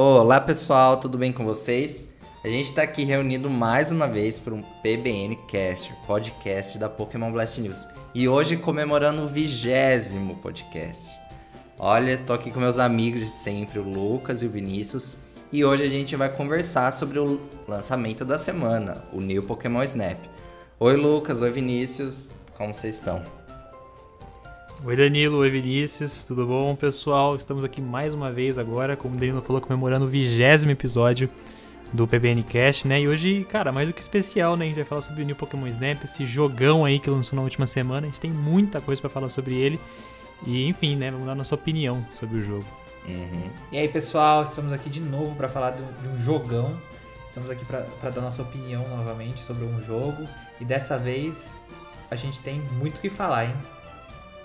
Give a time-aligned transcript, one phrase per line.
[0.00, 2.06] Olá pessoal, tudo bem com vocês?
[2.44, 7.32] A gente está aqui reunido mais uma vez para um PBN Cast, podcast da Pokémon
[7.32, 7.88] Blast News.
[8.14, 11.10] E hoje comemorando o vigésimo podcast.
[11.76, 15.16] Olha, tô aqui com meus amigos de sempre, o Lucas e o Vinícius.
[15.50, 20.20] E hoje a gente vai conversar sobre o lançamento da semana, o New Pokémon Snap.
[20.78, 23.37] Oi Lucas, oi Vinícius, como vocês estão?
[24.84, 27.34] Oi Danilo, oi Vinícius, tudo bom pessoal?
[27.34, 31.28] Estamos aqui mais uma vez agora, como o Danilo falou, comemorando o vigésimo episódio
[31.92, 33.00] do PBN Cast, né?
[33.00, 34.66] E hoje, cara, mais do que especial, né?
[34.66, 37.42] A gente vai falar sobre o New Pokémon Snap, esse jogão aí que lançou na
[37.42, 38.06] última semana.
[38.06, 39.80] A gente tem muita coisa para falar sobre ele.
[40.46, 41.10] E enfim, né?
[41.10, 42.66] Vamos dar nossa opinião sobre o jogo.
[43.04, 43.50] Uhum.
[43.72, 46.80] E aí, pessoal, estamos aqui de novo para falar de um jogão.
[47.26, 50.24] Estamos aqui para dar nossa opinião novamente sobre um jogo.
[50.60, 51.58] E dessa vez
[52.08, 53.54] a gente tem muito o que falar, hein?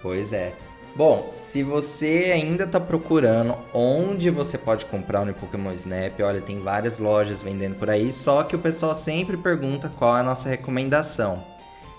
[0.03, 0.53] Pois é.
[0.95, 6.59] Bom, se você ainda está procurando onde você pode comprar no Pokémon Snap, olha, tem
[6.59, 10.47] várias lojas vendendo por aí, só que o pessoal sempre pergunta qual é a nossa
[10.47, 11.43] recomendação.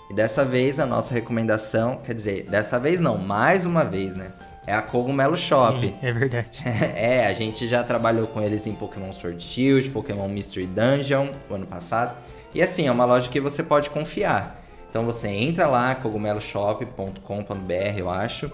[0.09, 4.31] E dessa vez a nossa recomendação, quer dizer, dessa vez não, mais uma vez, né?
[4.65, 5.81] É a Cogumelo Shop.
[5.81, 6.63] Sim, é verdade.
[6.95, 11.55] é, a gente já trabalhou com eles em Pokémon Sword Shield, Pokémon Mystery Dungeon, o
[11.55, 12.15] ano passado.
[12.53, 14.64] E assim, é uma loja que você pode confiar.
[14.95, 18.49] Então você entra lá, cogumeloshop.com.br, eu acho.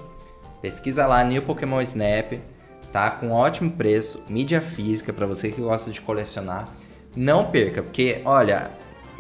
[0.60, 2.34] Pesquisa lá New Pokémon Snap,
[2.92, 6.68] tá com ótimo preço, mídia física para você que gosta de colecionar.
[7.16, 8.72] Não perca, porque olha,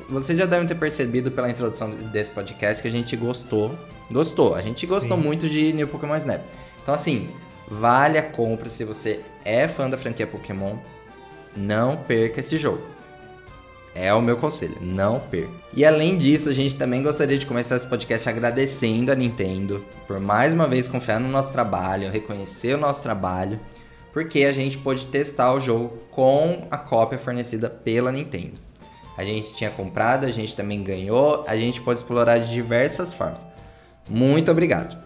[0.09, 3.77] vocês já devem ter percebido pela introdução desse podcast que a gente gostou.
[4.09, 5.23] Gostou, a gente gostou Sim.
[5.23, 6.41] muito de New Pokémon Snap.
[6.81, 7.29] Então assim,
[7.69, 10.75] vale a compra se você é fã da franquia Pokémon.
[11.55, 12.81] Não perca esse jogo.
[13.93, 15.51] É o meu conselho, não perca.
[15.73, 20.19] E além disso, a gente também gostaria de começar esse podcast agradecendo a Nintendo por
[20.19, 23.59] mais uma vez confiar no nosso trabalho, reconhecer o nosso trabalho,
[24.13, 28.59] porque a gente pôde testar o jogo com a cópia fornecida pela Nintendo.
[29.17, 33.45] A gente tinha comprado, a gente também ganhou, a gente pode explorar de diversas formas.
[34.09, 34.97] Muito obrigado.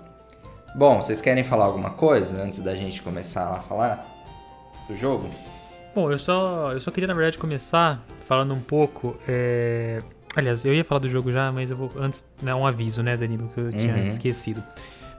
[0.76, 4.06] Bom, vocês querem falar alguma coisa antes da gente começar a falar
[4.88, 5.30] do jogo?
[5.94, 9.16] Bom, eu só, eu só queria, na verdade, começar falando um pouco.
[9.28, 10.02] É...
[10.36, 11.92] Aliás, eu ia falar do jogo já, mas eu vou.
[11.98, 14.08] Antes, né, um aviso, né, Danilo, que eu tinha uhum.
[14.08, 14.62] esquecido.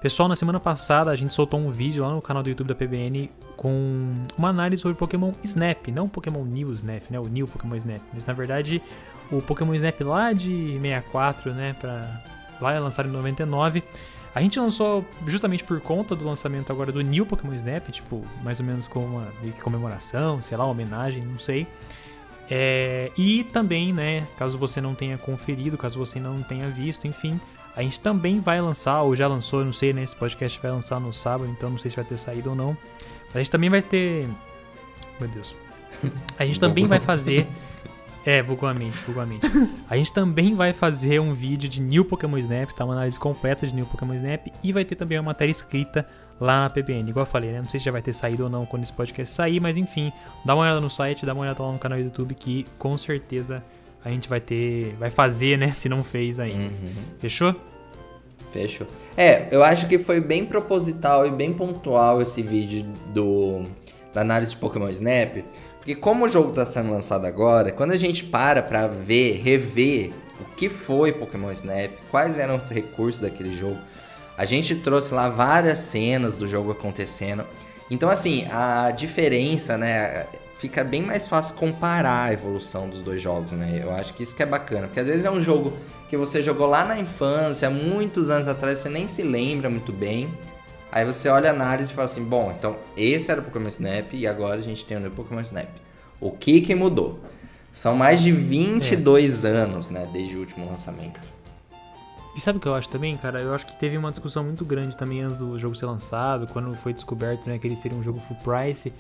[0.00, 2.74] Pessoal, na semana passada a gente soltou um vídeo lá no canal do YouTube da
[2.74, 7.18] PBN com uma análise sobre Pokémon Snap, não Pokémon New Snap, né?
[7.18, 8.82] O New Pokémon Snap, mas na verdade
[9.30, 12.22] o Pokémon Snap lá de 64, né, para
[12.60, 13.82] lá é lançado em 99.
[14.34, 18.60] A gente lançou justamente por conta do lançamento agora do New Pokémon Snap, tipo, mais
[18.60, 21.66] ou menos como uma comemoração, sei lá, uma homenagem, não sei.
[22.50, 27.40] É, e também, né, caso você não tenha conferido, caso você não tenha visto, enfim,
[27.74, 31.00] a gente também vai lançar, ou já lançou, não sei, né, esse podcast vai lançar
[31.00, 32.76] no sábado, então não sei se vai ter saído ou não.
[33.26, 34.28] Mas a gente também vai ter.
[35.20, 35.54] Meu Deus.
[36.38, 37.46] A gente também vai fazer
[38.26, 39.46] é, bugou a mente, bugou a mente.
[39.88, 42.84] a gente também vai fazer um vídeo de New Pokémon Snap, tá?
[42.84, 44.48] Uma análise completa de New Pokémon Snap.
[44.64, 46.04] E vai ter também uma matéria escrita
[46.40, 47.08] lá na PBN.
[47.08, 47.62] Igual eu falei, né?
[47.62, 50.12] Não sei se já vai ter saído ou não quando esse podcast sair, mas enfim,
[50.44, 52.98] dá uma olhada no site, dá uma olhada lá no canal do YouTube que com
[52.98, 53.62] certeza
[54.04, 54.96] a gente vai ter.
[54.98, 55.70] Vai fazer, né?
[55.74, 56.64] Se não fez ainda.
[56.64, 56.92] Uhum.
[57.20, 57.54] Fechou?
[58.50, 58.88] Fechou.
[59.16, 63.66] É, eu acho que foi bem proposital e bem pontual esse vídeo do
[64.12, 65.44] da análise de Pokémon Snap
[65.86, 70.10] porque como o jogo está sendo lançado agora, quando a gente para para ver, rever
[70.40, 73.78] o que foi Pokémon Snap, quais eram os recursos daquele jogo,
[74.36, 77.44] a gente trouxe lá várias cenas do jogo acontecendo.
[77.88, 80.26] Então assim, a diferença, né,
[80.58, 83.80] fica bem mais fácil comparar a evolução dos dois jogos, né?
[83.80, 85.72] Eu acho que isso que é bacana, porque às vezes é um jogo
[86.10, 90.34] que você jogou lá na infância, muitos anos atrás, você nem se lembra muito bem.
[90.90, 94.12] Aí você olha a análise e fala assim, bom, então esse era o Pokémon Snap
[94.12, 95.68] e agora a gente tem o novo Pokémon Snap.
[96.20, 97.20] O que que mudou?
[97.74, 99.48] São mais de 22 é.
[99.48, 101.20] anos, né, desde o último lançamento.
[102.34, 103.40] E sabe o que eu acho também, cara?
[103.40, 106.74] Eu acho que teve uma discussão muito grande também antes do jogo ser lançado, quando
[106.74, 108.92] foi descoberto, né, que ele seria um jogo full price.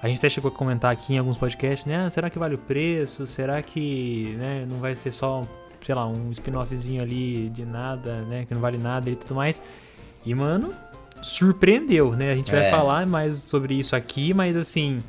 [0.00, 2.04] A gente até chegou a comentar aqui em alguns podcasts, né?
[2.04, 3.26] Ah, será que vale o preço?
[3.26, 5.44] Será que, né, não vai ser só,
[5.84, 9.60] sei lá, um spin-offzinho ali de nada, né, que não vale nada e tudo mais.
[10.24, 10.72] E, mano,
[11.24, 12.32] surpreendeu, né?
[12.32, 12.60] A gente é.
[12.60, 15.02] vai falar mais sobre isso aqui, mas assim,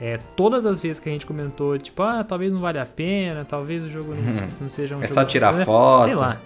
[0.00, 3.44] é, todas as vezes que a gente comentou, tipo, ah, talvez não vale a pena,
[3.44, 5.64] talvez o jogo não, não seja um É jogo só tirar né?
[5.64, 6.04] foto.
[6.04, 6.40] Sei lá.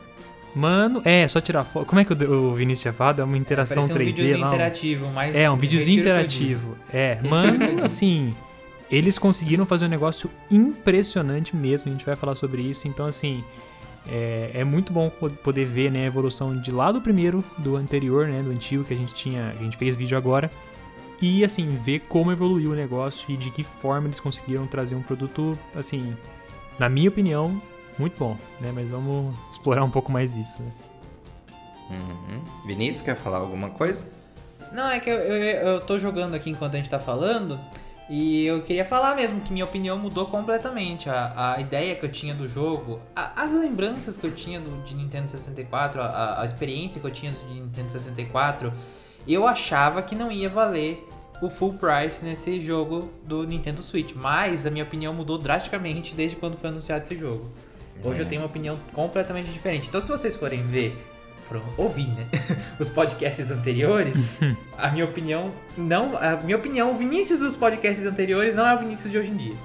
[0.54, 1.84] Mano, é, só tirar foto.
[1.86, 3.20] Como é que o, Vinícius tinha falado?
[3.20, 4.48] É uma interação é, 3D um lá.
[4.48, 5.34] interativo, mas.
[5.34, 6.76] É, um videozinho interativo.
[6.92, 8.34] É, mano, assim.
[8.90, 11.90] Eles conseguiram fazer um negócio impressionante mesmo.
[11.90, 12.86] A gente vai falar sobre isso.
[12.86, 13.42] Então, assim,
[14.08, 18.28] é, é, muito bom poder ver né, a evolução de lá do primeiro, do anterior,
[18.28, 20.50] né, do antigo que a gente tinha, a gente fez vídeo agora,
[21.20, 25.02] e assim, ver como evoluiu o negócio e de que forma eles conseguiram trazer um
[25.02, 26.14] produto, assim,
[26.78, 27.60] na minha opinião,
[27.98, 28.70] muito bom, né?
[28.72, 30.62] Mas vamos explorar um pouco mais isso.
[30.62, 30.70] Né?
[31.90, 32.42] Uhum.
[32.66, 34.06] Vinícius, quer falar alguma coisa?
[34.72, 37.58] Não, é que eu, eu, eu tô jogando aqui enquanto a gente tá falando.
[38.08, 41.10] E eu queria falar mesmo que minha opinião mudou completamente.
[41.10, 44.82] A, a ideia que eu tinha do jogo, a, as lembranças que eu tinha do,
[44.84, 48.72] de Nintendo 64, a, a experiência que eu tinha de Nintendo 64,
[49.26, 51.04] eu achava que não ia valer
[51.42, 54.14] o full price nesse jogo do Nintendo Switch.
[54.14, 57.50] Mas a minha opinião mudou drasticamente desde quando foi anunciado esse jogo.
[58.04, 58.24] Hoje é.
[58.24, 59.88] eu tenho uma opinião completamente diferente.
[59.88, 60.96] Então, se vocês forem ver
[61.48, 62.26] foram ouvir, né?
[62.78, 64.36] Os podcasts anteriores,
[64.76, 68.78] a minha opinião não, a minha opinião, o Vinícius dos podcasts anteriores não é o
[68.78, 69.56] Vinícius de hoje em dia.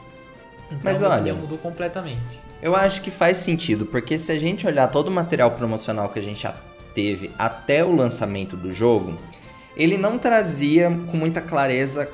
[0.68, 2.40] Então, Mas a olha, opinião mudou completamente.
[2.62, 6.20] Eu acho que faz sentido, porque se a gente olhar todo o material promocional que
[6.20, 6.54] a gente já
[6.94, 9.18] teve até o lançamento do jogo,
[9.76, 12.10] ele não trazia com muita clareza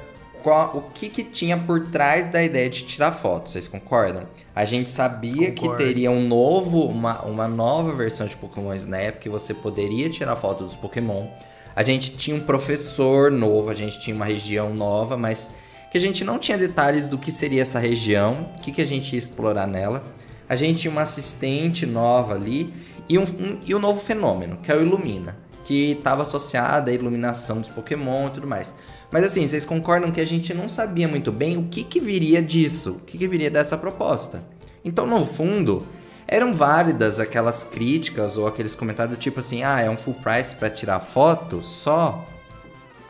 [0.48, 3.50] qual, o que, que tinha por trás da ideia de tirar foto.
[3.50, 4.26] Vocês concordam?
[4.56, 5.76] A gente sabia Concordo.
[5.76, 10.38] que teria um novo, uma, uma nova versão de Pokémon Snap que você poderia tirar
[10.38, 11.28] foto dos Pokémon.
[11.76, 15.52] A gente tinha um professor novo, a gente tinha uma região nova, mas
[15.92, 18.88] que a gente não tinha detalhes do que seria essa região, o que, que a
[18.88, 20.02] gente ia explorar nela.
[20.48, 22.74] A gente tinha uma assistente nova ali
[23.10, 25.36] e um, um, e um novo fenômeno, que é o Illumina,
[25.66, 28.74] que estava associado à iluminação dos Pokémon e tudo mais.
[29.12, 32.42] Mas assim, vocês concordam que a gente não sabia muito bem o que, que viria
[32.42, 34.44] disso, o que, que viria dessa proposta.
[34.84, 35.86] Então, no fundo,
[36.28, 40.56] eram válidas aquelas críticas ou aqueles comentários do tipo assim, ah, é um full price
[40.56, 42.26] para tirar foto só?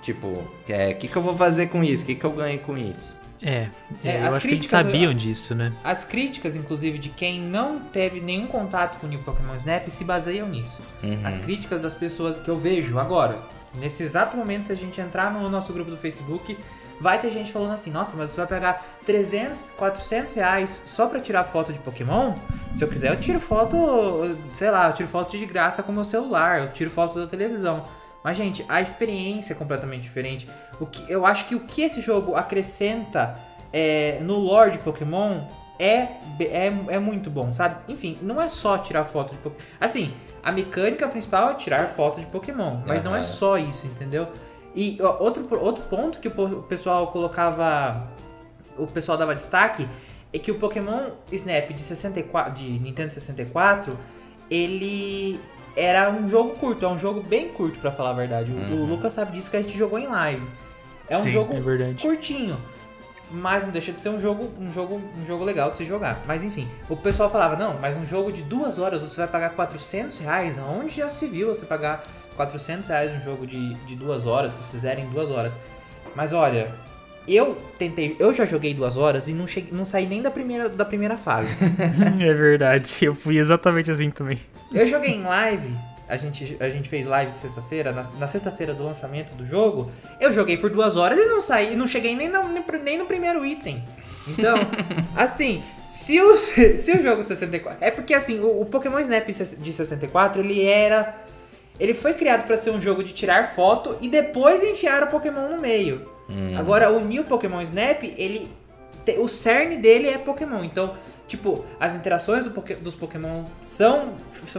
[0.02, 2.04] Tipo, o é, que, que eu vou fazer com isso?
[2.04, 3.18] O que, que eu ganho com isso?
[3.42, 3.68] É,
[4.04, 5.72] é eu acho que eles sabiam disso, né?
[5.84, 10.04] As críticas, inclusive, de quem não teve nenhum contato com o New Pokémon Snap se
[10.04, 10.82] baseiam nisso.
[11.04, 11.20] Uhum.
[11.24, 13.40] As críticas das pessoas que eu vejo agora,
[13.76, 16.58] Nesse exato momento, se a gente entrar no nosso grupo do Facebook,
[17.00, 21.20] vai ter gente falando assim: nossa, mas você vai pegar 300, 400 reais só pra
[21.20, 22.34] tirar foto de Pokémon?
[22.74, 23.78] Se eu quiser, eu tiro foto,
[24.54, 27.86] sei lá, eu tiro foto de graça com meu celular, eu tiro foto da televisão.
[28.24, 30.50] Mas, gente, a experiência é completamente diferente.
[30.80, 33.40] O que, eu acho que o que esse jogo acrescenta
[33.72, 35.46] é, no lore de Pokémon
[35.80, 36.08] é,
[36.40, 37.78] é, é muito bom, sabe?
[37.88, 39.64] Enfim, não é só tirar foto de Pokémon.
[39.80, 40.12] Assim,
[40.48, 43.10] a mecânica principal é tirar foto de Pokémon, mas uhum.
[43.10, 44.30] não é só isso, entendeu?
[44.74, 48.08] E ó, outro, outro ponto que o pessoal colocava.
[48.78, 49.86] O pessoal dava destaque
[50.32, 52.54] é que o Pokémon Snap de 64.
[52.54, 54.00] de Nintendo 64,
[54.50, 55.38] ele
[55.76, 58.50] era um jogo curto, é um jogo bem curto para falar a verdade.
[58.50, 58.84] Uhum.
[58.84, 60.48] O Lucas sabe disso que a gente jogou em live.
[61.10, 62.58] É um Sim, jogo é curtinho
[63.32, 66.22] mas não deixa de ser um jogo, um jogo, um jogo legal de se jogar.
[66.26, 69.50] Mas enfim, o pessoal falava, não, mas um jogo de duas horas você vai pagar
[69.52, 70.58] 400 reais?
[70.58, 72.04] Aonde já se viu você pagar
[72.36, 75.54] 400 reais um jogo de, de duas horas, que vocês zerem duas horas?
[76.16, 76.74] Mas olha,
[77.28, 80.70] eu tentei, eu já joguei duas horas e não, cheguei, não saí nem da primeira,
[80.70, 81.50] da primeira fase.
[82.20, 84.38] é verdade, eu fui exatamente assim também.
[84.72, 85.76] Eu joguei em live
[86.08, 90.32] a gente, a gente fez live sexta-feira, na, na sexta-feira do lançamento do jogo, eu
[90.32, 92.44] joguei por duas horas e não saí, não cheguei nem no,
[92.84, 93.84] nem no primeiro item.
[94.28, 94.56] Então,
[95.16, 97.78] assim, se o, se o jogo de 64.
[97.82, 101.16] É porque assim, o, o Pokémon Snap de 64, ele era.
[101.80, 105.48] Ele foi criado para ser um jogo de tirar foto e depois enfiar o Pokémon
[105.48, 106.10] no meio.
[106.28, 106.58] Hum.
[106.58, 108.50] Agora, o New Pokémon Snap, ele.
[109.20, 110.64] O cerne dele é Pokémon.
[110.64, 110.94] Então,
[111.28, 114.16] Tipo, as interações do, dos Pokémon são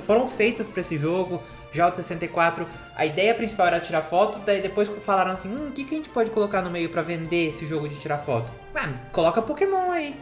[0.06, 1.42] foram feitas para esse jogo.
[1.72, 5.68] Já o de 64, a ideia principal era tirar foto, daí depois falaram assim, hum,
[5.68, 8.18] o que, que a gente pode colocar no meio para vender esse jogo de tirar
[8.18, 8.50] foto?
[8.74, 10.14] Ah, coloca Pokémon aí.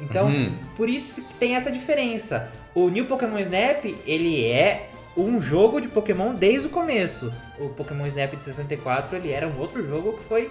[0.00, 0.52] Então, uhum.
[0.76, 2.50] por isso tem essa diferença.
[2.74, 7.32] O New Pokémon Snap, ele é um jogo de Pokémon desde o começo.
[7.58, 10.50] O Pokémon Snap de 64, ele era um outro jogo que foi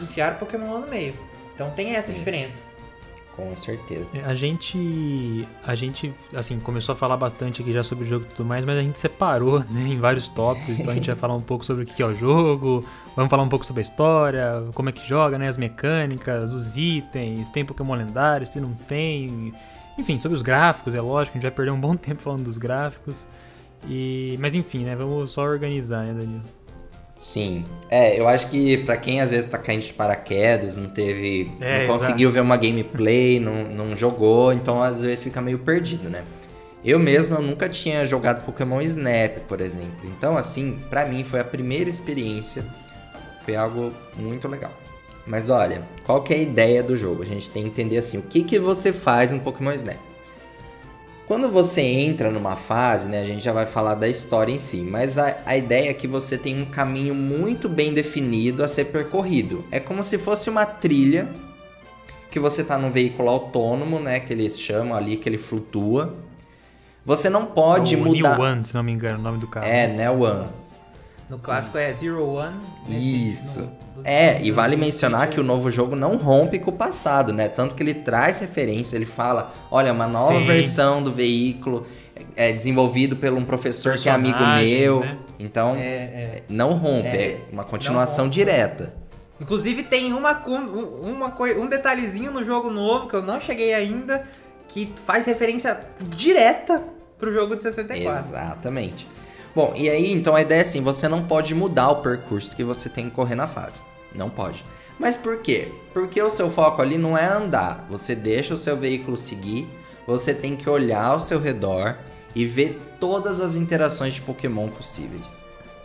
[0.00, 1.14] enfiar Pokémon lá no meio.
[1.54, 2.14] Então tem essa Sim.
[2.14, 2.69] diferença
[3.40, 4.18] com certeza.
[4.18, 8.26] É, a gente, a gente, assim, começou a falar bastante aqui já sobre o jogo
[8.26, 10.78] e tudo mais, mas a gente separou, né, em vários tópicos.
[10.78, 12.84] Então a gente vai falar um pouco sobre o que é o jogo,
[13.16, 16.76] vamos falar um pouco sobre a história, como é que joga, né, as mecânicas, os
[16.76, 19.54] itens, tem Pokémon lendários, se não tem,
[19.98, 22.58] enfim, sobre os gráficos, é lógico, a gente vai perder um bom tempo falando dos
[22.58, 23.26] gráficos.
[23.88, 26.42] E, mas enfim, né, vamos só organizar, né, Danilo?
[27.20, 27.66] Sim.
[27.90, 31.52] É, eu acho que para quem às vezes tá caindo de paraquedas, não teve.
[31.60, 36.08] É, não conseguiu ver uma gameplay, não, não jogou, então às vezes fica meio perdido,
[36.08, 36.24] né?
[36.82, 40.00] Eu mesmo eu nunca tinha jogado Pokémon Snap, por exemplo.
[40.04, 42.64] Então, assim, para mim foi a primeira experiência.
[43.44, 44.72] Foi algo muito legal.
[45.26, 47.22] Mas olha, qual que é a ideia do jogo?
[47.22, 50.09] A gente tem que entender assim, o que, que você faz no Pokémon Snap?
[51.30, 54.78] Quando você entra numa fase, né, a gente já vai falar da história em si,
[54.78, 58.86] mas a, a ideia é que você tem um caminho muito bem definido a ser
[58.86, 59.64] percorrido.
[59.70, 61.28] É como se fosse uma trilha
[62.32, 66.16] que você tá num veículo autônomo, né, que eles chamam ali, que ele flutua.
[67.04, 68.36] Você não pode É o mudar.
[68.36, 69.66] New One, se não me engano, o nome do carro.
[69.68, 70.48] É, né, One.
[71.28, 72.56] No clássico é Zero One.
[72.88, 73.60] nesse- Isso.
[73.60, 73.70] no-
[74.04, 77.48] É, e vale mencionar Street que o novo jogo não rompe com o passado, né?
[77.48, 80.46] Tanto que ele traz referência, ele fala, olha, uma nova Sim.
[80.46, 81.86] versão do veículo
[82.36, 85.00] é desenvolvido por um professor que é amigo meu.
[85.00, 85.18] né?
[85.38, 86.42] Então, É, é.
[86.48, 88.94] não rompe, é, É, uma continuação direta.
[89.40, 94.24] Inclusive tem uma, uma um detalhezinho no jogo novo que eu não cheguei ainda
[94.68, 96.82] que faz referência direta
[97.18, 98.28] pro jogo de 64.
[98.28, 99.06] Exatamente.
[99.54, 102.62] Bom, e aí, então a ideia é assim, você não pode mudar o percurso que
[102.62, 103.82] você tem que correr na fase.
[104.14, 104.64] Não pode.
[104.98, 105.72] Mas por quê?
[105.92, 107.86] Porque o seu foco ali não é andar.
[107.88, 109.68] Você deixa o seu veículo seguir,
[110.06, 111.96] você tem que olhar ao seu redor
[112.34, 115.38] e ver todas as interações de Pokémon possíveis.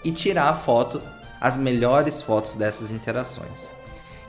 [0.03, 1.01] E tirar a foto,
[1.39, 3.71] as melhores fotos dessas interações.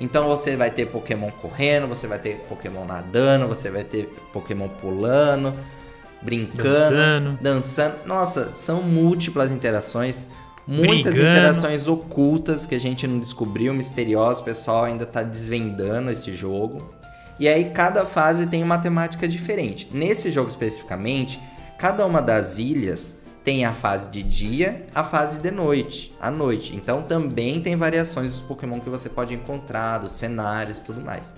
[0.00, 4.68] Então você vai ter Pokémon correndo, você vai ter Pokémon nadando, você vai ter Pokémon
[4.68, 5.54] pulando,
[6.20, 7.38] brincando, Dançando.
[7.40, 7.94] dançando.
[8.06, 10.28] Nossa, são múltiplas interações,
[10.66, 11.32] muitas Brigando.
[11.32, 16.94] interações ocultas que a gente não descobriu, misteriosas, o pessoal ainda tá desvendando esse jogo.
[17.38, 19.88] E aí cada fase tem uma temática diferente.
[19.92, 21.38] Nesse jogo especificamente,
[21.78, 26.74] cada uma das ilhas tem a fase de dia, a fase de noite, à noite.
[26.74, 31.34] Então também tem variações dos Pokémon que você pode encontrar, dos cenários e tudo mais.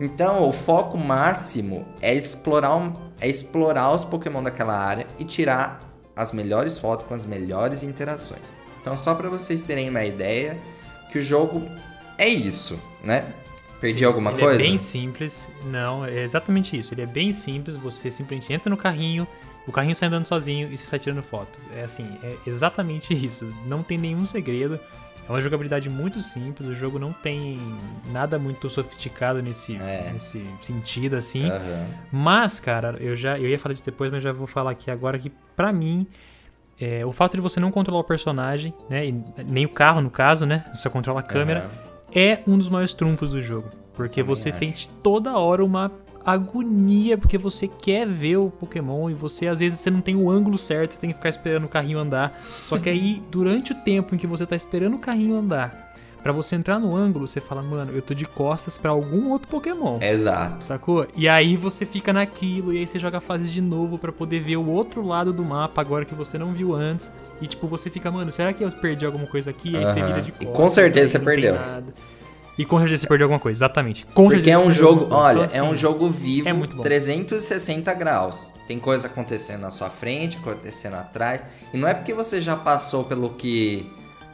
[0.00, 5.83] Então, o foco máximo é explorar, é explorar os Pokémon daquela área e tirar
[6.16, 8.42] as melhores fotos com as melhores interações.
[8.80, 10.58] Então, só para vocês terem uma ideia
[11.10, 11.66] que o jogo
[12.18, 13.32] é isso, né?
[13.80, 14.60] Perdi alguma ele coisa?
[14.60, 15.50] é bem simples.
[15.64, 16.94] Não, é exatamente isso.
[16.94, 17.76] Ele é bem simples.
[17.76, 19.26] Você simplesmente entra no carrinho,
[19.66, 21.58] o carrinho sai andando sozinho e você sai tirando foto.
[21.74, 23.52] É assim, é exatamente isso.
[23.66, 24.78] Não tem nenhum segredo.
[25.28, 26.68] É uma jogabilidade muito simples.
[26.68, 27.58] O jogo não tem
[28.12, 30.10] nada muito sofisticado nesse, É.
[30.12, 31.48] nesse sentido, assim.
[31.50, 31.86] Aham.
[32.12, 35.18] Mas, cara, eu já eu ia falar disso depois, mas já vou falar aqui agora
[35.18, 36.06] que, pra mim,
[36.78, 39.06] é, o fato de você não controlar o personagem, né?
[39.06, 40.64] e nem o carro, no caso, né?
[40.74, 41.70] Você controla a câmera Aham.
[42.14, 43.70] é um dos maiores trunfos do jogo.
[43.94, 44.58] Porque Também você acho.
[44.58, 45.90] sente toda hora uma
[46.24, 50.30] agonia, porque você quer ver o Pokémon e você, às vezes, você não tem o
[50.30, 52.40] ângulo certo, você tem que ficar esperando o carrinho andar.
[52.68, 56.32] Só que aí, durante o tempo em que você tá esperando o carrinho andar, pra
[56.32, 59.98] você entrar no ângulo, você fala, mano, eu tô de costas pra algum outro Pokémon.
[60.00, 60.64] Exato.
[60.64, 61.06] Sacou?
[61.14, 64.56] E aí você fica naquilo, e aí você joga fases de novo pra poder ver
[64.56, 67.10] o outro lado do mapa agora que você não viu antes.
[67.42, 69.72] E tipo, você fica, mano, será que eu perdi alguma coisa aqui?
[69.72, 70.56] E aí você vira de E costas.
[70.56, 71.54] com certeza você perdeu.
[71.56, 71.92] nada.
[72.56, 74.06] E com certeza você perdeu alguma coisa, exatamente.
[74.14, 76.52] Com Porque é um você perdeu jogo, olha, Então, é um assim, jogo vivo, é
[76.52, 76.82] muito bom.
[76.82, 78.52] 360 graus.
[78.68, 81.44] Tem coisa acontecendo na sua frente, acontecendo atrás.
[81.72, 83.90] E não é porque você já passou pelo que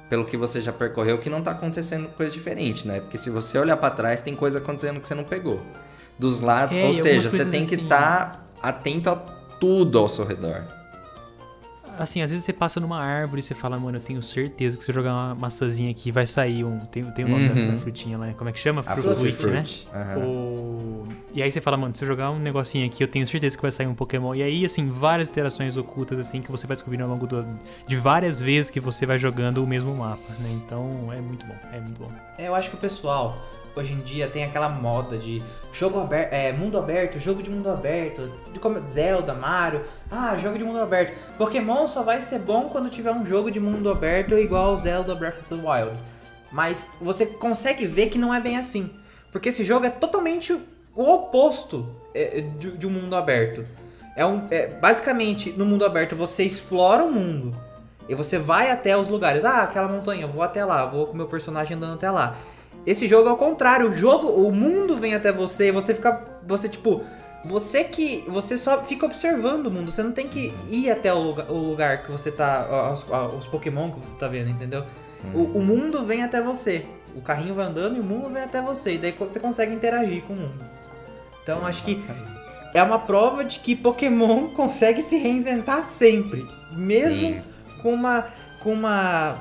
[0.09, 2.99] pelo que você já percorreu que não tá acontecendo coisa diferente, né?
[2.99, 5.61] Porque se você olhar pra trás, tem coisa acontecendo que você não pegou.
[6.19, 10.25] Dos lados, É, ou seja, você tem que assim- estar atento a tudo ao seu
[10.27, 10.65] redor.
[12.01, 14.83] Assim, às vezes você passa numa árvore e você fala, mano, eu tenho certeza que
[14.85, 16.79] se eu jogar uma maçãzinha aqui vai sair um.
[16.79, 17.75] Tem, tem da- Uhum.
[17.75, 18.81] da, frutinha lá, como é que chama?
[18.81, 19.63] A Fruit, né?
[19.65, 19.89] Fruit.
[19.95, 20.19] Aham.
[20.27, 21.07] O...
[21.35, 23.63] E aí você fala, mano, se eu jogar um negocinho aqui, eu tenho certeza que
[23.63, 24.35] vai sair um Pokémon.
[24.35, 27.47] E aí, assim, várias interações ocultas, assim, que você vai descobrindo ao longo do...
[27.87, 30.51] de várias vezes que você vai jogando o mesmo mapa, né?
[30.65, 32.11] Então, é muito bom, é muito bom.
[32.39, 33.37] É, eu acho que o pessoal
[33.77, 37.69] hoje em dia tem aquela moda de jogo aberto, é, mundo aberto, jogo de mundo
[37.71, 41.19] aberto, como Zelda, Mario, ah, jogo de mundo aberto.
[41.37, 45.39] Pokémon só vai ser bom quando tiver um jogo de mundo aberto igual Zelda Breath
[45.39, 45.97] of the Wild.
[46.51, 48.91] Mas você consegue ver que não é bem assim,
[49.31, 50.53] porque esse jogo é totalmente
[50.95, 53.65] o oposto é, de, de um mundo aberto.
[54.17, 57.57] É um, é, basicamente, no mundo aberto você explora o mundo.
[58.09, 59.45] E você vai até os lugares.
[59.45, 62.37] Ah, aquela montanha, vou até lá, vou com meu personagem andando até lá.
[62.87, 66.25] Esse jogo é o contrário, o jogo, o mundo vem até você e você fica,
[66.47, 67.05] você tipo,
[67.45, 71.19] você que, você só fica observando o mundo, você não tem que ir até o
[71.19, 74.85] lugar, o lugar que você tá, os, os Pokémon que você tá vendo, entendeu?
[75.35, 78.63] O, o mundo vem até você, o carrinho vai andando e o mundo vem até
[78.63, 80.65] você, e daí você consegue interagir com o mundo.
[81.43, 82.03] Então acho que
[82.75, 87.43] é uma prova de que Pokémon consegue se reinventar sempre, mesmo Sim.
[87.83, 88.29] com uma
[88.63, 89.37] com uma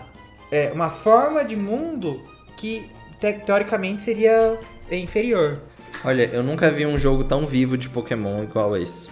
[0.52, 2.24] é, uma forma de mundo
[2.58, 2.90] que
[3.20, 4.58] te- teoricamente seria
[4.92, 5.60] inferior.
[6.04, 9.10] Olha, eu nunca vi um jogo tão vivo de Pokémon igual esse.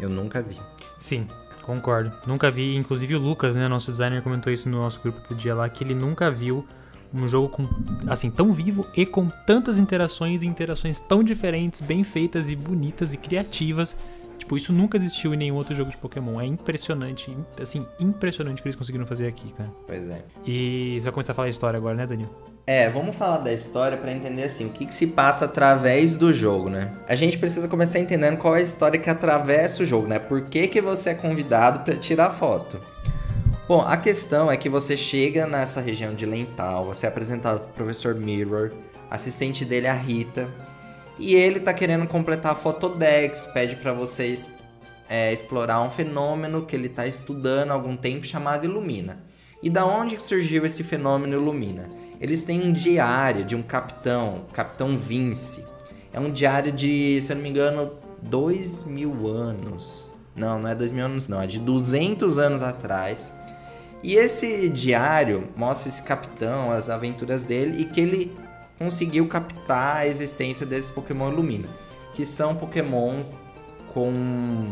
[0.00, 0.56] Eu nunca vi.
[0.98, 1.26] Sim,
[1.62, 2.12] concordo.
[2.26, 5.54] Nunca vi, inclusive o Lucas, né, nosso designer, comentou isso no nosso grupo do dia
[5.54, 6.66] lá, que ele nunca viu
[7.12, 7.68] um jogo com,
[8.06, 13.12] assim, tão vivo e com tantas interações e interações tão diferentes, bem feitas e bonitas
[13.14, 13.96] e criativas.
[14.38, 16.40] Tipo, tipo, isso nunca existiu em nenhum outro jogo de Pokémon.
[16.40, 19.70] É impressionante, assim, impressionante o que eles conseguiram fazer aqui, cara.
[19.86, 20.24] Pois é.
[20.46, 22.34] E você vai começar a falar a história agora, né, Danilo?
[22.68, 26.34] É, vamos falar da história para entender assim, o que, que se passa através do
[26.34, 26.92] jogo, né?
[27.08, 30.18] A gente precisa começar entendendo qual é a história que atravessa o jogo, né?
[30.18, 32.78] Por que, que você é convidado para tirar foto?
[33.66, 37.72] Bom, a questão é que você chega nessa região de Lental, você é apresentado pro
[37.72, 38.72] professor Mirror,
[39.10, 40.46] assistente dele é a Rita,
[41.18, 44.46] e ele tá querendo completar a Fotodex, pede para vocês
[45.08, 49.24] é, explorar um fenômeno que ele tá estudando há algum tempo chamado Ilumina.
[49.62, 51.88] E da onde surgiu esse fenômeno Ilumina?
[52.20, 55.64] Eles têm um diário de um capitão, Capitão Vince.
[56.12, 60.10] É um diário de, se eu não me engano, dois mil anos.
[60.34, 63.30] Não, não é dois mil anos não, é de 200 anos atrás.
[64.02, 68.36] E esse diário mostra esse capitão, as aventuras dele e que ele
[68.78, 71.68] conseguiu captar a existência desses Pokémon Illumina,
[72.14, 73.24] que são Pokémon
[73.92, 74.70] com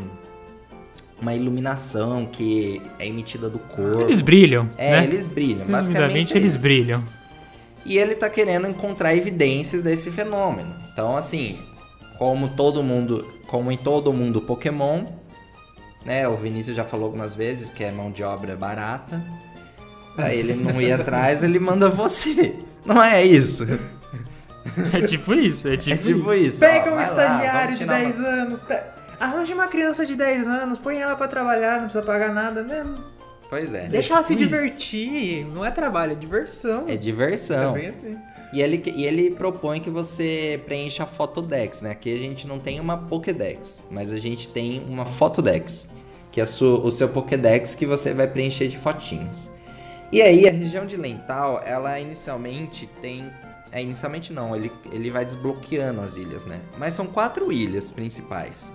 [1.21, 4.03] uma iluminação que é emitida do corpo.
[4.03, 4.69] Eles brilham.
[4.77, 5.05] É, né?
[5.05, 5.67] eles brilham.
[5.67, 6.63] Basicamente eles isso.
[6.63, 7.03] brilham.
[7.87, 10.75] E ele tá querendo encontrar evidências desse fenômeno.
[10.93, 11.59] Então, assim,
[12.19, 15.05] como todo mundo, como em todo mundo Pokémon,
[16.05, 16.27] né?
[16.29, 19.23] O Vinícius já falou algumas vezes que é mão de obra barata.
[20.15, 22.55] Pra ele não ir atrás, ele manda você.
[22.85, 23.67] Não é isso?
[24.93, 26.45] É tipo isso, é tipo, É tipo isso.
[26.49, 26.59] isso.
[26.59, 28.61] Pega ó, um lá, estagiário vamos de tirar 10 uma- anos.
[28.63, 28.83] pe-
[29.21, 32.97] Arranje uma criança de 10 anos, põe ela pra trabalhar, não precisa pagar nada mesmo.
[33.49, 33.89] Pois é.
[33.89, 34.39] Deixa ela se isso.
[34.39, 35.47] divertir.
[35.47, 36.85] Não é trabalho, é diversão.
[36.89, 37.75] É diversão.
[37.75, 38.19] Assim.
[38.53, 41.91] E ele, e ele propõe que você preencha a Fotodex, né?
[41.91, 45.91] Aqui a gente não tem uma Pokédex, mas a gente tem uma Fotodex,
[46.33, 49.51] que é o seu Pokédex que você vai preencher de fotinhos.
[50.13, 53.31] E aí, a região de Lental, ela inicialmente tem...
[53.73, 56.61] É, inicialmente não, ele, ele vai desbloqueando as ilhas, né?
[56.79, 58.73] Mas são quatro ilhas principais.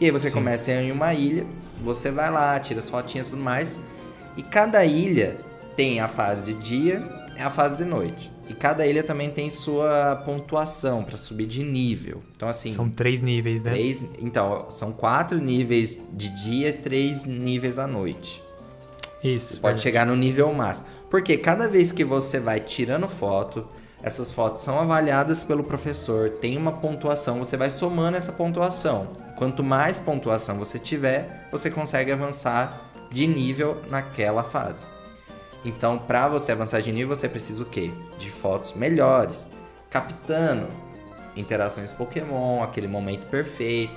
[0.00, 0.34] E aí você Sim.
[0.34, 1.44] começa em uma ilha,
[1.82, 3.78] você vai lá, tira as fotinhas e tudo mais.
[4.36, 5.36] E cada ilha
[5.76, 7.02] tem a fase de dia
[7.36, 8.30] e a fase de noite.
[8.48, 12.22] E cada ilha também tem sua pontuação para subir de nível.
[12.34, 13.72] Então, assim, São três níveis, né?
[13.72, 14.02] três.
[14.20, 18.42] Então, são quatro níveis de dia e três níveis à noite.
[19.22, 19.60] Isso.
[19.60, 19.82] Pode é.
[19.82, 20.86] chegar no nível máximo.
[21.10, 23.66] Porque cada vez que você vai tirando foto,
[24.02, 29.08] essas fotos são avaliadas pelo professor, tem uma pontuação, você vai somando essa pontuação.
[29.36, 34.86] Quanto mais pontuação você tiver, você consegue avançar de nível naquela fase.
[35.64, 37.90] Então, para você avançar de nível, você precisa o quê?
[38.18, 39.48] De fotos melhores,
[39.90, 40.68] captando
[41.36, 43.94] interações Pokémon, aquele momento perfeito.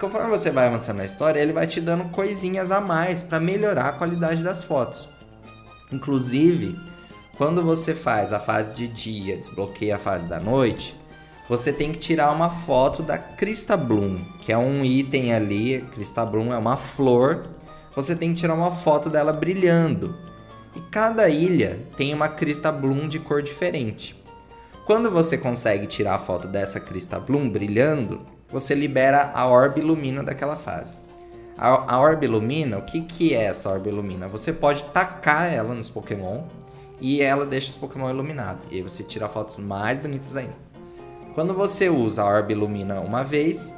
[0.00, 3.88] Conforme você vai avançando na história, ele vai te dando coisinhas a mais para melhorar
[3.88, 5.08] a qualidade das fotos.
[5.92, 6.78] Inclusive,
[7.36, 10.94] quando você faz a fase de dia, desbloqueia a fase da noite,
[11.48, 16.24] você tem que tirar uma foto da Crista Bloom, que é um item ali, Crista
[16.24, 17.46] Bloom é uma flor.
[17.94, 20.16] Você tem que tirar uma foto dela brilhando.
[20.74, 24.22] E cada ilha tem uma Crista Bloom de cor diferente.
[24.86, 30.22] Quando você consegue tirar a foto dessa Crista Bloom brilhando, você libera a Orb Lumina
[30.22, 30.98] daquela fase.
[31.58, 34.28] A, a Orb Lumina, o que, que é essa Orb Lumina?
[34.28, 36.44] Você pode tacar ela nos Pokémon
[37.04, 38.64] e ela deixa os Pokémon iluminados.
[38.70, 40.54] E aí você tira fotos mais bonitas ainda.
[41.34, 43.74] Quando você usa a Orb Lumina uma vez,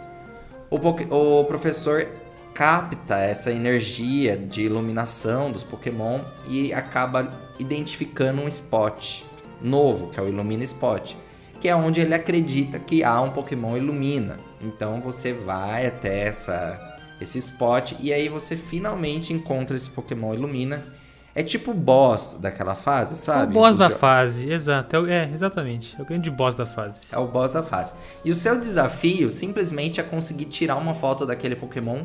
[0.70, 2.06] o, o professor
[2.54, 9.22] capta essa energia de iluminação dos Pokémon e acaba identificando um spot
[9.60, 11.12] novo, que é o Illumina Spot,
[11.60, 14.36] que é onde ele acredita que há um Pokémon Illumina.
[14.62, 20.94] Então você vai até essa, esse spot e aí você finalmente encontra esse Pokémon Illumina.
[21.36, 23.52] É tipo o boss daquela fase, É o sabe?
[23.52, 25.06] boss da fase, exato.
[25.06, 25.94] É, é, exatamente.
[25.98, 26.98] É o grande boss da fase.
[27.12, 27.92] É o boss da fase.
[28.24, 32.04] E o seu desafio simplesmente é conseguir tirar uma foto daquele Pokémon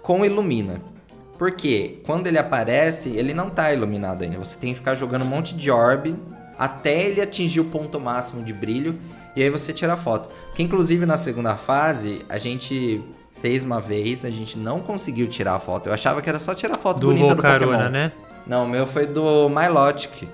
[0.00, 0.80] com Illumina.
[1.36, 4.38] Porque quando ele aparece, ele não tá iluminado ainda.
[4.38, 6.14] Você tem que ficar jogando um monte de orb
[6.56, 8.96] até ele atingir o ponto máximo de brilho.
[9.36, 10.28] E aí você tira a foto.
[10.54, 13.00] Que inclusive na segunda fase, a gente
[13.40, 15.88] fez uma vez, a gente não conseguiu tirar a foto.
[15.88, 17.90] Eu achava que era só tirar a foto Do bonita do Volcarona, Pokémon.
[17.90, 18.12] né?
[18.48, 20.26] Não, o meu foi do Milotic.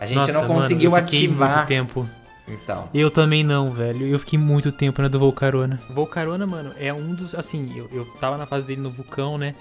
[0.00, 1.56] A gente Nossa, não mano, conseguiu eu fiquei ativar.
[1.56, 2.08] muito tempo.
[2.46, 2.88] Então.
[2.94, 4.06] Eu também não, velho.
[4.06, 5.80] Eu fiquei muito tempo na do Volcarona.
[5.90, 7.34] Volcarona, mano, é um dos.
[7.34, 9.54] Assim, eu, eu tava na fase dele no vulcão, né?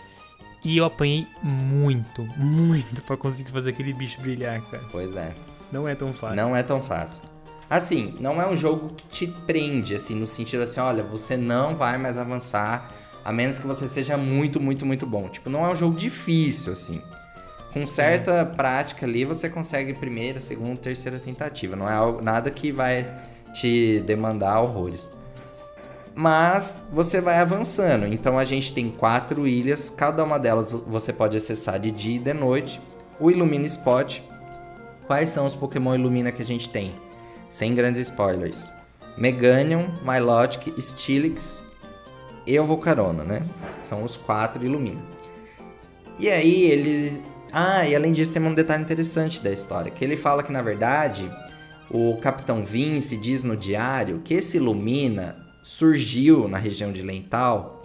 [0.63, 4.83] E eu apanhei muito, muito pra conseguir fazer aquele bicho brilhar, cara.
[4.91, 5.33] Pois é.
[5.71, 6.35] Não é tão fácil.
[6.35, 7.27] Não é tão fácil.
[7.69, 11.75] Assim, não é um jogo que te prende, assim, no sentido assim, olha, você não
[11.75, 12.91] vai mais avançar,
[13.23, 15.27] a menos que você seja muito, muito, muito bom.
[15.29, 17.01] Tipo, não é um jogo difícil, assim.
[17.75, 21.75] Com certa prática ali, você consegue primeira, segunda, terceira tentativa.
[21.75, 23.05] Não é algo, nada que vai
[23.53, 25.11] te demandar horrores.
[26.15, 28.05] Mas você vai avançando.
[28.05, 32.19] Então a gente tem quatro ilhas, cada uma delas você pode acessar de dia e
[32.19, 32.79] de noite.
[33.19, 34.21] O Illumina Spot.
[35.05, 36.95] Quais são os Pokémon Illumina que a gente tem?
[37.49, 38.69] Sem grandes spoilers.
[39.17, 41.65] Meganium, Milotic, Steelix
[42.47, 43.45] e o Volcarona, né?
[43.83, 45.01] São os quatro Illumina.
[46.17, 47.21] E aí eles...
[47.57, 50.61] Ah, e além disso tem um detalhe interessante da história, que ele fala que na
[50.61, 51.31] verdade
[51.89, 57.81] o Capitão Vince diz no diário que esse Illumina surgiu na região de Lental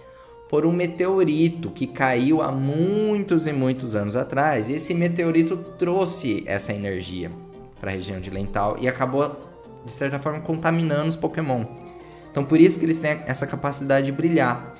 [0.48, 4.68] por um meteorito que caiu há muitos e muitos anos atrás.
[4.68, 7.30] E esse meteorito trouxe essa energia
[7.80, 9.38] para a região de Lental e acabou,
[9.86, 11.64] de certa forma, contaminando os Pokémon.
[12.28, 14.74] Então, por isso que eles têm essa capacidade de brilhar.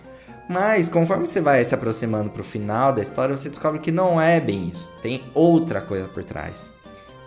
[0.51, 4.21] Mas, conforme você vai se aproximando para o final da história, você descobre que não
[4.21, 4.93] é bem isso.
[5.01, 6.73] Tem outra coisa por trás.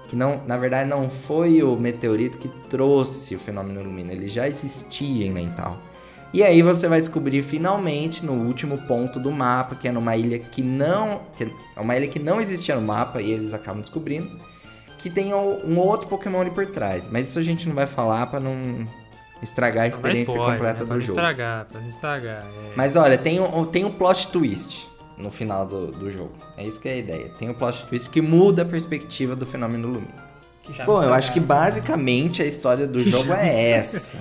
[0.09, 4.11] Que não, na verdade, não foi o meteorito que trouxe o fenômeno Lumina.
[4.11, 5.79] Ele já existia em Lental.
[6.33, 10.37] E aí você vai descobrir finalmente no último ponto do mapa, que é numa ilha
[10.37, 11.21] que não.
[11.37, 11.45] Que
[11.77, 14.37] é uma ilha que não existia no mapa, e eles acabam descobrindo.
[14.97, 17.07] Que tem um outro Pokémon ali por trás.
[17.09, 18.85] Mas isso a gente não vai falar para não
[19.43, 20.93] estragar a experiência spoiler, completa né?
[20.93, 21.19] do jogo.
[21.19, 22.43] Estragar, pra não estragar.
[22.43, 22.73] É...
[22.75, 26.33] Mas olha, tem um, tem um plot twist no final do, do jogo.
[26.57, 27.29] É isso que é a ideia.
[27.37, 30.33] Tem um plot twist que muda a perspectiva do fenômeno Lumina.
[30.85, 34.17] Bom, eu acho que basicamente a história do jogo é essa.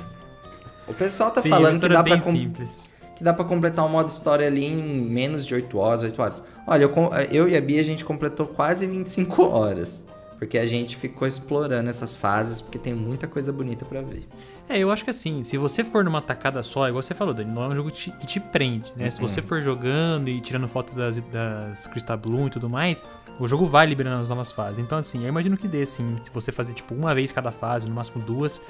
[0.89, 4.47] O pessoal tá Sim, falando que dá, pra que dá pra completar o modo história
[4.47, 6.43] ali em menos de 8 horas, 8 horas.
[6.67, 6.93] Olha, eu,
[7.31, 10.03] eu e a Bia, a gente completou quase 25 horas.
[10.43, 14.27] Porque a gente ficou explorando essas fases, porque tem muita coisa bonita para ver.
[14.69, 17.53] É, eu acho que assim, se você for numa tacada só, igual você falou, Dani,
[17.53, 19.09] não é um jogo que te, que te prende, né?
[19.09, 19.47] Se você uhum.
[19.47, 23.05] for jogando e tirando foto das, das Crystal Bloom e tudo mais,
[23.39, 24.81] o jogo vai liberando as novas fases.
[24.81, 27.89] Então, assim, eu imagino que dê, assim, se você fazer, tipo, uma vez cada fase,
[27.89, 28.61] no máximo duas,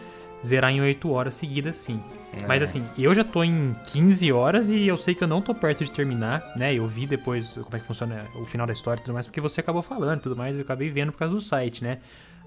[0.45, 2.03] zerar em 8 horas seguidas, sim.
[2.33, 2.47] É.
[2.47, 5.55] Mas assim, eu já tô em 15 horas e eu sei que eu não tô
[5.55, 6.75] perto de terminar, né?
[6.75, 9.41] Eu vi depois como é que funciona o final da história e tudo mais, porque
[9.41, 11.99] você acabou falando e tudo mais, eu acabei vendo por causa do site, né?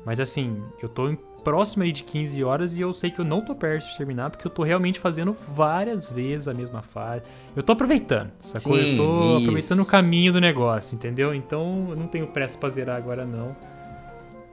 [0.05, 3.25] Mas assim, eu tô em próximo aí de 15 horas e eu sei que eu
[3.25, 7.23] não tô perto de terminar, porque eu tô realmente fazendo várias vezes a mesma fase.
[7.55, 8.75] Eu tô aproveitando, sacou?
[8.75, 9.37] Sim, eu tô isso.
[9.43, 11.33] aproveitando o caminho do negócio, entendeu?
[11.33, 13.55] Então eu não tenho pressa pra zerar agora não.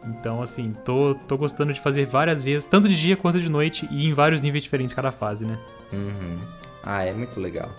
[0.05, 3.89] Então, assim, tô, tô gostando de fazer várias vezes, tanto de dia quanto de noite,
[3.91, 5.59] e em vários níveis diferentes cada fase, né?
[5.93, 6.39] Uhum.
[6.83, 7.71] Ah, é muito legal.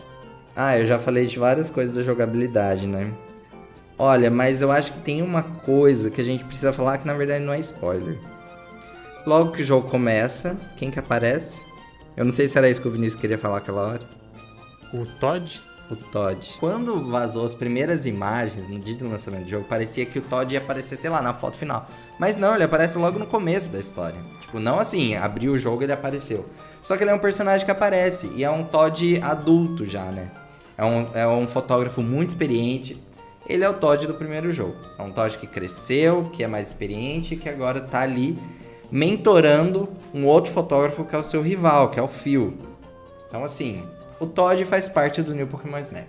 [0.55, 3.11] Ah, eu já falei de várias coisas da jogabilidade, né?
[3.97, 7.13] Olha, mas eu acho que tem uma coisa que a gente precisa falar que na
[7.13, 8.17] verdade não é spoiler.
[9.25, 11.61] Logo que o jogo começa, quem que aparece?
[12.15, 14.01] Eu não sei se era isso que o Vinícius queria falar aquela hora.
[14.93, 15.61] O Todd?
[15.89, 16.55] O Todd.
[16.59, 20.53] Quando vazou as primeiras imagens no dia do lançamento do jogo, parecia que o Todd
[20.53, 21.87] ia aparecer, sei lá, na foto final.
[22.19, 24.19] Mas não, ele aparece logo no começo da história.
[24.41, 26.47] Tipo, não assim, abriu o jogo e ele apareceu.
[26.81, 30.31] Só que ele é um personagem que aparece e é um Todd adulto já, né?
[30.77, 33.01] É um, é um fotógrafo muito experiente.
[33.47, 34.75] Ele é o Todd do primeiro jogo.
[34.97, 38.37] É um Todd que cresceu, que é mais experiente que agora tá ali
[38.91, 42.53] mentorando um outro fotógrafo que é o seu rival, que é o Phil.
[43.27, 43.83] Então, assim,
[44.23, 46.07] o Todd faz parte do New Pokémon Snap.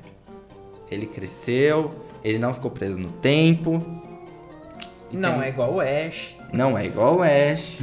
[0.90, 3.84] Ele cresceu, ele não ficou preso no tempo.
[5.12, 6.36] Não é igual o Ash.
[6.52, 7.78] Não é igual o Ash.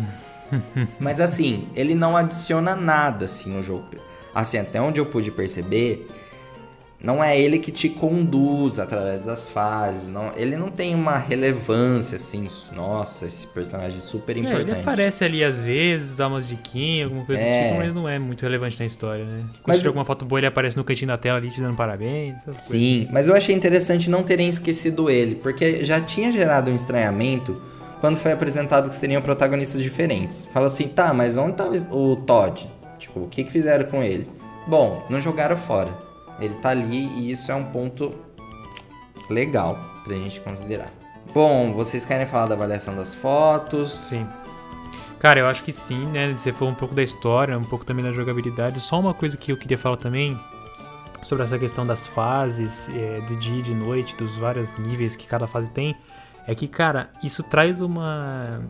[1.00, 3.88] Mas assim, ele não adiciona nada assim no jogo.
[4.34, 6.10] Assim, até onde eu pude perceber,
[7.04, 10.08] não é ele que te conduz através das fases.
[10.08, 12.48] Não, ele não tem uma relevância assim.
[12.74, 14.70] Nossa, esse personagem é super importante.
[14.70, 17.64] É, ele aparece ali às vezes, dá umas diquinhas, alguma coisa é.
[17.64, 19.44] do tipo, mas não é muito relevante na história, né?
[19.64, 19.80] Quando mas...
[19.80, 22.36] você alguma foto boa, ele aparece no cantinho da tela ali te dando parabéns.
[22.52, 23.14] Sim, coisas.
[23.14, 27.60] mas eu achei interessante não terem esquecido ele, porque já tinha gerado um estranhamento
[28.00, 30.48] quando foi apresentado que seriam protagonistas diferentes.
[30.54, 32.68] Fala assim, tá, mas onde tá o Todd?
[33.00, 34.28] Tipo, o que, que fizeram com ele?
[34.68, 36.11] Bom, não jogaram fora.
[36.41, 38.12] Ele tá ali e isso é um ponto
[39.30, 40.91] legal pra gente considerar.
[41.34, 43.91] Bom, vocês querem falar da avaliação das fotos?
[43.91, 44.27] Sim.
[45.19, 46.34] Cara, eu acho que sim, né?
[46.38, 48.80] Você falou um pouco da história, um pouco também da jogabilidade.
[48.80, 50.38] Só uma coisa que eu queria falar também
[51.23, 55.27] sobre essa questão das fases, é, do dia e de noite, dos vários níveis que
[55.27, 55.95] cada fase tem,
[56.47, 58.62] é que, cara, isso traz uma.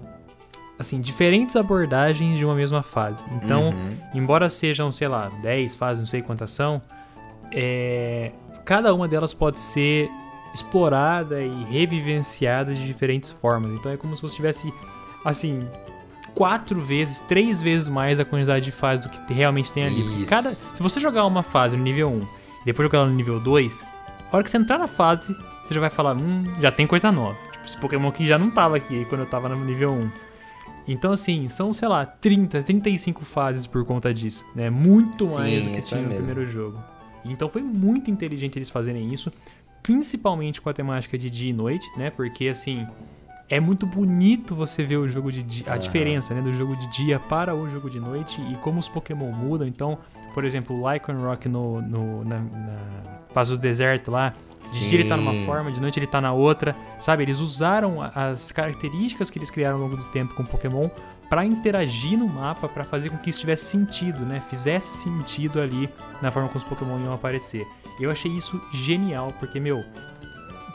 [0.78, 3.26] Assim, diferentes abordagens de uma mesma fase.
[3.32, 3.98] Então, uhum.
[4.14, 6.82] embora sejam, sei lá, 10 fases, não sei quantas são,
[7.52, 8.32] é,
[8.66, 10.10] cada uma delas pode ser
[10.54, 13.72] explorada e revivenciada de diferentes formas.
[13.74, 14.74] Então é como se você tivesse,
[15.24, 15.66] assim,
[16.36, 20.26] quatro vezes, três vezes mais a quantidade de fases do que realmente tem ali.
[20.26, 23.40] Cada, se você jogar uma fase no nível 1 e depois jogar ela no nível
[23.40, 23.84] 2,
[24.32, 27.12] a hora que você entrar na fase, você já vai falar, hum, já tem coisa
[27.12, 27.38] nova.
[27.52, 30.10] Tipo, esse Pokémon que já não tava aqui quando eu tava no nível 1.
[30.88, 34.70] Então, assim, são, sei lá, 30, 35 fases por conta disso, né?
[34.70, 36.26] Muito Sim, mais do que isso é tinha no mesmo.
[36.26, 36.80] primeiro jogo.
[37.26, 39.32] Então foi muito inteligente eles fazerem isso,
[39.84, 42.10] principalmente com a temática de dia e noite, né?
[42.10, 42.86] Porque, assim,
[43.50, 45.80] é muito bonito você ver o jogo de dia, a Aham.
[45.80, 49.32] diferença, né, do jogo de dia para o jogo de noite e como os Pokémon
[49.32, 49.68] mudam.
[49.68, 49.98] Então,
[50.34, 52.78] por exemplo, o Lycanroc no, no, na, na
[53.34, 54.34] fase do deserto lá,
[54.72, 55.46] de dia ele tá numa Sim.
[55.46, 57.24] forma, de noite ele tá na outra, sabe?
[57.24, 60.90] Eles usaram as características que eles criaram ao longo do tempo com Pokémon
[61.32, 64.44] pra interagir no mapa, pra fazer com que isso tivesse sentido, né?
[64.50, 65.90] Fizesse sentido ali
[66.22, 67.66] na forma como os Pokémon iam aparecer.
[67.98, 69.82] Eu achei isso genial, porque, meu,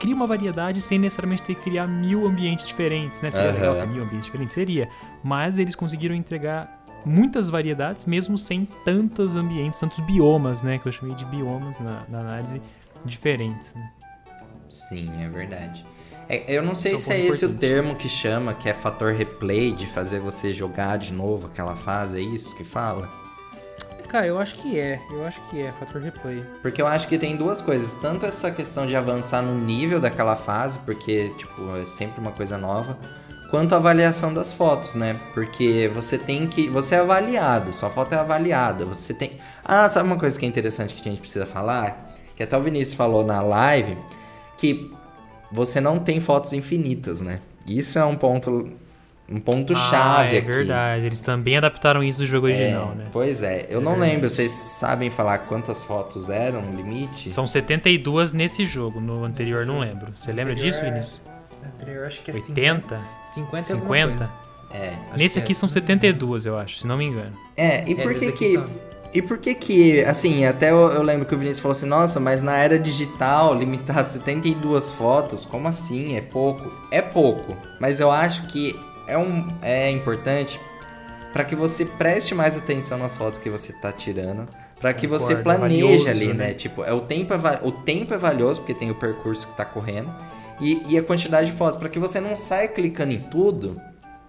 [0.01, 3.31] cria uma variedade sem necessariamente ter que criar mil ambientes diferentes, né?
[3.31, 3.59] Seria Aham.
[3.59, 4.55] legal ter mil ambientes diferentes?
[4.55, 4.89] Seria.
[5.23, 10.79] Mas eles conseguiram entregar muitas variedades, mesmo sem tantos ambientes, tantos biomas, né?
[10.79, 12.63] Que eu chamei de biomas na, na análise
[13.05, 13.75] diferentes.
[13.75, 13.93] Né?
[14.71, 15.85] Sim, é verdade.
[16.29, 19.73] É, eu não sei se é esse o termo que chama, que é fator replay,
[19.73, 23.09] de fazer você jogar de novo aquela fase, é isso que fala?
[24.09, 25.01] Cara, eu acho que é.
[25.11, 26.43] Eu acho que é fator replay.
[26.63, 27.95] Porque eu acho que tem duas coisas.
[27.95, 32.57] Tanto essa questão de avançar no nível daquela fase, porque, tipo, é sempre uma coisa
[32.57, 32.97] nova.
[33.51, 35.19] Quanto a avaliação das fotos, né?
[35.35, 36.69] Porque você tem que.
[36.69, 38.85] Você é avaliado, sua foto é avaliada.
[38.85, 39.33] Você tem.
[39.65, 42.09] Ah, sabe uma coisa que é interessante que a gente precisa falar?
[42.37, 43.99] Que até o Vinícius falou na live,
[44.57, 44.96] que
[45.53, 47.41] você não tem fotos infinitas, né?
[47.67, 48.71] Isso é um ponto.
[49.29, 50.47] Um ponto chave ah, é aqui.
[50.47, 51.05] verdade.
[51.05, 53.05] Eles também adaptaram isso do jogo original, É, né?
[53.13, 54.13] Pois é, eu É não verdade.
[54.13, 57.33] lembro, vocês sabem falar quantas fotos eram o limite?
[57.33, 60.13] São 72 nesse jogo, no anterior não lembro.
[60.17, 61.21] Você lembra disso, é- Vinícius?
[61.81, 63.01] Anterior, acho que é 80?
[63.35, 64.17] 50 e alguma 50?
[64.17, 64.33] coisa.
[64.73, 64.93] É.
[65.17, 65.55] Nesse que aqui é.
[65.57, 67.33] são 72, eu acho, se não me engano.
[67.57, 68.55] É, e É, por que que...
[68.55, 68.67] são-
[69.13, 72.21] E por que que, assim, até eu, eu lembro que o Vinícius falou assim, nossa,
[72.21, 76.17] mas na era digital, limitar 72 fotos, como assim?
[76.17, 76.71] É pouco?
[76.91, 80.61] É pouco, mas eu acho que é, um, é importante
[81.33, 84.49] para que você preste mais atenção nas fotos que você tá tirando,
[84.81, 86.35] para que você Concordo, é planeje valioso, ali, né?
[86.49, 86.55] né?
[86.55, 89.65] Tipo, é o tempo é, o tempo é valioso, porque tem o percurso que tá
[89.65, 90.13] correndo,
[90.61, 93.81] e, e a quantidade de fotos, para que você não saia clicando em tudo,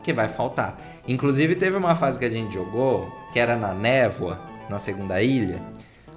[0.04, 0.78] que vai faltar.
[1.08, 5.62] Inclusive, teve uma fase que a gente jogou, que era na névoa, na segunda ilha,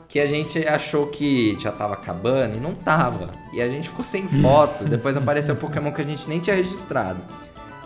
[0.08, 3.30] que a gente achou que já tava acabando e não tava.
[3.52, 4.84] E a gente ficou sem foto.
[4.84, 7.20] Depois apareceu Pokémon que a gente nem tinha registrado.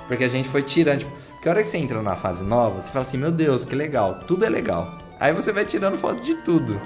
[0.09, 1.01] Porque a gente foi tirando.
[1.01, 3.65] Tipo, porque a hora que você entra numa fase nova, você fala assim: Meu Deus,
[3.65, 4.97] que legal, tudo é legal.
[5.21, 6.81] Aí você vai tirando foto de tudo.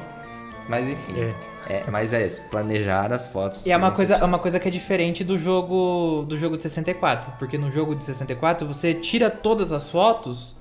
[0.69, 1.21] Mas enfim.
[1.21, 1.35] É.
[1.69, 3.67] É, mas é isso, planejar as fotos.
[3.67, 6.63] E é uma coisa, é uma coisa que é diferente do jogo do jogo de
[6.63, 10.55] 64, porque no jogo de 64 você tira todas as fotos,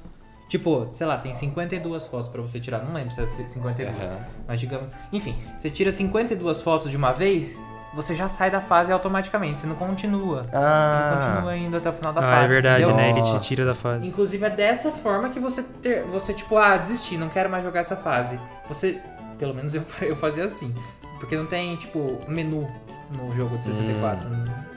[0.47, 4.19] tipo, sei lá, tem 52 fotos pra você tirar, não lembro se é 52, Aham.
[4.47, 7.59] mas digamos, enfim, você tira 52 fotos de uma vez,
[7.93, 10.43] você já sai da fase automaticamente, você não continua.
[10.43, 11.09] Você Ah.
[11.11, 12.45] não continua ainda até o final da Ah, fase.
[12.45, 12.97] é verdade, entendeu?
[12.97, 13.09] né?
[13.09, 14.07] Ele te tira da fase.
[14.07, 17.79] Inclusive é dessa forma que você ter, você tipo, ah, desisti, não quero mais jogar
[17.79, 18.39] essa fase.
[18.67, 19.01] Você,
[19.39, 20.73] pelo menos eu, eu fazia assim,
[21.19, 22.69] porque não tem tipo menu
[23.11, 24.27] no jogo de 64.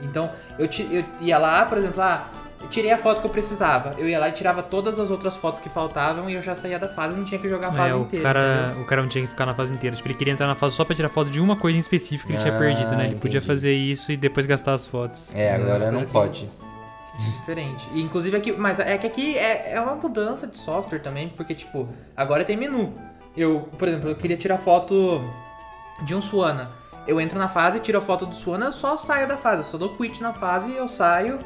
[0.02, 2.26] Então, eu, ti- eu ia lá, por exemplo, ah,
[2.68, 3.94] tirei a foto que eu precisava.
[3.98, 6.78] Eu ia lá e tirava todas as outras fotos que faltavam e eu já saía
[6.78, 8.22] da fase, não tinha que jogar a fase É, o inteira.
[8.24, 8.82] cara, entendeu?
[8.82, 9.96] o cara não tinha que ficar na fase inteira.
[9.96, 12.26] Tipo, ele queria entrar na fase só pra tirar foto de uma coisa em específico
[12.28, 13.06] que ele tinha Ah, perdido, né?
[13.06, 13.46] Ele podia entendi.
[13.46, 15.28] fazer isso e depois gastar as fotos.
[15.34, 16.48] É, agora Não, pode.
[17.40, 17.88] Diferente.
[17.92, 21.54] E, inclusive aqui, mas é que aqui é, é uma mudança de software também, porque
[21.54, 22.94] tipo, agora tem menu.
[23.36, 25.22] Eu, por exemplo, eu queria tirar foto
[26.02, 26.70] de um Suana.
[27.06, 29.62] Eu entro na fase, tiro a foto do Suana, eu só saio da fase.
[29.62, 31.38] Eu só dou quit na fase, eu saio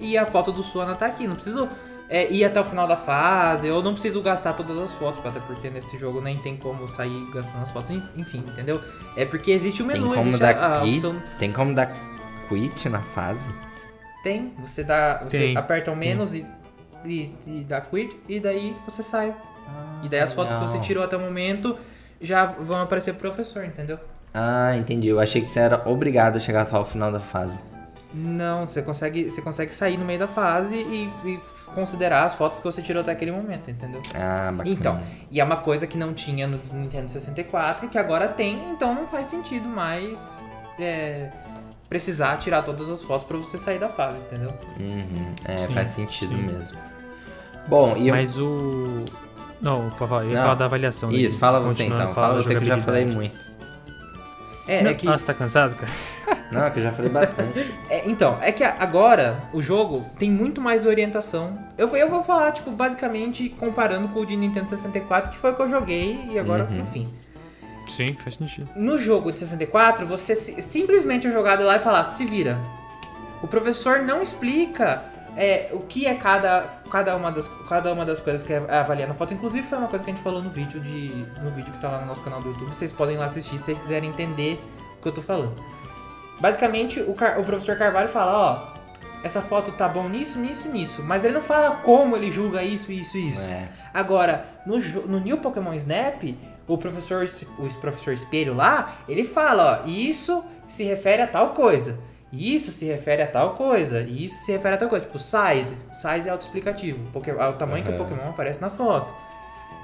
[0.00, 1.26] e a foto do Suana tá aqui.
[1.26, 1.68] Não preciso
[2.08, 5.40] é, ir até o final da fase, eu não preciso gastar todas as fotos, até
[5.40, 8.80] porque nesse jogo nem tem como sair gastando as fotos, enfim, entendeu?
[9.16, 10.96] É porque existe o Tem menu, como existe dar a, a quit?
[11.06, 11.94] opção Tem como dar
[12.48, 13.48] quit na fase?
[14.22, 15.22] tem, você dá.
[15.24, 16.44] Você Tem, aperta o menos e,
[17.04, 19.34] e, e dá quit e daí você sai.
[20.02, 21.76] e daí as fotos que você tirou até o momento
[22.20, 23.98] já vão aparecer pro professor, entendeu?
[24.34, 25.08] Ah, entendi.
[25.08, 27.58] Eu achei que você era obrigado a chegar até o final da fase.
[28.18, 31.40] Não, você consegue, você consegue sair no meio da fase e, e
[31.74, 34.02] considerar as fotos que você tirou até aquele momento, entendeu?
[34.14, 34.70] Ah, bacana.
[34.70, 35.00] Então,
[35.30, 39.06] e é uma coisa que não tinha no Nintendo 64, que agora tem, então não
[39.06, 40.40] faz sentido mais
[40.80, 41.30] é,
[41.88, 44.52] precisar tirar todas as fotos pra você sair da fase, entendeu?
[44.78, 45.34] Uhum.
[45.44, 46.42] É, Sim, faz sentido sim.
[46.42, 46.78] mesmo.
[47.66, 48.14] Bom, e eu...
[48.14, 49.04] Mas o.
[49.60, 50.42] Não, por favor, eu ia Não.
[50.42, 51.10] falar da avaliação.
[51.10, 52.14] Isso, fala você Continuando então.
[52.14, 53.47] Fala você que eu já falei muito.
[54.68, 55.90] É, Não, é que Ah, você tá cansado, cara?
[56.52, 57.74] Não, é que eu já falei bastante.
[57.90, 61.58] É, então, é que agora o jogo tem muito mais orientação.
[61.78, 65.54] Eu, eu vou falar, tipo, basicamente comparando com o de Nintendo 64, que foi o
[65.54, 66.80] que eu joguei, e agora, Uhum.
[66.80, 67.06] enfim.
[67.88, 68.68] Sim, faz sentido.
[68.76, 72.58] No jogo de 64, você si- simplesmente é jogado lá e falar, se vira.
[73.42, 75.02] O professor não explica
[75.38, 79.06] é, o que é cada, cada, uma das, cada uma das coisas que é avaliar
[79.08, 79.32] na foto.
[79.32, 81.88] Inclusive foi uma coisa que a gente falou no vídeo, de, no vídeo que tá
[81.88, 82.74] lá no nosso canal do YouTube.
[82.74, 84.60] Vocês podem lá assistir se vocês quiserem entender
[84.98, 85.54] o que eu tô falando.
[86.40, 88.78] Basicamente, o, o professor Carvalho fala, ó,
[89.22, 91.02] essa foto tá bom nisso, nisso, nisso.
[91.04, 93.46] Mas ele não fala como ele julga isso, isso, isso.
[93.46, 93.68] É.
[93.94, 96.34] Agora, no, no New Pokémon Snap,
[96.66, 101.96] o professor, o professor Espelho lá, ele fala, ó, isso se refere a tal coisa.
[102.32, 104.02] Isso se refere a tal coisa.
[104.02, 105.06] Isso se refere a tal coisa.
[105.06, 105.76] Tipo, size.
[105.92, 107.00] Size é autoexplicativo.
[107.26, 107.90] É o tamanho uhum.
[107.90, 109.14] que o Pokémon aparece na foto.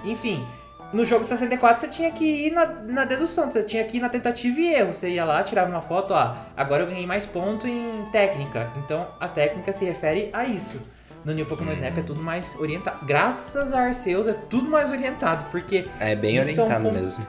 [0.05, 0.47] Enfim,
[0.93, 4.09] no jogo 64 você tinha que ir na, na dedução, você tinha que ir na
[4.09, 4.93] tentativa e erro.
[4.93, 8.71] Você ia lá, tirava uma foto, ah, agora eu ganhei mais ponto em técnica.
[8.77, 10.81] Então a técnica se refere a isso.
[11.25, 11.75] No New Pokémon hum.
[11.75, 13.05] Snap é tudo mais orientado.
[13.07, 15.87] Graças a Arceus é tudo mais orientado, porque.
[15.99, 17.27] É bem orientado é um ponto, mesmo.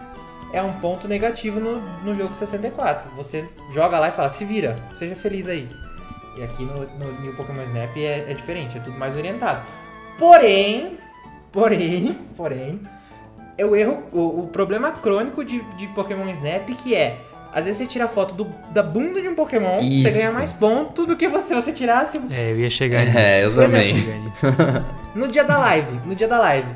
[0.56, 3.12] É um ponto negativo no, no jogo 64.
[3.18, 5.70] Você joga lá e fala, se vira, seja feliz aí.
[6.38, 9.62] E aqui no, no New Pokémon Snap é, é diferente, é tudo mais orientado.
[10.18, 10.98] Porém,
[11.52, 12.80] porém, porém,
[13.58, 17.18] é o erro, o, o problema crônico de, de Pokémon Snap, que é
[17.54, 20.10] às vezes você tira foto do, da bunda de um Pokémon, Isso.
[20.10, 22.22] você ganha mais ponto do que você, você tirasse.
[22.30, 23.18] É, eu ia chegar nisso.
[23.18, 23.96] É, eu também.
[25.16, 26.68] no dia da live, no dia da live,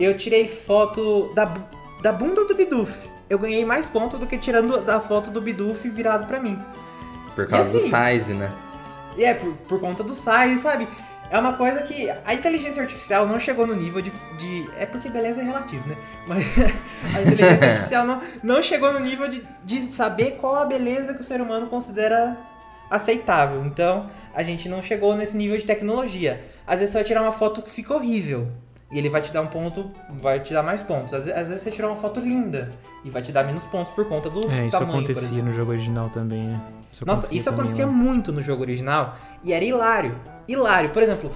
[0.00, 1.54] eu tirei foto da,
[2.02, 3.11] da bunda do Bidoof.
[3.32, 6.62] Eu ganhei mais ponto do que tirando da foto do Bidoof virado pra mim.
[7.34, 8.52] Por causa assim, do size, né?
[9.16, 10.86] É, por, por conta do size, sabe?
[11.30, 14.12] É uma coisa que a inteligência artificial não chegou no nível de.
[14.38, 15.96] de é porque beleza é relativo, né?
[16.26, 16.44] Mas
[17.16, 21.22] a inteligência artificial não, não chegou no nível de, de saber qual a beleza que
[21.22, 22.36] o ser humano considera
[22.90, 23.64] aceitável.
[23.64, 26.44] Então, a gente não chegou nesse nível de tecnologia.
[26.66, 28.52] Às vezes você vai tirar uma foto que fica horrível.
[28.92, 31.14] E ele vai te dar um ponto, vai te dar mais pontos.
[31.14, 32.70] Às, às vezes você tirou uma foto linda
[33.02, 35.70] e vai te dar menos pontos por conta do é, isso tamanho, acontecia no jogo
[35.70, 36.60] original também, né?
[36.92, 40.14] Isso Nossa, isso acontecia muito no jogo original e era hilário.
[40.46, 40.90] Hilário.
[40.90, 41.30] Por exemplo,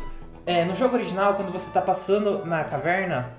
[0.45, 3.31] é, no jogo original, quando você tá passando na caverna.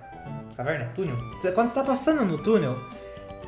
[0.56, 0.90] Caverna?
[0.96, 1.16] Túnel?
[1.54, 2.76] Quando você tá passando no túnel,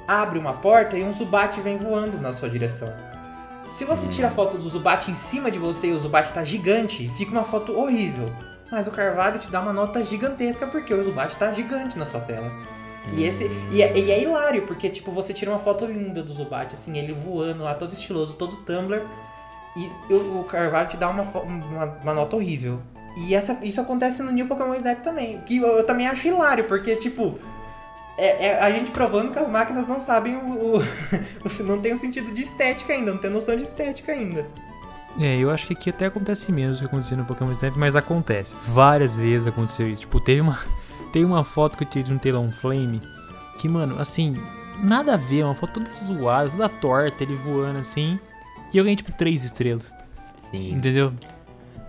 [0.08, 2.94] abre uma porta e um Zubat vem voando na sua direção.
[3.72, 4.10] Se você hum.
[4.10, 7.32] tira a foto do Zubat em cima de você e o Zubat tá gigante, fica
[7.32, 8.30] uma foto horrível.
[8.72, 12.20] Mas o Carvalho te dá uma nota gigantesca porque o Zubat tá gigante na sua
[12.22, 12.52] tela.
[13.14, 16.34] E, esse, e, é, e é hilário, porque tipo, você tira uma foto linda do
[16.34, 19.02] Zubat, assim, ele voando lá, todo estiloso, todo Tumblr,
[19.76, 22.80] e o, o Carvalho te dá uma, uma, uma, nota horrível.
[23.18, 26.66] E essa, isso acontece no New Pokémon Snap também, que eu, eu também acho hilário,
[26.66, 27.40] porque tipo,
[28.18, 30.84] é, é, a gente provando que as máquinas não sabem o, o,
[31.64, 34.46] não tem um sentido de estética ainda, não tem noção de estética ainda.
[35.18, 38.54] É, eu acho que aqui até acontece menos que aconteceu no Pokémon Snap, mas acontece.
[38.68, 40.02] Várias vezes aconteceu isso.
[40.02, 40.60] Tipo, teve uma.
[41.12, 43.02] Tem uma foto que eu tirei de um Telon Flame
[43.58, 44.36] que, mano, assim,
[44.82, 48.20] nada a ver, uma foto toda zoada, toda torta, ele voando assim.
[48.72, 49.94] E eu ganhei, tipo, três estrelas.
[50.52, 50.72] Sim.
[50.72, 51.12] Entendeu?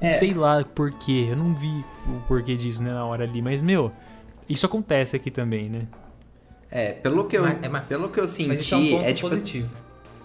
[0.01, 0.13] É.
[0.15, 3.61] Sei lá por quê, eu não vi o porquê disso, né, na hora ali, mas,
[3.61, 3.93] meu,
[4.49, 5.83] isso acontece aqui também, né?
[6.71, 9.29] É, pelo que eu, mas, é, pelo que eu senti, é, um é tipo.
[9.29, 9.69] Positivo.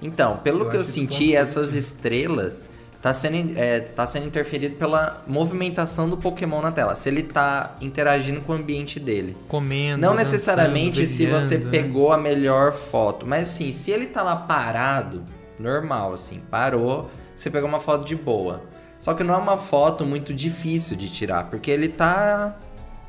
[0.01, 1.79] Então, pelo eu que eu senti, essas positivo.
[1.79, 2.69] estrelas
[3.05, 6.95] tá sendo, é, tá sendo interferido pela movimentação do Pokémon na tela.
[6.95, 9.37] Se ele tá interagindo com o ambiente dele.
[9.47, 10.01] Comendo.
[10.01, 11.69] Não necessariamente dançando, se você né?
[11.69, 13.23] pegou a melhor foto.
[13.23, 15.23] Mas assim, se ele tá lá parado,
[15.59, 18.63] normal, assim, parou, você pegou uma foto de boa.
[18.99, 22.57] Só que não é uma foto muito difícil de tirar, porque ele tá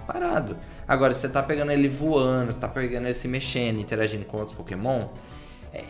[0.06, 0.58] parado.
[0.86, 4.54] Agora, você tá pegando ele voando, você tá pegando ele se mexendo, interagindo com outros
[4.54, 5.06] Pokémon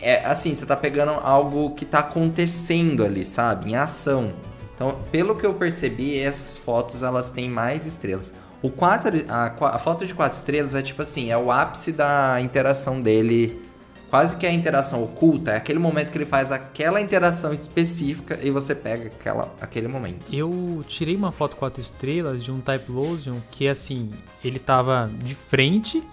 [0.01, 3.71] é assim, você tá pegando algo que tá acontecendo ali, sabe?
[3.71, 4.33] Em ação.
[4.75, 8.33] Então, pelo que eu percebi, essas fotos elas têm mais estrelas.
[8.61, 12.39] O quatro, a, a foto de quatro estrelas é tipo assim, é o ápice da
[12.41, 13.61] interação dele
[14.09, 18.49] quase que a interação oculta, é aquele momento que ele faz aquela interação específica e
[18.49, 20.25] você pega aquela, aquele momento.
[20.33, 24.11] Eu tirei uma foto quatro estrelas de um Type Losion que assim,
[24.43, 26.03] ele tava de frente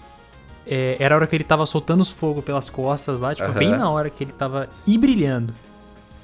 [0.66, 3.54] é, era a hora que ele tava soltando os fogos pelas costas lá, tipo, uhum.
[3.54, 5.52] bem na hora que ele tava ir brilhando.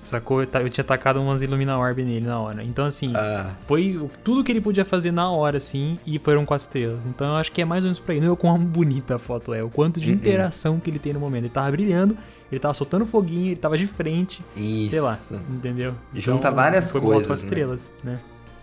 [0.03, 0.43] Sacou?
[0.43, 2.65] Eu tinha tacado umas Illumina Orb nele na hora.
[2.65, 3.51] Então, assim, uh.
[3.67, 7.01] foi tudo que ele podia fazer na hora, assim, e foram quatro estrelas.
[7.07, 8.21] Então, eu acho que é mais ou menos pra aí.
[8.21, 10.15] Não é quão bonita a foto é, o quanto de uhum.
[10.15, 11.45] interação que ele tem no momento.
[11.45, 12.17] Ele tava brilhando,
[12.51, 14.43] ele tava soltando foguinho, ele tava de frente.
[14.57, 14.91] Isso.
[14.91, 15.19] Sei lá,
[15.51, 15.95] entendeu?
[16.15, 17.27] Junta então, várias foi coisas.
[17.27, 17.43] Foi né?
[17.43, 18.19] estrelas, né?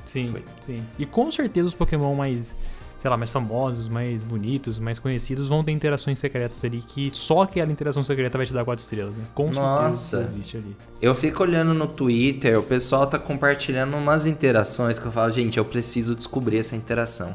[0.05, 0.43] Sim, foi.
[0.65, 0.83] sim.
[0.97, 2.55] E com certeza os Pokémon mais
[2.99, 7.43] sei lá, mais famosos, mais bonitos, mais conhecidos, vão ter interações secretas ali que só
[7.43, 9.23] aquela interação secreta vai te dar quatro estrelas, né?
[9.33, 10.17] Com Nossa.
[10.17, 10.75] certeza existe ali.
[11.01, 15.57] Eu fico olhando no Twitter, o pessoal tá compartilhando umas interações que eu falo, gente,
[15.57, 17.33] eu preciso descobrir essa interação.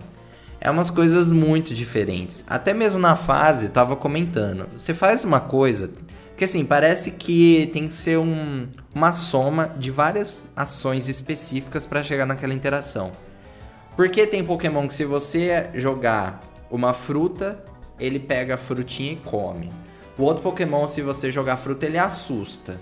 [0.60, 2.44] É umas coisas muito diferentes.
[2.46, 4.66] Até mesmo na fase, tava comentando.
[4.78, 5.90] Você faz uma coisa,
[6.36, 12.04] que assim, parece que tem que ser um, uma soma de várias ações específicas para
[12.04, 13.10] chegar naquela interação.
[13.97, 16.40] Porque tem Pokémon que se você jogar
[16.70, 17.62] uma fruta,
[18.01, 19.72] ele pega a frutinha e come.
[20.16, 22.80] O outro Pokémon, se você jogar fruta, ele assusta.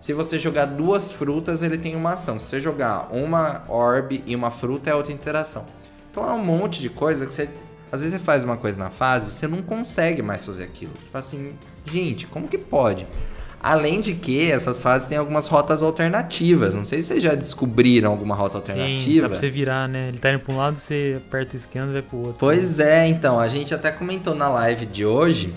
[0.00, 2.38] Se você jogar duas frutas, ele tem uma ação.
[2.38, 5.64] Se você jogar uma orb e uma fruta, é outra interação.
[6.10, 7.48] Então é um monte de coisa que você.
[7.90, 10.92] Às vezes você faz uma coisa na fase, você não consegue mais fazer aquilo.
[10.98, 11.54] Você fala assim,
[11.86, 13.06] gente, como que pode?
[13.62, 16.74] Além de que essas fases têm algumas rotas alternativas.
[16.74, 18.98] Não sei se vocês já descobriram alguma rota alternativa.
[18.98, 20.08] Sim, dá pra você virar, né?
[20.08, 22.36] Ele tá indo pra um lado, você aperta o esquerdo e vai pro outro.
[22.40, 23.06] Pois né?
[23.06, 23.38] é, então.
[23.38, 25.54] A gente até comentou na live de hoje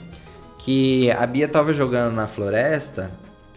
[0.60, 3.10] que a Bia tava jogando na floresta.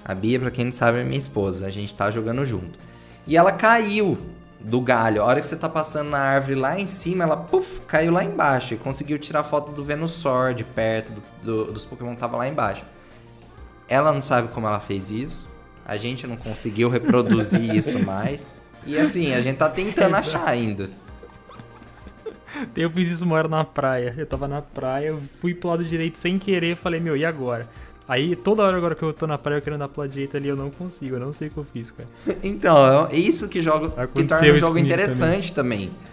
[0.03, 1.67] A Bia, pra quem não sabe, é minha esposa.
[1.67, 2.79] A gente tá jogando junto.
[3.27, 4.17] E ela caiu
[4.59, 5.21] do galho.
[5.21, 8.25] A hora que você tá passando na árvore lá em cima, ela puff, caiu lá
[8.25, 8.73] embaixo.
[8.73, 11.23] E conseguiu tirar foto do Venusaur de perto, do,
[11.67, 12.83] do, dos Pokémon que tava lá embaixo.
[13.89, 15.49] Ela não sabe como ela fez isso.
[15.85, 18.47] A gente não conseguiu reproduzir isso mais.
[18.87, 20.91] E assim, a gente tá tentando achar ainda.
[22.77, 24.15] Eu fiz isso uma hora na praia.
[24.17, 27.69] Eu tava na praia, eu fui pro lado direito sem querer, falei, meu, e agora?
[28.09, 30.37] Aí toda hora agora que eu tô na praia eu quero andar pro lado direito
[30.37, 32.09] ali, eu não consigo, eu não sei o que eu fiz, cara.
[32.43, 35.89] então, é isso que joga que torna o jogo interessante também.
[35.89, 36.08] também.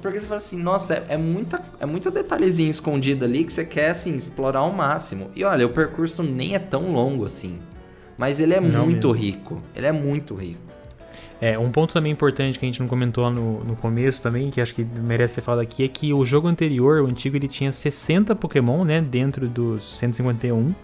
[0.00, 3.64] Porque você fala assim, nossa, é, é, muita, é muito detalhezinho escondido ali que você
[3.64, 5.30] quer, assim, explorar ao máximo.
[5.36, 7.58] E olha, o percurso nem é tão longo assim.
[8.16, 9.22] Mas ele é não muito mesmo.
[9.22, 9.62] rico.
[9.74, 10.60] Ele é muito rico.
[11.38, 14.50] É, um ponto também importante que a gente não comentou lá no, no começo também,
[14.50, 17.48] que acho que merece ser falado aqui, é que o jogo anterior, o antigo, ele
[17.48, 20.74] tinha 60 Pokémon, né, dentro dos 151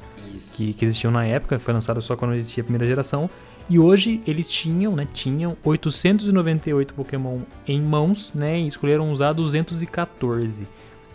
[0.52, 3.28] que, que existiam na época, foi lançado só quando existia a primeira geração.
[3.72, 10.68] E hoje eles tinham, né, tinham 898 Pokémon em mãos, né, e escolheram usar 214.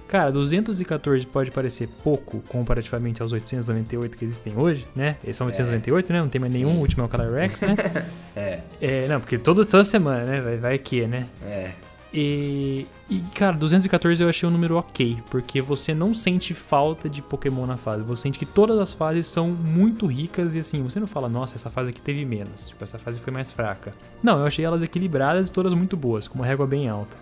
[0.08, 5.18] Cara, 214 pode parecer pouco comparativamente aos 898 que existem hoje, né?
[5.24, 6.22] Eles são 898, é, né?
[6.22, 6.66] Não tem mais sim.
[6.66, 7.76] nenhum, o último é o Calyrex, né?
[8.36, 8.60] é.
[8.82, 9.08] é.
[9.08, 10.42] Não, porque todo, toda semana, né?
[10.42, 11.28] Vai, vai que, né?
[11.46, 11.74] É.
[12.14, 17.22] E, e, cara, 214 eu achei um número ok, porque você não sente falta de
[17.22, 18.04] Pokémon na fase.
[18.04, 21.56] Você sente que todas as fases são muito ricas e assim, você não fala, nossa,
[21.56, 23.92] essa fase aqui teve menos, tipo, essa fase foi mais fraca.
[24.24, 27.18] Não, eu achei elas equilibradas e todas muito boas, com uma régua bem alta.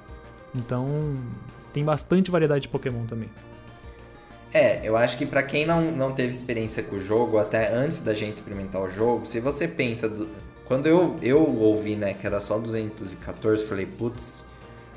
[0.54, 1.18] Então,
[1.74, 3.30] tem bastante variedade de Pokémon também.
[4.54, 8.00] É, eu acho que para quem não, não teve experiência com o jogo, até antes
[8.00, 10.08] da gente experimentar o jogo, se você pensa.
[10.08, 10.30] Do...
[10.66, 14.45] Quando eu, eu ouvi, né, que era só 214, eu falei, putz,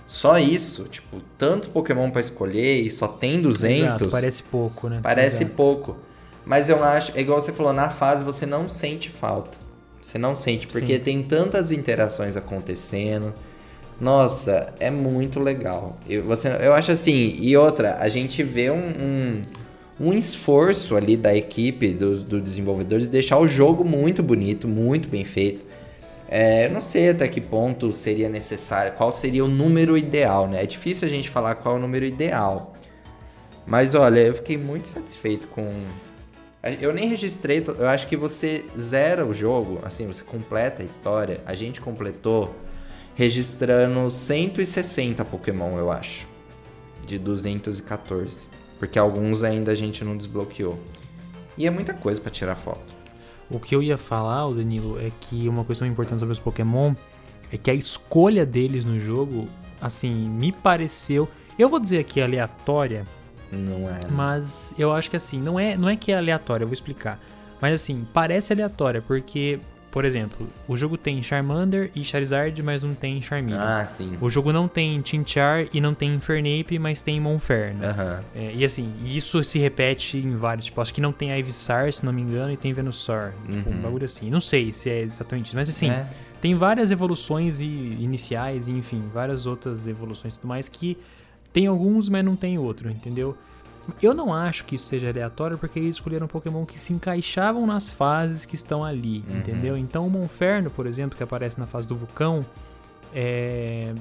[0.09, 3.79] só isso, tipo, tanto Pokémon para escolher e só tem 200.
[3.79, 5.01] Exato, parece pouco, né?
[5.03, 5.55] Parece Exato.
[5.55, 5.97] pouco.
[6.47, 9.59] Mas eu acho, é igual você falou, na fase você não sente falta.
[10.03, 11.03] Você não sente, porque Sim.
[11.03, 13.35] tem tantas interações acontecendo.
[14.01, 15.99] Nossa, é muito legal.
[16.09, 19.43] Eu, você, eu acho assim, e outra, a gente vê um, um,
[20.01, 25.07] um esforço ali da equipe, dos do desenvolvedores, de deixar o jogo muito bonito, muito
[25.07, 25.68] bem feito.
[26.29, 30.63] É, eu não sei até que ponto seria necessário, qual seria o número ideal, né?
[30.63, 32.75] É difícil a gente falar qual é o número ideal.
[33.67, 35.87] Mas olha, eu fiquei muito satisfeito com.
[36.81, 41.41] Eu nem registrei, eu acho que você zera o jogo, assim, você completa a história.
[41.47, 42.55] A gente completou
[43.15, 46.27] registrando 160 Pokémon, eu acho.
[47.07, 48.49] De 214.
[48.79, 50.79] Porque alguns ainda a gente não desbloqueou.
[51.57, 52.98] E é muita coisa para tirar foto.
[53.51, 56.95] O que eu ia falar, o Danilo, é que uma coisa importante sobre os Pokémon
[57.51, 59.49] é que a escolha deles no jogo,
[59.81, 61.29] assim, me pareceu.
[61.59, 63.05] Eu vou dizer aqui aleatória.
[63.51, 64.01] Não é.
[64.11, 67.19] Mas eu acho que assim, não é, não é que é aleatória, eu vou explicar.
[67.61, 69.59] Mas assim, parece aleatória, porque
[69.91, 73.61] por exemplo, o jogo tem Charmander e Charizard, mas não tem Charmeleon.
[73.61, 74.19] Ah, sim.
[74.21, 77.81] O jogo não tem Chinchar e não tem Infernape, mas tem Monferno.
[77.85, 78.25] Uhum.
[78.35, 80.67] É, e assim, isso se repete em vários.
[80.67, 83.33] Tipo, acho que não tem Ivysaur, se não me engano, e tem Venusaur.
[83.51, 83.77] Tipo, uhum.
[83.77, 84.31] um bagulho assim.
[84.31, 86.07] Não sei se é exatamente isso, mas assim, é.
[86.41, 90.99] tem várias evoluções e iniciais, e enfim, várias outras evoluções e tudo mais que
[91.53, 93.37] tem alguns, mas não tem outro, entendeu?
[94.03, 97.89] Eu não acho que isso seja aleatório porque eles escolheram Pokémon que se encaixavam nas
[97.89, 99.39] fases que estão ali, uhum.
[99.39, 99.77] entendeu?
[99.77, 102.45] Então o Monferno, por exemplo, que aparece na fase do vulcão,
[103.15, 103.95] é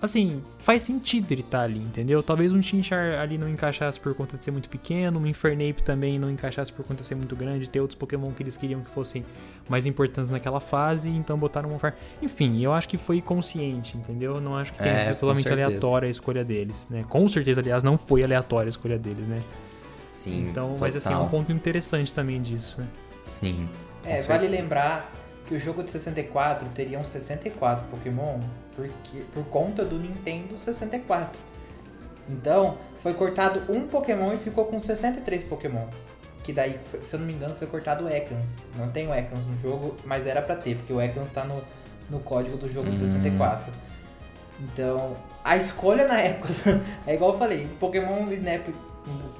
[0.00, 2.22] assim, faz sentido ele estar tá ali, entendeu?
[2.22, 6.18] Talvez um Chinchar ali não encaixasse por conta de ser muito pequeno, um Infernape também
[6.18, 8.90] não encaixasse por conta de ser muito grande, ter outros Pokémon que eles queriam que
[8.90, 9.24] fossem
[9.68, 11.96] mais importantes naquela fase, então botaram um Monferno.
[12.22, 14.40] Enfim, eu acho que foi consciente, entendeu?
[14.40, 17.04] Não acho que tenha é, totalmente aleatória a escolha deles, né?
[17.08, 19.42] Com certeza, aliás, não foi aleatória a escolha deles, né?
[20.04, 20.48] Sim.
[20.50, 20.80] Então, total.
[20.80, 22.86] mas assim, é um ponto interessante também disso, né?
[23.26, 23.68] Sim.
[24.04, 25.12] É, vale lembrar
[25.46, 28.40] que o jogo de 64 teriam 64 Pokémon
[28.76, 31.40] porque, por conta do Nintendo 64.
[32.28, 35.86] Então, foi cortado um Pokémon e ficou com 63 Pokémon.
[36.44, 38.60] Que daí, se eu não me engano, foi cortado o Ekans.
[38.76, 41.60] Não tem o Ekans no jogo, mas era para ter, porque o Ekans tá no,
[42.10, 43.72] no código do jogo de 64.
[44.60, 46.52] Então, a escolha na época,
[47.06, 48.68] é igual eu falei, Pokémon Snap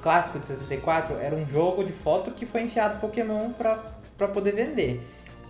[0.01, 3.77] clássico de 64 era um jogo de foto que foi enfiado Pokémon pra,
[4.17, 5.01] pra poder vender.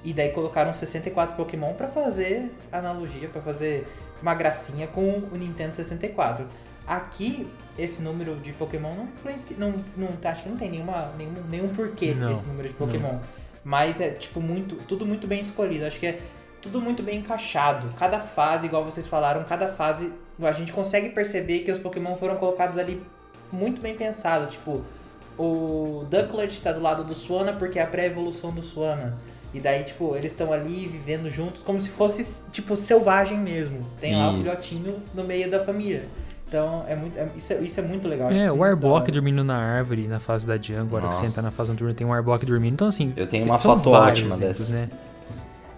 [0.03, 3.87] E daí colocaram 64 Pokémon pra fazer analogia, pra fazer
[4.21, 6.45] uma gracinha com o Nintendo 64.
[6.87, 9.55] Aqui, esse número de Pokémon não influencia.
[9.59, 13.19] Não, não, acho que não tem nenhuma, nenhum, nenhum porquê Não, esse número de Pokémon.
[13.63, 14.75] Mas é tipo muito.
[14.87, 15.85] Tudo muito bem escolhido.
[15.85, 16.19] Acho que é
[16.61, 17.93] tudo muito bem encaixado.
[17.97, 22.37] Cada fase, igual vocês falaram, cada fase a gente consegue perceber que os Pokémon foram
[22.37, 23.01] colocados ali
[23.51, 24.47] muito bem pensado.
[24.47, 24.83] Tipo,
[25.37, 29.17] o Ducklet tá do lado do Suana porque é a pré-evolução do Suana.
[29.53, 33.79] E daí, tipo, eles estão ali vivendo juntos como se fosse, tipo, selvagem mesmo.
[33.99, 36.05] Tem lá o filhotinho no meio da família.
[36.47, 38.31] Então, é muito, é- isso, é, isso é muito legal.
[38.31, 39.11] É, o Arbok hora.
[39.11, 42.07] dormindo na árvore na fase da Jam, agora que você entra na fase noturna tem
[42.07, 42.73] um Arbok dormindo.
[42.73, 43.13] Então, assim.
[43.17, 44.73] Eu tenho uma foto ótima exemplos, dessa.
[44.73, 44.89] né?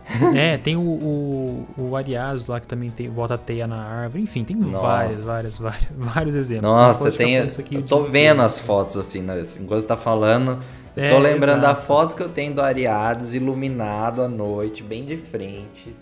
[0.35, 4.23] é, tem o, o, o Ariazo lá que também tem, bota a teia na árvore.
[4.23, 4.79] Enfim, tem Nossa.
[4.79, 6.71] vários, vários, vários, vários exemplos.
[6.71, 7.49] Nossa, Você eu tenho.
[7.71, 8.41] Eu tô vendo inteiro.
[8.41, 9.43] as fotos assim, né?
[9.59, 10.59] enquanto você tá falando.
[10.95, 11.85] É, tô lembrando da exato.
[11.85, 15.95] foto que eu tenho do Ariados iluminado à noite, bem de frente.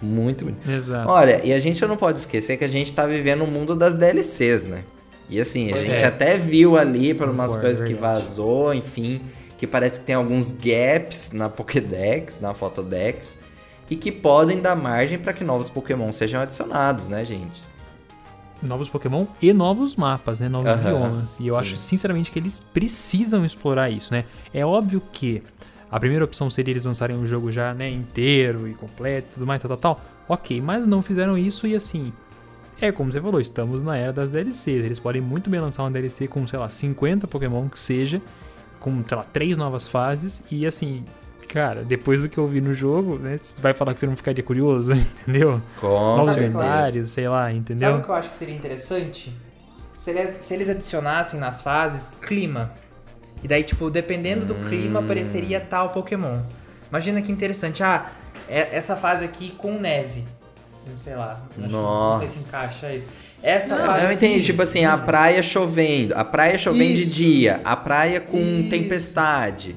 [0.00, 0.70] Muito bonito.
[0.70, 1.10] Exato.
[1.10, 3.96] Olha, e a gente não pode esquecer que a gente tá vivendo o mundo das
[3.96, 4.84] DLCs, né?
[5.28, 6.06] E assim, a Pois gente é.
[6.06, 9.20] até viu ali por umas Concordo, coisas que vazou, enfim,
[9.58, 13.38] que parece que tem alguns gaps na Pokédex, na Photodex,
[13.90, 17.67] e que podem dar margem para que novos Pokémon sejam adicionados, né, gente?
[18.62, 20.48] Novos Pokémon e novos mapas, né?
[20.48, 21.36] Novos biomas.
[21.38, 21.60] E eu sim.
[21.60, 24.24] acho, sinceramente, que eles precisam explorar isso, né?
[24.52, 25.42] É óbvio que
[25.90, 29.46] a primeira opção seria eles lançarem o jogo já, né, inteiro e completo e tudo
[29.46, 30.04] mais, tal, tal, tal.
[30.28, 32.12] Ok, mas não fizeram isso e assim.
[32.80, 34.84] É como você falou, estamos na era das DLCs.
[34.84, 38.20] Eles podem muito bem lançar uma DLC com, sei lá, 50 Pokémon que seja,
[38.78, 41.04] com, sei lá, três novas fases e assim.
[41.48, 43.38] Cara, depois do que eu vi no jogo, né?
[43.40, 44.92] Você vai falar que você não ficaria curioso,
[45.24, 45.60] entendeu?
[45.80, 46.46] Com Novos certeza.
[46.58, 47.88] lendários, sei lá, entendeu?
[47.88, 49.34] Sabe o que eu acho que seria interessante?
[49.96, 52.70] Se eles, se eles adicionassem nas fases clima.
[53.42, 56.40] E daí, tipo, dependendo do clima, apareceria tal Pokémon.
[56.90, 57.82] Imagina que interessante.
[57.82, 58.06] Ah,
[58.48, 60.24] é- essa fase aqui com neve.
[60.90, 61.32] Não sei lá.
[61.32, 62.48] Acho que Não, não sei se Nossa.
[62.48, 63.06] encaixa isso.
[63.42, 64.04] Essa Não, fase.
[64.06, 64.42] eu entendi, sim.
[64.42, 67.14] tipo assim, a praia chovendo, a praia chovendo de Isso.
[67.14, 68.70] dia, a praia com Isso.
[68.70, 69.76] tempestade.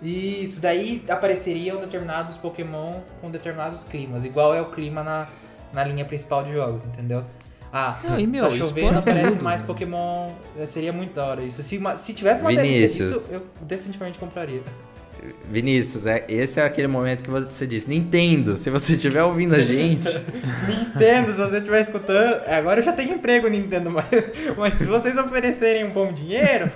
[0.00, 4.24] Isso, daí apareceriam determinados Pokémon com determinados climas.
[4.24, 5.26] Igual é o clima na,
[5.72, 7.24] na linha principal de jogos, entendeu?
[7.72, 9.42] Ah, Não, e, meu, tá chovendo, aparece tudo.
[9.44, 10.30] mais Pokémon.
[10.68, 11.62] Seria muito da hora isso.
[11.62, 12.96] Se, uma- se tivesse uma Vinícius.
[13.08, 14.62] DLC disso, eu definitivamente compraria.
[15.50, 19.60] Vinícius, é, esse é aquele momento que você disse, Nintendo, se você estiver ouvindo a
[19.60, 20.08] gente,
[20.68, 22.42] Nintendo, se você estiver escutando.
[22.46, 24.06] Agora eu já tenho emprego, Nintendo, mas,
[24.56, 26.70] mas se vocês oferecerem um bom dinheiro,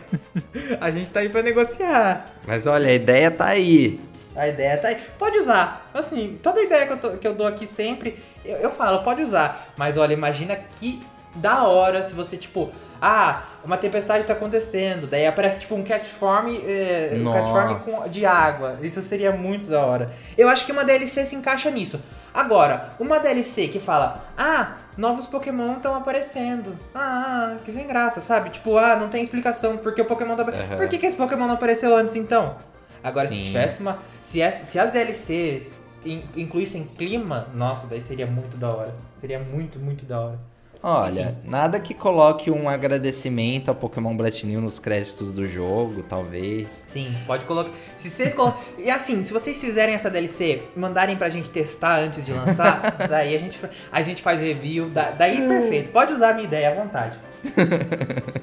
[0.81, 2.33] a gente tá aí pra negociar.
[2.47, 4.01] mas olha, a ideia tá aí.
[4.35, 4.97] A ideia tá aí.
[5.19, 5.91] Pode usar.
[5.93, 9.21] Assim, toda ideia que eu, tô- que eu dou aqui sempre, eu, eu falo, pode
[9.23, 9.73] usar.
[9.77, 11.03] Mas olha, imagina que
[11.35, 12.71] da hora se você, tipo,
[13.03, 15.07] ah, uma tempestade tá acontecendo.
[15.09, 18.79] Daí aparece, tipo, um cast form, é, um cast form com- de água.
[18.81, 20.11] Isso seria muito da hora.
[20.39, 22.01] Eu acho que uma DLC se encaixa nisso.
[22.33, 26.75] Agora, uma DLC que fala, ah, novos Pokémon estão aparecendo.
[26.95, 28.51] Ah, que sem graça, sabe?
[28.51, 30.43] Tipo, ah, não tem explicação porque o Pokémon tá...
[30.45, 30.77] Aham.
[30.77, 32.57] Por que, que esse Pokémon não apareceu antes, então?
[33.03, 33.43] Agora, se Sim.
[33.45, 33.99] tivesse uma...
[34.23, 35.73] Se as, se as DLCs
[36.07, 38.95] in- incluíssem clima, nossa, daí seria muito da hora.
[39.21, 40.39] Seria muito, muito da hora.
[40.85, 46.83] Olha, nada que coloque um agradecimento ao Pokémon New nos créditos do jogo, talvez.
[46.85, 47.71] Sim, pode colocar.
[47.97, 48.53] Se vocês colo...
[48.77, 53.37] E assim, se vocês fizerem essa DLC, mandarem pra gente testar antes de lançar, daí
[53.37, 53.61] a gente,
[53.93, 54.89] a gente faz review.
[54.91, 55.93] da- Daí perfeito.
[55.93, 57.17] Pode usar a minha ideia à vontade.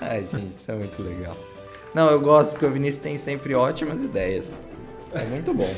[0.00, 1.36] Ai, gente, isso é muito legal.
[1.94, 4.58] Não, eu gosto porque o Vinícius tem sempre ótimas ideias.
[5.14, 5.72] É muito bom.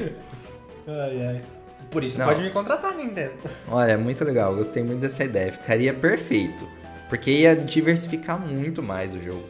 [0.88, 1.42] Ai, ai.
[1.91, 2.26] Por isso Não.
[2.26, 3.32] pode me contratar, Nintendo.
[3.68, 5.53] Olha, é muito legal, gostei muito dessa ideia.
[5.53, 6.68] Ficaria perfeito.
[7.09, 9.43] Porque ia diversificar muito mais o jogo.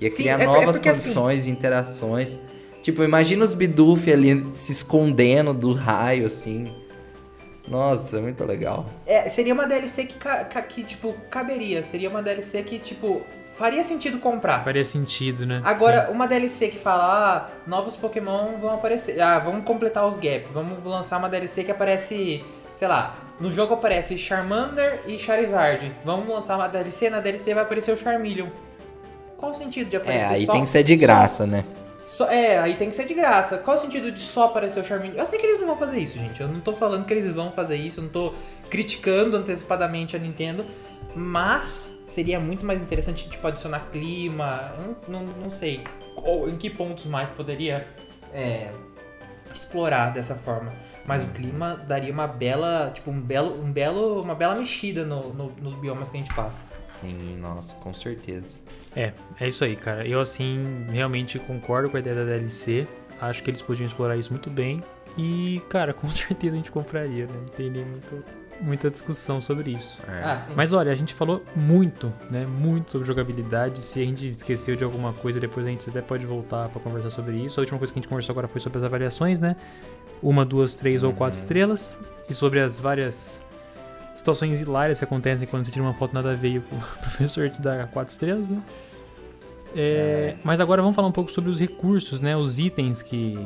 [0.00, 2.38] Ia Sim, criar é- é novas porque, assim- condições, interações.
[2.82, 6.72] Tipo, imagina os Bidoof ali se escondendo do raio, assim.
[7.68, 8.88] Nossa, muito legal.
[9.06, 10.16] É, seria uma DLC que,
[10.68, 11.82] que, tipo, caberia.
[11.82, 13.22] Seria uma DLC que, tipo,
[13.56, 14.62] faria sentido comprar.
[14.62, 15.60] Faria sentido, né?
[15.64, 19.20] Agora, uma DLC que fala, ah, novos Pokémon vão aparecer.
[19.20, 20.48] Ah, vamos completar os gaps.
[20.52, 22.44] Vamos lançar uma DLC que aparece,
[22.74, 25.92] sei lá, no jogo aparece Charmander e Charizard.
[26.04, 28.48] Vamos lançar uma DLC, na DLC vai aparecer o Charmeleon.
[29.36, 31.64] Qual o sentido de aparecer É, aí só- tem que ser de só- graça, né?
[32.00, 33.58] só- é, aí tem que ser de graça.
[33.58, 35.18] Qual o sentido de só aparecer o Charmeleon?
[35.18, 36.40] Eu sei que eles não vão fazer isso, gente.
[36.40, 38.32] Eu não tô falando que eles vão fazer isso, eu não tô
[38.70, 40.64] criticando antecipadamente a Nintendo,
[41.14, 44.72] mas seria muito mais interessante, tipo, adicionar clima,
[45.08, 45.84] não, não, não sei.
[46.14, 47.86] Ou em que pontos mais poderia
[48.32, 48.70] é,
[49.52, 50.72] explorar dessa forma.
[51.04, 55.32] Mas o clima daria uma bela, tipo, um belo, um belo, uma bela mexida no,
[55.32, 56.64] no, nos biomas que a gente passa.
[57.00, 58.58] Sim, nossa, com certeza.
[58.94, 60.06] É, é isso aí, cara.
[60.06, 62.86] Eu, assim, realmente concordo com a ideia da DLC.
[63.20, 64.82] Acho que eles podiam explorar isso muito bem.
[65.16, 67.32] E, cara, com certeza a gente compraria, né?
[67.34, 68.24] Não tem nem muito,
[68.60, 70.02] muita discussão sobre isso.
[70.08, 70.22] É.
[70.22, 70.52] Ah, sim.
[70.56, 72.46] Mas olha, a gente falou muito, né?
[72.46, 73.80] Muito sobre jogabilidade.
[73.80, 77.10] Se a gente esqueceu de alguma coisa, depois a gente até pode voltar pra conversar
[77.10, 77.60] sobre isso.
[77.60, 79.56] A última coisa que a gente conversou agora foi sobre as avaliações, né?
[80.22, 81.96] Uma, duas, três ou quatro estrelas.
[82.28, 83.42] E sobre as várias
[84.14, 86.62] situações hilárias que acontecem quando você tira uma foto nada a ver e o
[87.00, 88.62] professor te dá quatro estrelas, né?
[89.74, 92.34] É, Mas agora vamos falar um pouco sobre os recursos, né?
[92.34, 93.38] Os itens que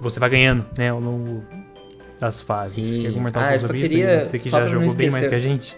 [0.00, 0.90] você vai ganhando, né?
[0.90, 1.44] Ao longo
[2.18, 2.74] das fases.
[2.74, 3.02] Sim.
[3.02, 4.30] Quer comentar Ah, eu só queria- isso?
[4.30, 5.76] Você que já jogou bem mais que a gente.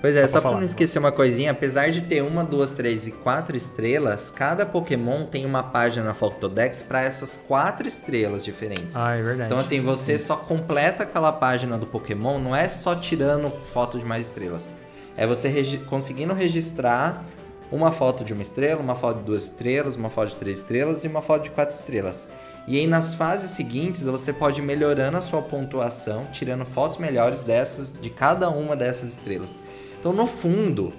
[0.00, 0.56] Pois é, Só só falar.
[0.58, 5.24] não esquecer uma coisinha, apesar de ter uma, duas, três e quatro estrelas, cada Pokémon
[5.24, 8.94] tem uma página na Photodex pra essas quatro estrelas diferentes.
[8.94, 9.46] Ah, é verdade.
[9.46, 14.04] Então assim, você só completa aquela página do Pokémon, não é só tirando foto de
[14.04, 14.74] mais estrelas.
[15.16, 17.24] É você regi- conseguindo registrar
[17.72, 21.02] uma foto de uma estrela, uma foto de duas estrelas, uma foto de três estrelas
[21.04, 22.28] e uma foto de quatro estrelas.
[22.66, 27.42] E aí nas fases seguintes você pode ir melhorando a sua pontuação, tirando fotos melhores
[27.42, 29.50] dessas de cada uma dessas estrelas.
[30.00, 30.92] Então no fundo,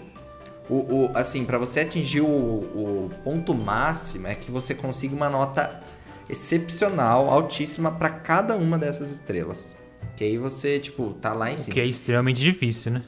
[0.69, 5.29] o, o- assim, para você atingir o, o ponto máximo é que você consiga uma
[5.29, 5.81] nota
[6.29, 9.75] excepcional, altíssima para cada uma dessas estrelas.
[10.15, 11.73] Que aí você, tipo, tá lá em O cima.
[11.73, 13.01] que é extremamente difícil, né?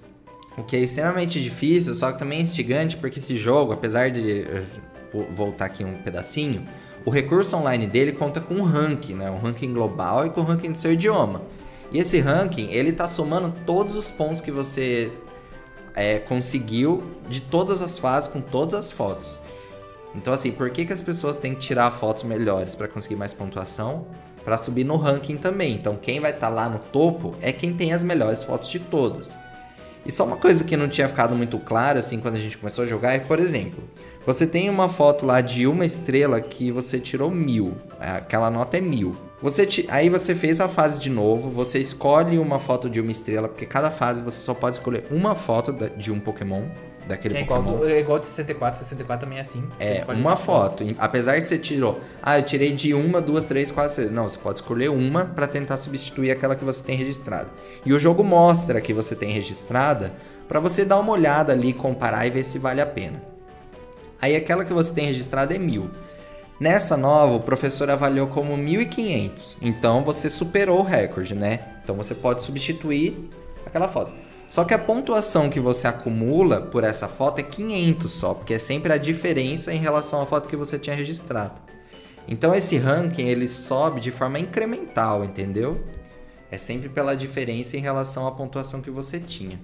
[0.57, 4.41] O que é extremamente difícil, só que também é instigante, porque esse jogo, apesar de
[4.41, 4.63] eh,
[5.31, 6.67] voltar aqui um pedacinho,
[7.07, 9.31] o recurso online dele conta com um ranking, né?
[9.31, 11.41] Um ranking global e com o ranking do seu idioma.
[11.89, 15.09] E esse ranking, ele tá somando todos os pontos que você
[15.95, 19.39] eh, conseguiu de todas as fases com todas as fotos.
[20.13, 23.33] Então, assim, por que, que as pessoas têm que tirar fotos melhores para conseguir mais
[23.33, 24.07] pontuação?
[24.43, 25.75] Para subir no ranking também.
[25.75, 29.29] Então, quem vai estar lá no topo é quem tem as melhores fotos de todos.
[30.05, 32.85] E só uma coisa que não tinha ficado muito claro, assim, quando a gente começou
[32.85, 33.83] a jogar é, por exemplo,
[34.25, 37.75] você tem uma foto lá de uma estrela que você tirou mil.
[37.99, 39.15] Aquela nota é mil.
[39.41, 43.11] Você ti- Aí você fez a fase de novo, você escolhe uma foto de uma
[43.11, 46.63] estrela, porque cada fase você só pode escolher uma foto de um Pokémon,
[47.07, 47.79] daquele Que é igual, Pokémon.
[47.79, 49.63] do, é igual de 64, 64 também é assim.
[49.79, 50.83] É, escolhe uma foto.
[50.97, 51.99] Apesar que você tirou.
[52.21, 54.11] Ah, eu tirei de uma, duas, três, quatro, seis.
[54.11, 57.49] Não, você pode escolher uma pra tentar substituir aquela que você tem registrada.
[57.85, 60.13] E o jogo mostra que você tem registrada
[60.47, 63.21] pra você dar uma olhada ali, comparar e ver se vale a pena.
[64.21, 65.89] Aí aquela que você tem registrada é mil.
[66.59, 69.57] Nessa nova, o professor avaliou como 1.500.
[69.61, 71.59] Então você superou o recorde, né?
[71.83, 73.29] Então você pode substituir
[73.65, 74.11] aquela foto.
[74.49, 78.59] Só que a pontuação que você acumula por essa foto é 500 só, porque é
[78.59, 81.61] sempre a diferença em relação à foto que você tinha registrado.
[82.27, 85.81] Então esse ranking ele sobe de forma incremental, entendeu?
[86.51, 89.59] É sempre pela diferença em relação à pontuação que você tinha.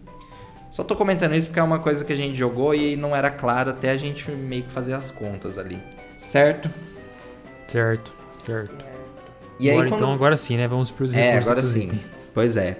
[0.69, 3.29] Só tô comentando isso porque é uma coisa que a gente jogou e não era
[3.29, 5.79] claro até a gente meio que fazer as contas ali.
[6.19, 6.69] Certo?
[7.67, 8.11] Certo,
[8.45, 8.83] certo.
[9.59, 10.01] E aí Bora, quando...
[10.01, 10.67] Então agora sim, né?
[10.67, 11.87] Vamos pros É, agora sim.
[11.87, 12.31] itens.
[12.33, 12.79] Pois é.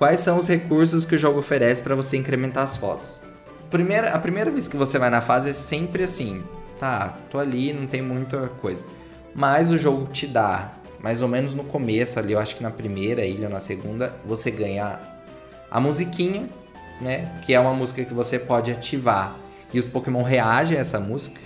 [0.00, 3.20] Quais são os recursos que o jogo oferece para você incrementar as fotos?
[3.70, 6.42] Primeira, a primeira vez que você vai na fase é sempre assim,
[6.78, 8.86] tá, tô ali, não tem muita coisa.
[9.34, 12.70] Mas o jogo te dá, mais ou menos no começo ali, eu acho que na
[12.70, 14.98] primeira ilha ou na segunda, você ganha
[15.70, 16.48] a musiquinha,
[16.98, 17.38] né?
[17.44, 19.36] Que é uma música que você pode ativar
[19.70, 21.38] e os Pokémon reagem a essa música.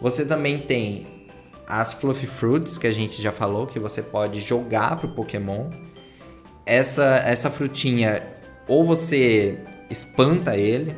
[0.00, 1.08] Você também tem
[1.66, 5.70] as Fluffy Fruits, que a gente já falou, que você pode jogar pro Pokémon.
[6.66, 8.22] Essa, essa frutinha,
[8.68, 9.58] ou você
[9.88, 10.94] espanta ele,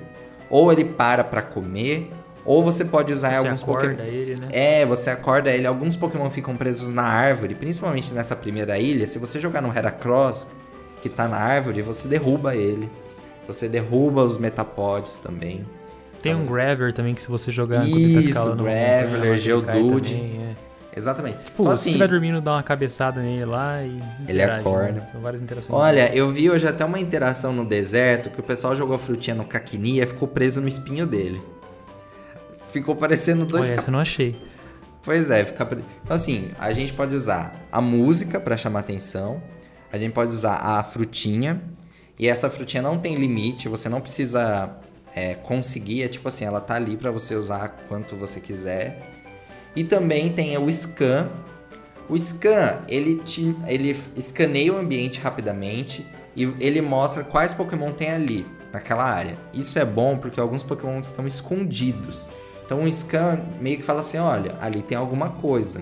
[0.51, 2.11] ou ele para pra comer,
[2.45, 4.09] ou você pode usar Você alguns acorda Pokémon.
[4.09, 4.49] ele, né?
[4.51, 5.67] É, você acorda ele.
[5.67, 9.07] Alguns Pokémon ficam presos na árvore, principalmente nessa primeira ilha.
[9.07, 10.49] Se você jogar no Heracross,
[11.03, 12.91] que tá na árvore, você derruba ele.
[13.47, 15.65] Você derruba os Metapods também.
[16.21, 19.25] Tem um Então, Graver também que se você jogar tá Isso, escalando uma Graveler, montanha,
[19.25, 20.15] ele cai Geodude.
[20.15, 20.72] também, é.
[20.95, 21.39] Exatamente.
[21.57, 24.03] Pô, então, se assim, estiver dormindo, dá uma cabeçada nele lá e.
[24.29, 24.93] Ele acorda.
[24.93, 25.07] né?
[25.11, 25.73] São várias interações.
[25.73, 29.45] olha, eu vi hoje até uma interação no deserto que o pessoal jogou frutinha no
[29.45, 31.41] Caquinia e ficou preso no espinho dele.
[32.73, 34.37] Ficou parecendo dois Olha, essa eu não achei.
[35.03, 35.67] Pois é, fica.
[36.03, 39.43] Então, assim, a gente pode usar a música pra chamar atenção,
[39.91, 41.61] a gente pode usar a frutinha,
[42.19, 44.71] e essa frutinha não tem limite, você não precisa
[45.15, 49.22] é, conseguir, é tipo assim, ela tá ali pra você usar quanto você quiser.
[49.75, 51.29] E também tem o scan.
[52.09, 56.07] O scan, ele, te, ele escaneia o ambiente rapidamente
[56.37, 59.37] e ele mostra quais Pokémon tem ali, naquela área.
[59.55, 62.29] Isso é bom porque alguns Pokémon estão escondidos.
[62.65, 65.81] Então o scan meio que fala assim, olha, ali tem alguma coisa.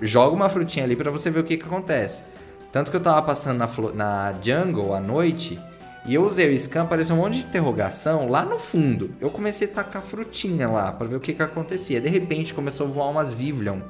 [0.00, 2.24] joga uma frutinha ali para você ver o que que acontece.
[2.72, 5.58] Tanto que eu tava passando na, na jungle à noite
[6.06, 9.14] e eu usei o scan, apareceu um monte de interrogação lá no fundo.
[9.20, 12.00] Eu comecei a tacar frutinha lá para ver o que que acontecia.
[12.00, 13.80] De repente começou a voar umas Vivillon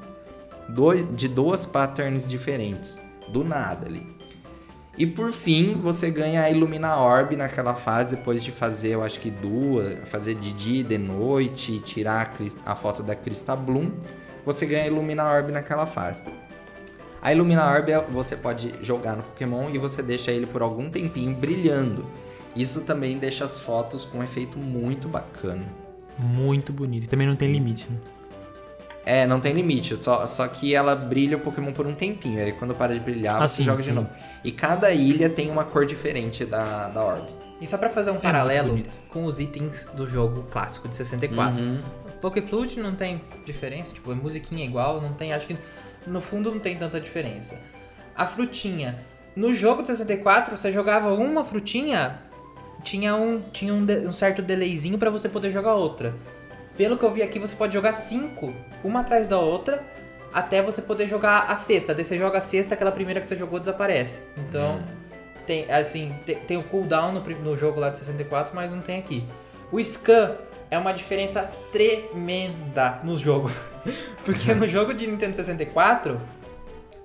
[1.14, 4.06] de duas patterns diferentes, do nada ali.
[4.98, 9.18] E por fim, você ganha a Illumina Orb naquela fase, depois de fazer, eu acho
[9.18, 12.34] que duas, fazer de dia e de noite, tirar
[12.66, 13.90] a, a foto da Crista Bloom,
[14.44, 16.22] você ganha a Illumina Orb naquela fase.
[17.22, 20.88] A Illumina Orb é, você pode jogar no Pokémon e você deixa ele por algum
[20.88, 22.06] tempinho brilhando.
[22.56, 25.62] Isso também deixa as fotos com um efeito muito bacana.
[26.18, 27.04] Muito bonito.
[27.04, 27.98] E também não tem limite, né?
[29.04, 32.40] É, não tem limite, só, só que ela brilha o Pokémon por um tempinho.
[32.42, 33.88] Aí quando para de brilhar, ah, você sim, joga sim.
[33.88, 34.08] de novo.
[34.44, 37.28] E cada ilha tem uma cor diferente da, da Orb.
[37.60, 41.60] E só pra fazer um é paralelo com os itens do jogo clássico de 64.
[41.60, 41.80] Uhum.
[42.20, 45.56] Pokéflute não tem diferença, tipo, a musiquinha é igual, não tem, acho que
[46.06, 47.58] no fundo não tem tanta diferença.
[48.16, 48.98] A frutinha,
[49.34, 52.18] no jogo de 64, você jogava uma frutinha,
[52.82, 56.14] tinha um, tinha um, de, um certo delayzinho para você poder jogar outra.
[56.76, 59.84] Pelo que eu vi aqui, você pode jogar cinco, uma atrás da outra,
[60.32, 61.94] até você poder jogar a sexta.
[61.94, 64.20] Daí você joga a sexta, aquela primeira que você jogou desaparece.
[64.36, 64.82] Então, hum.
[65.46, 68.98] tem, assim, tem, tem o cooldown no, no jogo lá de 64, mas não tem
[68.98, 69.26] aqui.
[69.70, 70.36] O scan
[70.70, 73.50] é uma diferença tremenda no jogo.
[74.24, 76.20] Porque no jogo de Nintendo 64,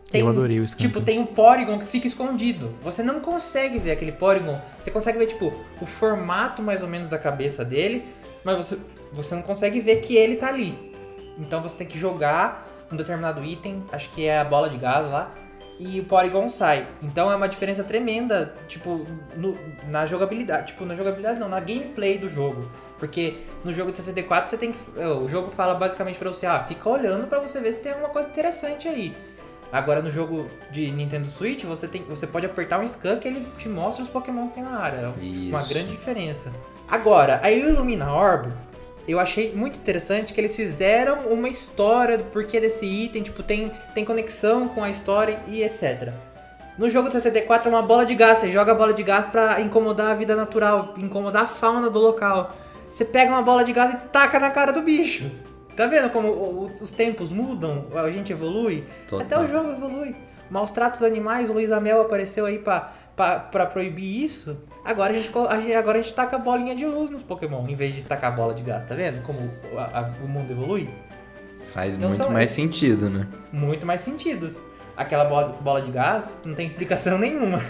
[0.09, 0.65] tem, eu adorei o.
[0.65, 2.73] Tipo, tem um Porygon que fica escondido.
[2.83, 4.59] Você não consegue ver aquele Porygon.
[4.81, 8.05] Você consegue ver, tipo, o formato mais ou menos da cabeça dele,
[8.43, 8.77] mas você,
[9.11, 10.93] você não consegue ver que ele tá ali.
[11.37, 15.09] Então você tem que jogar um determinado item, acho que é a bola de gás
[15.09, 15.33] lá,
[15.79, 16.87] e o Porygon sai.
[17.01, 19.05] Então é uma diferença tremenda, tipo,
[19.35, 19.57] no,
[19.89, 20.67] na jogabilidade.
[20.67, 22.69] Tipo, na jogabilidade não, na gameplay do jogo.
[22.99, 24.99] Porque no jogo de 64 você tem que.
[24.99, 28.09] O jogo fala basicamente pra você, ah, fica olhando para você ver se tem alguma
[28.09, 29.15] coisa interessante aí.
[29.71, 33.45] Agora no jogo de Nintendo Switch, você, tem, você pode apertar um scan que ele
[33.57, 34.97] te mostra os Pokémon que tem na área.
[34.97, 35.13] É
[35.49, 36.51] uma grande diferença.
[36.87, 38.51] Agora, a Illumina Orb
[39.07, 43.71] eu achei muito interessante que eles fizeram uma história do porquê desse item, tipo, tem,
[43.93, 46.11] tem conexão com a história e etc.
[46.77, 49.27] No jogo de 64 é uma bola de gás, você joga a bola de gás
[49.27, 52.55] para incomodar a vida natural, incomodar a fauna do local.
[52.95, 55.29] Você pega uma bola de gás e taca na cara do bicho.
[55.75, 58.85] Tá vendo como os tempos mudam, a gente evolui?
[59.09, 59.25] Total.
[59.25, 60.15] Até o jogo evolui.
[60.49, 64.57] Maus tratos animais, o Luiz Amel apareceu aí pra, pra, pra proibir isso.
[64.85, 65.29] Agora a, gente,
[65.77, 68.33] agora a gente taca a bolinha de luz nos Pokémon, em vez de tacar a
[68.33, 69.21] bola de gás, tá vendo?
[69.23, 69.39] Como
[69.75, 70.89] a, a, o mundo evolui.
[71.73, 73.27] Faz então, muito mais sentido, né?
[73.51, 74.55] Muito mais sentido.
[74.95, 77.61] Aquela bola, bola de gás não tem explicação nenhuma.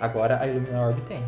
[0.00, 1.24] Agora a Illumina Orb tem.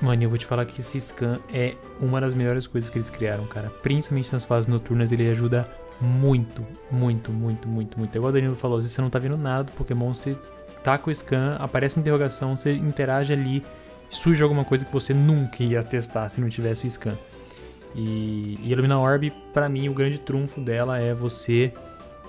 [0.00, 3.08] Mano, eu vou te falar que esse scan é uma das melhores coisas que eles
[3.08, 3.70] criaram, cara.
[3.82, 5.68] Principalmente nas fases noturnas, ele ajuda
[6.00, 8.14] muito, muito, muito, muito, muito.
[8.14, 10.36] Igual o Danilo falou, se você não tá vendo nada do Pokémon, você
[10.84, 13.64] taca o scan, aparece uma interrogação, você interage ali
[14.10, 17.14] surge alguma coisa que você nunca ia testar se não tivesse o scan.
[17.94, 21.72] E, e Illumina Orb, para mim, o grande trunfo dela é você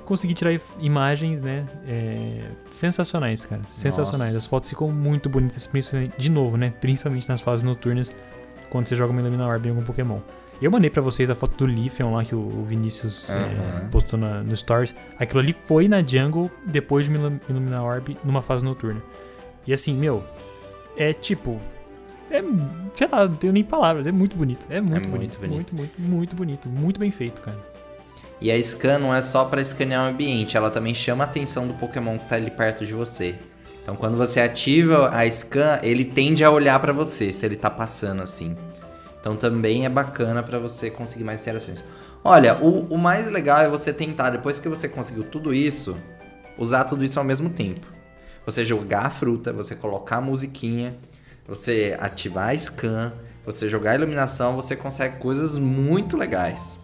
[0.07, 1.65] conseguir tirar imagens, né?
[1.85, 2.41] É,
[2.71, 3.61] sensacionais, cara.
[3.67, 4.33] Sensacionais.
[4.33, 4.37] Nossa.
[4.37, 6.73] As fotos ficam muito bonitas, principalmente, de novo, né?
[6.79, 8.11] Principalmente nas fases noturnas,
[8.69, 10.19] quando você joga uma Illumina Orb em algum Pokémon.
[10.61, 13.35] Eu mandei para vocês a foto do Leafeon lá que o Vinícius uhum.
[13.35, 14.95] é, postou na, no Stories.
[15.19, 19.01] Aquilo ali foi na Jungle depois de Illumina Orb numa fase noturna.
[19.67, 20.23] E assim, meu,
[20.95, 21.59] é tipo.
[22.31, 22.41] É,
[22.93, 24.07] sei lá, não tenho nem palavras.
[24.07, 24.65] É muito bonito.
[24.69, 25.53] É muito, é muito bonito, bonito.
[25.53, 26.69] Muito, muito, muito bonito.
[26.69, 27.76] Muito bem feito, cara.
[28.39, 31.67] E a scan não é só para escanear o ambiente, ela também chama a atenção
[31.67, 33.35] do Pokémon que tá ali perto de você.
[33.81, 37.69] Então quando você ativa a scan, ele tende a olhar para você, se ele tá
[37.69, 38.55] passando assim.
[39.19, 41.83] Então também é bacana para você conseguir mais interações.
[42.23, 45.97] Olha, o, o mais legal é você tentar, depois que você conseguiu tudo isso,
[46.57, 47.97] usar tudo isso ao mesmo tempo
[48.47, 50.95] você jogar a fruta, você colocar a musiquinha,
[51.45, 53.11] você ativar a scan,
[53.45, 56.76] você jogar a iluminação, você consegue coisas muito legais.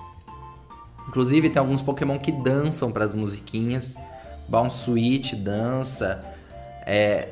[1.07, 3.97] Inclusive tem alguns Pokémon que dançam para as musiquinhas.
[4.69, 6.23] Switch dança.
[6.85, 7.29] É,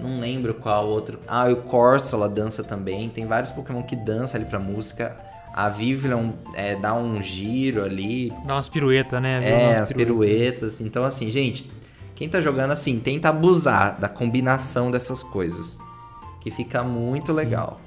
[0.00, 1.18] não lembro qual outro.
[1.26, 3.08] Ah, o Corsola dança também.
[3.08, 5.16] Tem vários Pokémon que dançam ali pra música.
[5.52, 8.32] A Vivillon é, dá um giro ali.
[8.44, 9.40] Dá umas piruetas, né?
[9.42, 10.80] É, as piruetas.
[10.80, 11.70] Então, assim, gente,
[12.14, 15.78] quem tá jogando assim, tenta abusar da combinação dessas coisas.
[16.40, 17.80] Que fica muito legal.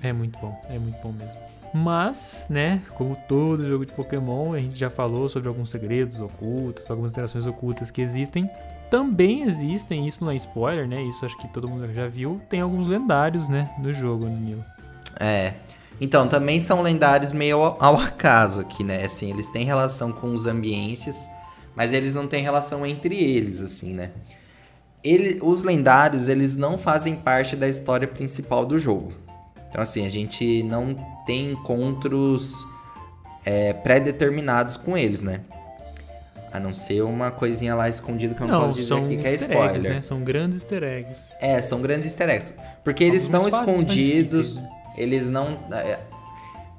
[0.00, 1.47] É muito bom, é muito bom mesmo.
[1.72, 6.90] Mas, né, como todo jogo de Pokémon, a gente já falou sobre alguns segredos ocultos,
[6.90, 8.50] algumas interações ocultas que existem.
[8.90, 11.02] Também existem, isso não é spoiler, né?
[11.02, 12.40] Isso acho que todo mundo já viu.
[12.48, 14.64] Tem alguns lendários, né, no jogo, Nil.
[15.20, 15.54] É.
[16.00, 19.04] Então, também são lendários meio ao acaso aqui, né?
[19.04, 21.28] Assim, eles têm relação com os ambientes
[21.74, 24.10] Mas eles não têm relação entre eles, assim, né?
[25.02, 29.12] Ele, os lendários, eles não fazem parte da história principal do jogo.
[29.68, 30.94] Então, assim, a gente não
[31.26, 32.66] tem encontros
[33.44, 35.40] é, pré-determinados com eles, né?
[36.50, 39.26] A não ser uma coisinha lá escondida que eu não, não posso dizer aqui, que
[39.26, 39.70] é spoiler.
[39.70, 40.02] Eggs, né?
[40.02, 41.34] São grandes easter eggs.
[41.40, 42.54] É, são grandes easter eggs.
[42.82, 44.68] Porque eles estão escondidos, né?
[44.96, 45.58] eles não...
[45.72, 45.98] É,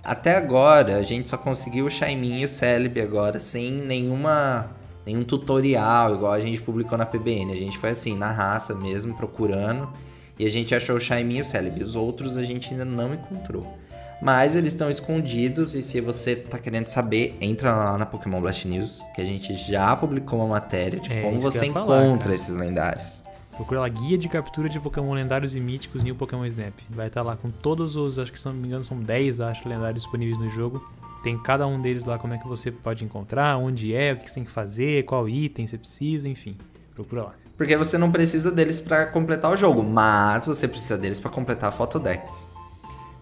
[0.03, 4.71] até agora, a gente só conseguiu o Shaimin e o Celebi agora, sem nenhuma...
[5.05, 7.51] Nenhum tutorial, igual a gente publicou na PBN.
[7.51, 9.91] A gente foi assim, na raça mesmo, procurando.
[10.39, 11.83] E a gente achou o Shaimin e o Celebi.
[11.83, 13.77] Os outros a gente ainda não encontrou.
[14.21, 18.67] Mas eles estão escondidos e se você tá querendo saber, entra lá na Pokémon Blast
[18.67, 23.21] News, que a gente já publicou uma matéria de é, como você encontra esses lendários.
[23.51, 26.73] Procura lá guia de captura de Pokémon lendários e míticos New Pokémon Snap.
[26.89, 29.41] Vai estar tá lá com todos os, acho que se não me engano são 10,
[29.41, 30.85] acho, lendários disponíveis no jogo.
[31.23, 34.29] Tem cada um deles lá como é que você pode encontrar, onde é, o que
[34.29, 36.57] você tem que fazer, qual item você precisa, enfim.
[36.95, 37.48] Procura lá.
[37.59, 41.69] Porque você não precisa deles para completar o jogo, mas você precisa deles para completar
[41.69, 42.47] a Photodex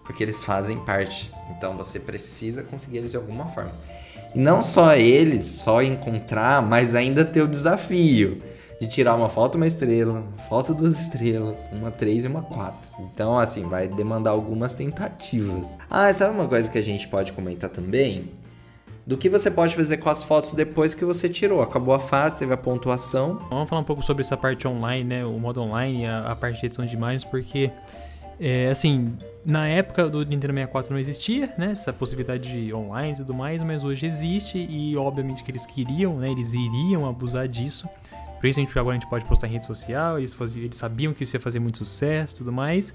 [0.08, 1.30] porque eles fazem parte.
[1.50, 3.72] Então você precisa conseguir eles de alguma forma.
[4.34, 8.40] E não só eles, só encontrar, mas ainda ter o desafio
[8.80, 12.90] de tirar uma foto uma estrela, foto duas estrelas, uma três e uma quatro.
[13.00, 15.66] Então, assim, vai demandar algumas tentativas.
[15.90, 18.30] Ah, sabe uma coisa que a gente pode comentar também?
[19.08, 21.62] Do que você pode fazer com as fotos depois que você tirou.
[21.62, 23.38] Acabou a fase, teve a pontuação.
[23.48, 25.24] Vamos falar um pouco sobre essa parte online, né?
[25.24, 27.72] O modo online, a, a parte de edição de imagens, porque
[28.38, 33.16] é, assim, na época do Nintendo 64 não existia, né, essa possibilidade de online e
[33.16, 37.88] tudo mais, mas hoje existe e obviamente que eles queriam, né, eles iriam abusar disso.
[38.40, 41.34] Principalmente agora a gente pode postar em rede social, eles, faziam, eles sabiam que isso
[41.34, 42.94] ia fazer muito sucesso e tudo mais.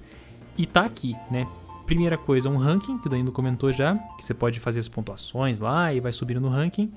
[0.56, 1.44] E tá aqui, né?
[1.86, 5.60] Primeira coisa, um ranking, que o Danilo comentou já, que você pode fazer as pontuações
[5.60, 6.90] lá e vai subindo no ranking.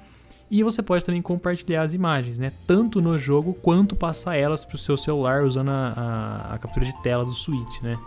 [0.49, 2.53] E você pode também compartilhar as imagens, né?
[2.65, 5.93] Tanto no jogo quanto passar elas para o seu celular usando a,
[6.51, 7.97] a, a captura de tela do Switch, né?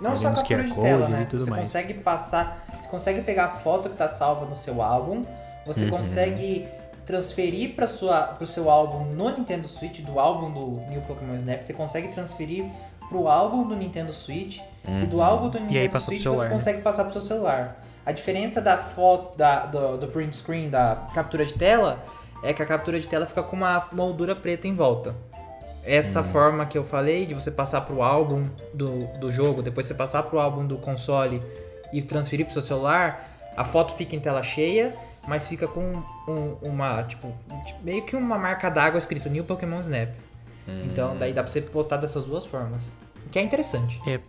[0.00, 1.26] Não só captura de tela, né?
[1.30, 1.62] você mais.
[1.62, 5.24] consegue passar, você consegue pegar a foto que está salva no seu álbum,
[5.64, 5.90] você uhum.
[5.90, 6.68] consegue
[7.06, 11.62] transferir para sua pro seu álbum no Nintendo Switch do álbum do New Pokémon Snap,
[11.62, 12.66] você consegue transferir
[13.08, 15.02] pro álbum do Nintendo Switch uhum.
[15.02, 16.50] e do álbum do Nintendo Switch você né?
[16.50, 17.82] consegue passar pro seu celular.
[18.04, 22.04] A diferença da foto da, do, do print screen da captura de tela
[22.42, 25.14] é que a captura de tela fica com uma moldura preta em volta.
[25.82, 26.24] Essa hum.
[26.24, 28.44] forma que eu falei de você passar pro álbum
[28.74, 31.42] do, do jogo, depois você passar pro álbum do console
[31.92, 34.94] e transferir pro seu celular, a foto fica em tela cheia,
[35.26, 37.32] mas fica com um, uma, tipo,
[37.82, 40.10] meio que uma marca d'água escrito New Pokémon Snap.
[40.68, 40.86] Hum.
[40.86, 42.82] Então, daí dá pra você postar dessas duas formas.
[43.30, 44.00] Que é interessante.
[44.06, 44.20] É,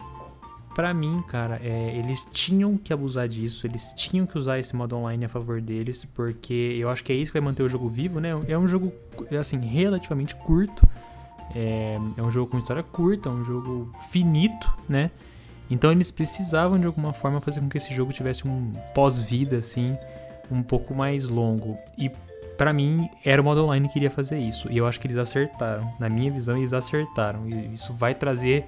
[0.76, 4.96] para mim, cara, é, eles tinham que abusar disso, eles tinham que usar esse modo
[4.96, 7.88] online a favor deles, porque eu acho que é isso que vai manter o jogo
[7.90, 8.30] vivo, né?
[8.48, 8.94] É um jogo,
[9.40, 10.88] assim, relativamente curto.
[11.56, 15.10] É, é um jogo com história curta, é um jogo finito, né?
[15.70, 19.98] Então eles precisavam de alguma forma fazer com que esse jogo tivesse um pós-vida assim,
[20.52, 21.78] um pouco mais longo.
[21.98, 22.12] E
[22.58, 24.68] para mim era o modo online que iria fazer isso.
[24.72, 25.94] E eu acho que eles acertaram.
[26.00, 27.48] Na minha visão, eles acertaram.
[27.48, 28.66] E isso vai trazer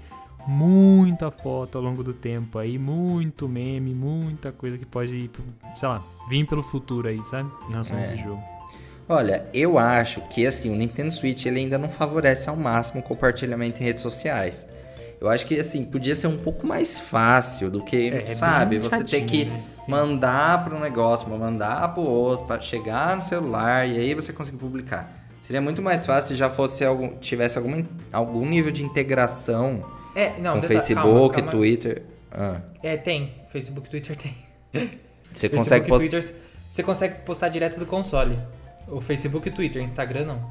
[0.48, 5.30] muita foto ao longo do tempo aí, muito meme, muita coisa que pode,
[5.76, 7.52] sei lá, vir pelo futuro aí, sabe?
[7.68, 8.02] Em relação é.
[8.02, 8.42] a esse jogo.
[9.08, 13.04] Olha, eu acho que assim, o Nintendo Switch ele ainda não favorece ao máximo o
[13.04, 14.68] compartilhamento em redes sociais.
[15.20, 18.78] Eu acho que assim, podia ser um pouco mais fácil do que, é, é sabe,
[18.78, 19.64] você ter que né?
[19.90, 24.32] Mandar para um negócio, mandar para o outro, para chegar no celular e aí você
[24.32, 25.12] conseguir publicar.
[25.40, 29.84] Seria muito mais fácil se já fosse algum, tivesse algum, algum nível de integração
[30.16, 31.52] é, não, com Facebook, calma, calma.
[31.52, 32.04] Twitter.
[32.32, 32.62] Ah.
[32.84, 33.34] É, tem.
[33.52, 34.36] Facebook, Twitter tem.
[35.34, 36.10] Você Facebook consegue postar.
[36.10, 36.36] Twitter,
[36.70, 38.38] você consegue postar direto do console.
[38.88, 40.50] O Facebook e Twitter, Instagram não.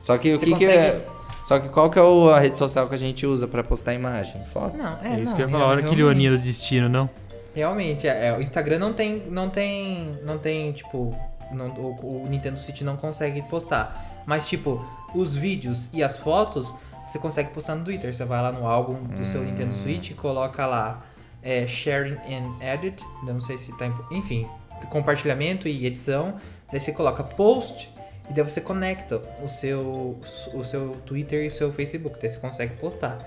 [0.00, 0.72] Só que o que, consegue...
[0.72, 1.06] que é.
[1.46, 4.44] Só que qual que é a rede social que a gente usa para postar imagem?
[4.46, 4.76] Foto?
[4.76, 7.10] Não, é, é isso não, que eu ia falar, hora que ironia do destino, não?
[7.54, 11.14] Realmente, é, é, o Instagram não tem, não tem, não tem, tipo,
[11.50, 14.22] não, o, o, Nintendo Switch não consegue postar.
[14.24, 14.84] Mas, tipo,
[15.14, 16.72] os vídeos e as fotos,
[17.06, 18.14] você consegue postar no Twitter.
[18.14, 19.24] Você vai lá no álbum do hum.
[19.24, 21.02] seu Nintendo Switch, coloca lá
[21.42, 24.46] é, Sharing and Edit, não sei se tá, enfim,
[24.88, 26.36] compartilhamento e edição.
[26.70, 27.90] Daí você coloca post
[28.30, 30.18] e daí você conecta o seu,
[30.54, 32.18] o seu Twitter e o seu Facebook.
[32.20, 33.18] Daí você consegue postar.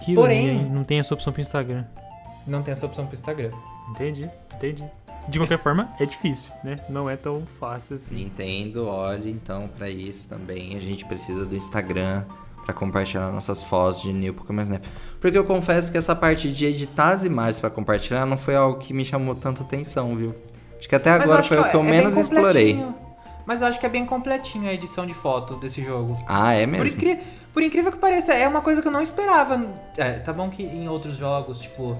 [0.00, 1.84] Que Porém, não tem essa opção pro Instagram.
[2.46, 3.50] Não tem essa opção pro Instagram.
[3.90, 4.84] Entendi, entendi.
[5.28, 6.78] De qualquer forma, é difícil, né?
[6.88, 8.14] Não é tão fácil assim.
[8.16, 10.76] Nintendo, olhe então para isso também.
[10.76, 12.24] A gente precisa do Instagram
[12.66, 14.82] para compartilhar nossas fotos de New Pokémon Snap.
[15.20, 18.78] Porque eu confesso que essa parte de editar as imagens para compartilhar não foi algo
[18.78, 20.34] que me chamou tanta atenção, viu?
[20.78, 22.84] Acho que até agora foi o que eu é menos explorei.
[23.46, 26.18] mas eu acho que é bem completinho a edição de foto desse jogo.
[26.26, 26.86] Ah, é Por, mesmo?
[26.98, 27.20] incri-
[27.52, 29.58] por incrível que pareça, é uma coisa que eu não esperava.
[29.96, 31.96] É, tá bom que em outros jogos, tipo,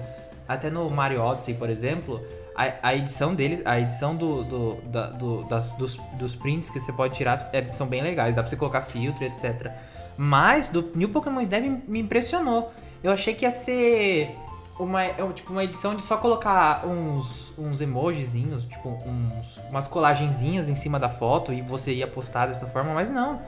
[0.47, 2.21] até no Mario Odyssey, por exemplo,
[2.55, 6.79] a, a edição deles, a edição do, do- da- do- das- dos, dos prints que
[6.79, 9.71] você pode tirar é- são bem legais, dá pra você colocar filtro, etc.
[10.17, 12.71] Mas do New Pokémon Snap me- me impressionou.
[13.03, 14.35] Eu achei que ia ser
[14.79, 20.67] uma, é, tipo, uma edição de só colocar uns, uns emojizinhos, tipo, uns, umas colagenzinhas
[20.69, 23.39] em cima da foto e você ia postar dessa forma, mas não.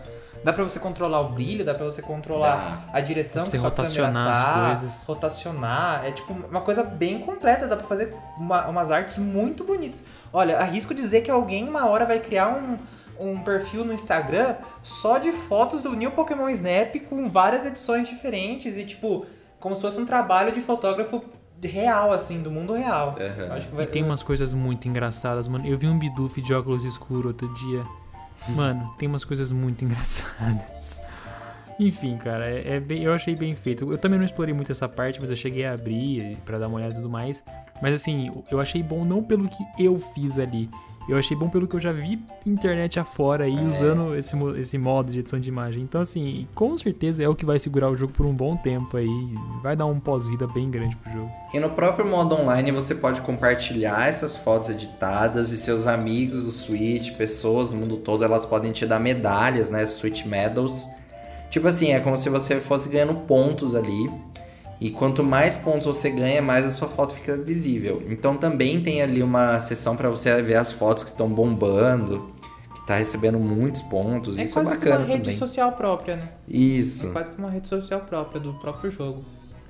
[0.44, 3.58] Dá pra você controlar o brilho, dá pra você controlar a direção Dá pra que
[3.58, 5.04] você sua câmera rotacionar as tá, coisas.
[5.06, 6.06] rotacionar.
[6.06, 10.04] É tipo uma coisa bem completa, dá pra fazer uma- umas artes muito bonitas.
[10.32, 12.78] Olha, arrisco dizer que alguém uma hora vai criar um,
[13.20, 18.78] um perfil no Instagram só de fotos do New Pokémon Snap com várias edições diferentes
[18.78, 19.26] e tipo,
[19.60, 21.24] como se fosse um trabalho de fotógrafo
[21.64, 23.16] real, assim, do mundo real.
[23.52, 25.66] Acho que E vai, tem umas coisas muito engraçadas, mano.
[25.66, 27.84] Eu vi um Bidoof de óculos escuros outro dia.
[28.50, 31.02] Mano, tem umas coisas muito engraçadas.
[31.80, 33.92] Enfim, cara, é, é bem, eu achei bem feito.
[33.92, 36.78] Eu também não explorei muito essa parte, mas eu cheguei a abrir pra dar uma
[36.78, 37.44] olhada e tudo mais.
[37.82, 40.70] Mas assim, eu achei bom não pelo que eu fiz ali.
[41.08, 45.10] Eu achei bom pelo que eu já vi internet afora aí usando esse, esse modo
[45.10, 45.82] de edição de imagem.
[45.82, 48.98] Então, assim, com certeza é o que vai segurar o jogo por um bom tempo
[48.98, 49.34] aí.
[49.64, 51.32] Vai dar um pós-vida bem grande pro jogo.
[51.54, 56.52] E no próprio modo online você pode compartilhar essas fotos editadas e seus amigos do
[56.52, 59.86] Switch, pessoas do mundo todo, elas podem te dar medalhas, né?
[59.86, 60.88] Switch Medals.
[61.50, 64.12] Tipo assim, é como se você fosse ganhando pontos ali.
[64.80, 68.04] E quanto mais pontos você ganha, mais a sua foto fica visível.
[68.10, 72.30] Então também tem ali uma seção para você ver as fotos que estão bombando,
[72.76, 74.38] que tá recebendo muitos pontos.
[74.38, 75.38] É Isso é quase que bacana uma rede também.
[75.40, 76.30] social própria, né?
[76.52, 77.12] É Isso.
[77.12, 79.24] quase que uma rede social própria do próprio jogo.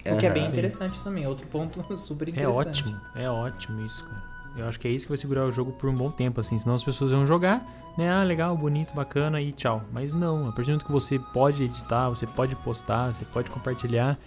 [0.10, 1.26] O que é bem interessante também.
[1.28, 2.84] Outro ponto super É interessante.
[2.84, 4.24] ótimo, é ótimo isso, cara.
[4.58, 6.58] Eu acho que é isso que vai segurar o jogo por um bom tempo, assim.
[6.58, 7.66] Senão as pessoas vão jogar,
[7.98, 8.10] né?
[8.10, 9.84] Ah, legal, bonito, bacana e tchau.
[9.92, 13.50] Mas não, a partir do momento que você pode editar, você pode postar, você pode
[13.52, 14.18] compartilhar,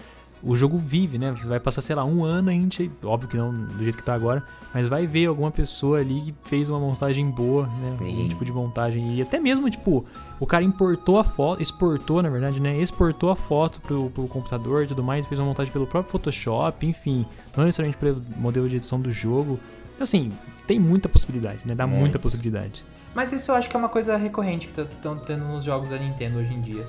[0.42, 1.32] o jogo vive, né?
[1.44, 4.14] Vai passar, sei lá, um ano a gente, óbvio que não do jeito que tá
[4.14, 7.96] agora, mas vai ver alguma pessoa ali que fez uma montagem boa, né?
[7.98, 8.10] Sim.
[8.10, 9.16] Algum tipo de montagem.
[9.16, 10.04] E até mesmo, tipo,
[10.38, 12.80] o cara importou a foto, exportou, na verdade, né?
[12.80, 16.86] Exportou a foto pro, pro computador e tudo mais, fez uma montagem pelo próprio Photoshop,
[16.86, 17.26] enfim,
[17.56, 19.58] não necessariamente pelo modelo de edição do jogo.
[20.00, 20.32] Assim,
[20.66, 21.74] tem muita possibilidade, né?
[21.74, 22.00] Dá Muito.
[22.00, 22.84] muita possibilidade.
[23.14, 25.98] Mas isso eu acho que é uma coisa recorrente que estão tendo nos jogos da
[25.98, 26.86] Nintendo hoje em dia.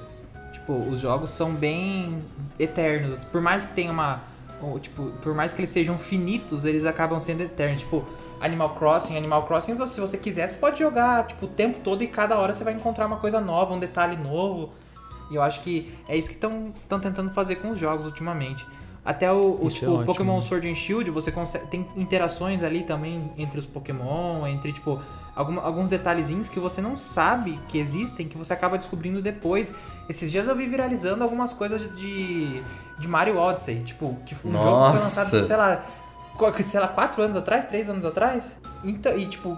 [0.61, 2.21] Tipo, os jogos são bem
[2.59, 3.23] eternos.
[3.25, 4.21] Por mais que tenha uma.
[4.61, 7.79] ou, Tipo, por mais que eles sejam finitos, eles acabam sendo eternos.
[7.81, 8.03] Tipo,
[8.39, 12.03] Animal Crossing, Animal Crossing, você- se você quiser, você pode jogar tipo, o tempo todo
[12.03, 14.71] e cada hora você vai encontrar uma coisa nova, um detalhe novo.
[15.31, 18.65] E eu acho que é isso que estão tentando fazer com os jogos ultimamente.
[19.03, 20.05] Até o, o, Isso tipo, é.
[20.05, 25.01] Pokémon Sword and Shield, você consegue, tem interações ali também entre os Pokémon, entre, tipo,
[25.35, 29.73] alguma- alguns detalhezinhos que você não sabe que existem, que você acaba descobrindo depois.
[30.07, 32.61] Esses dias eu vi viralizando algumas coisas de,
[32.99, 35.03] de Mario Odyssey, tipo, que foi um jogo que foi Nossa.
[35.03, 35.85] lançado, sei lá,
[36.63, 38.55] sei lá, quatro anos atrás, três anos atrás.
[38.83, 39.57] Então, e, tipo,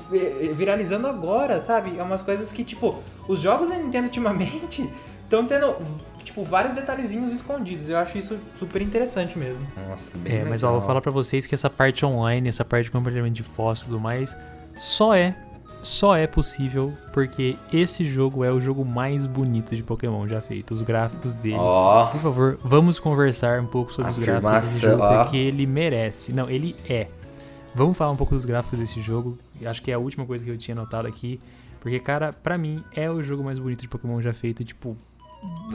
[0.56, 1.98] viralizando agora, sabe?
[1.98, 2.96] É umas coisas que, tipo,
[3.28, 4.90] os jogos da Nintendo ultimamente
[5.24, 5.76] estão tendo,
[6.24, 7.90] tipo, vários detalhezinhos escondidos.
[7.90, 9.60] Eu acho isso super interessante mesmo.
[9.90, 10.80] Nossa, bem É, mas ó, legal.
[10.80, 13.86] vou falar pra vocês que essa parte online, essa parte de compartilhamento de fotos e
[13.86, 14.36] tudo mais,
[14.80, 15.36] só é,
[15.82, 20.72] só é possível porque esse jogo é o jogo mais bonito de Pokémon já feito.
[20.74, 21.56] Os gráficos dele.
[21.58, 25.66] Ó, Por favor, vamos conversar um pouco sobre os gráficos desse Afirmação, jogo, porque ele
[25.68, 26.32] merece.
[26.32, 27.08] Não, ele é.
[27.76, 29.38] Vamos falar um pouco dos gráficos desse jogo.
[29.66, 31.40] Acho que é a última coisa que eu tinha notado aqui.
[31.82, 34.64] Porque, cara, pra mim é o jogo mais bonito de Pokémon já feito.
[34.64, 34.96] Tipo,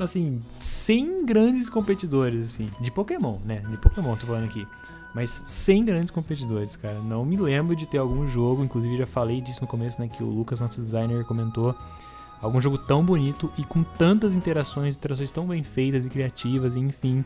[0.00, 2.68] assim, sem grandes competidores, assim.
[2.80, 3.62] De Pokémon, né?
[3.68, 4.66] De Pokémon, tô falando aqui.
[5.14, 6.98] Mas sem grandes competidores, cara.
[7.00, 10.08] Não me lembro de ter algum jogo, inclusive já falei disso no começo, né?
[10.08, 11.74] Que o Lucas, nosso designer, comentou.
[12.40, 16.78] Algum jogo tão bonito e com tantas interações, interações tão bem feitas e criativas, e
[16.78, 17.24] enfim.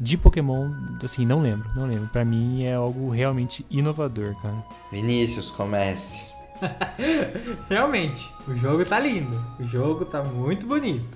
[0.00, 0.70] De Pokémon,
[1.02, 2.08] assim, não lembro, não lembro.
[2.08, 4.62] Pra mim é algo realmente inovador, cara.
[4.90, 6.32] Vinícius, comece.
[7.68, 9.40] Realmente, o jogo tá lindo.
[9.58, 11.06] O jogo tá muito bonito.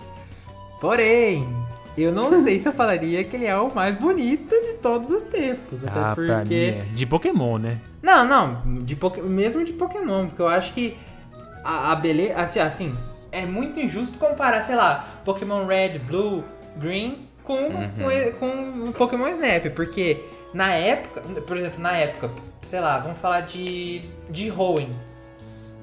[0.80, 1.48] Porém,
[1.96, 5.24] eu não sei se eu falaria que ele é o mais bonito de todos os
[5.24, 5.84] tempos.
[5.84, 6.54] Até ah, porque.
[6.78, 6.84] é.
[6.94, 7.78] De Pokémon, né?
[8.02, 10.96] Não, não, de Poké- mesmo de Pokémon, porque eu acho que
[11.64, 12.34] a, a beleza.
[12.36, 12.94] Assim, assim,
[13.32, 16.44] é muito injusto comparar, sei lá, Pokémon Red, Blue,
[16.76, 18.32] Green com, Uhum.
[18.38, 20.20] com, com Pokémon Snap, porque
[20.52, 22.30] na época, por exemplo, na época,
[22.64, 24.88] sei lá, vamos falar de, de Hoenn.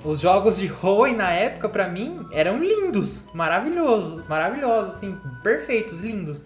[0.04, 6.44] Os jogos de Hoenn na época, pra mim, eram lindos, maravilhosos, maravilhosos, assim, perfeitos, lindos.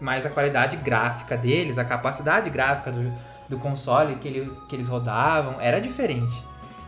[0.00, 3.12] Mas a qualidade gráfica deles, a capacidade gráfica do,
[3.48, 6.44] do console que eles, que eles rodavam era diferente.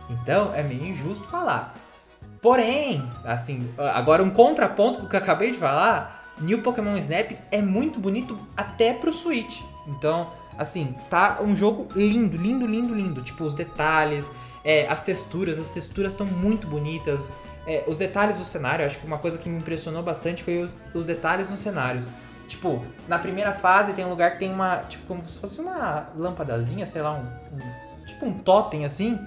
[0.09, 1.75] Então é meio injusto falar.
[2.41, 7.61] Porém, assim, agora um contraponto do que eu acabei de falar, New Pokémon Snap é
[7.61, 9.61] muito bonito até pro Switch.
[9.85, 13.21] Então, assim, tá um jogo lindo, lindo, lindo, lindo.
[13.21, 14.29] Tipo, os detalhes,
[14.63, 17.29] é, as texturas, as texturas estão muito bonitas.
[17.65, 20.71] É, os detalhes do cenário, acho que uma coisa que me impressionou bastante foi os,
[20.93, 22.05] os detalhes nos cenários.
[22.47, 24.77] Tipo, na primeira fase tem um lugar que tem uma.
[24.77, 27.23] Tipo, como se fosse uma lâmpadazinha, sei lá, um,
[27.55, 29.19] um tipo um totem assim.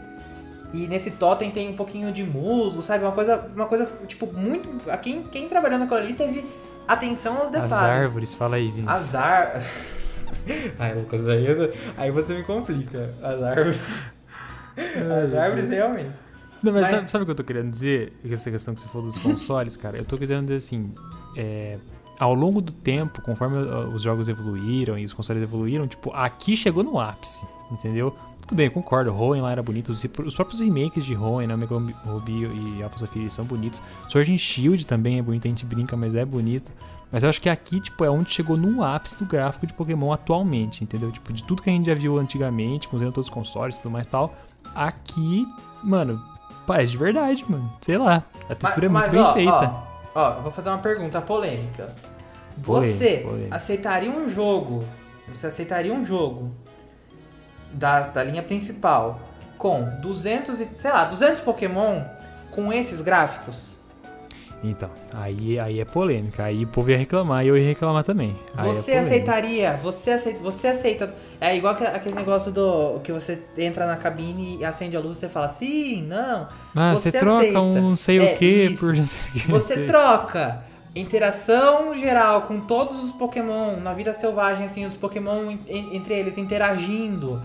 [0.73, 3.05] E nesse totem tem um pouquinho de musgo, sabe?
[3.05, 4.69] Uma coisa, uma coisa tipo, muito.
[5.03, 6.47] Quem, quem trabalhando naquilo ali teve
[6.89, 7.73] atenção aos detalhes.
[7.73, 8.91] As árvores, fala aí, Vinícius.
[8.91, 9.67] As árvores.
[10.79, 11.47] Ai, Lucas, aí,
[11.97, 13.13] aí você me complica.
[13.23, 13.81] As árvores.
[15.25, 16.11] As árvores realmente.
[16.63, 16.91] Não, mas, mas...
[16.91, 18.13] Sabe, sabe, o que eu tô querendo dizer?
[18.29, 19.97] Essa questão que você falou dos consoles, cara.
[19.97, 20.93] Eu tô querendo dizer assim.
[21.37, 21.79] É,
[22.21, 23.57] ao longo do tempo, conforme
[23.95, 27.41] os jogos evoluíram e os consoles evoluíram, tipo, aqui chegou no ápice,
[27.73, 28.15] entendeu?
[28.43, 31.55] Tudo bem, eu concordo, Hoenn lá era bonito, os, os próprios remakes de Hoenn, né,
[31.55, 31.75] Omega
[32.05, 33.81] Ruby e Alpha Sapphire são bonitos.
[34.15, 36.71] And Shield também é bonito, a gente brinca, mas é bonito.
[37.11, 40.13] Mas eu acho que aqui, tipo, é onde chegou no ápice do gráfico de Pokémon
[40.13, 41.11] atualmente, entendeu?
[41.11, 44.07] Tipo, de tudo que a gente já viu antigamente, todos os consoles e tudo mais
[44.07, 44.37] e tal,
[44.75, 45.47] aqui,
[45.83, 46.23] mano,
[46.67, 47.73] parece de verdade, mano.
[47.81, 49.75] Sei lá, a textura mas, é muito bem ó, feita.
[50.15, 51.95] Ó, ó, eu vou fazer uma pergunta polêmica.
[52.57, 53.57] Você polêmica.
[53.57, 54.85] aceitaria um jogo?
[55.29, 56.51] Você aceitaria um jogo
[57.73, 59.21] da, da linha principal
[59.57, 62.03] com 200 e, sei lá, 200 Pokémon
[62.51, 63.79] com esses gráficos?
[64.63, 66.45] Então, aí, aí é polêmica.
[66.45, 68.37] Aí o povo ia reclamar e eu ia reclamar também.
[68.55, 69.81] Aí é você é aceitaria?
[69.83, 71.15] Você aceita, você aceita.
[71.41, 75.21] É igual aquele negócio do que você entra na cabine e acende a luz e
[75.21, 76.47] você fala sim, não.
[76.77, 77.61] Ah, você, você troca aceita.
[77.61, 78.95] um sei é, o que por.
[79.49, 80.63] Você troca
[80.95, 87.41] interação geral com todos os Pokémon na vida selvagem, assim, os Pokémon entre eles interagindo.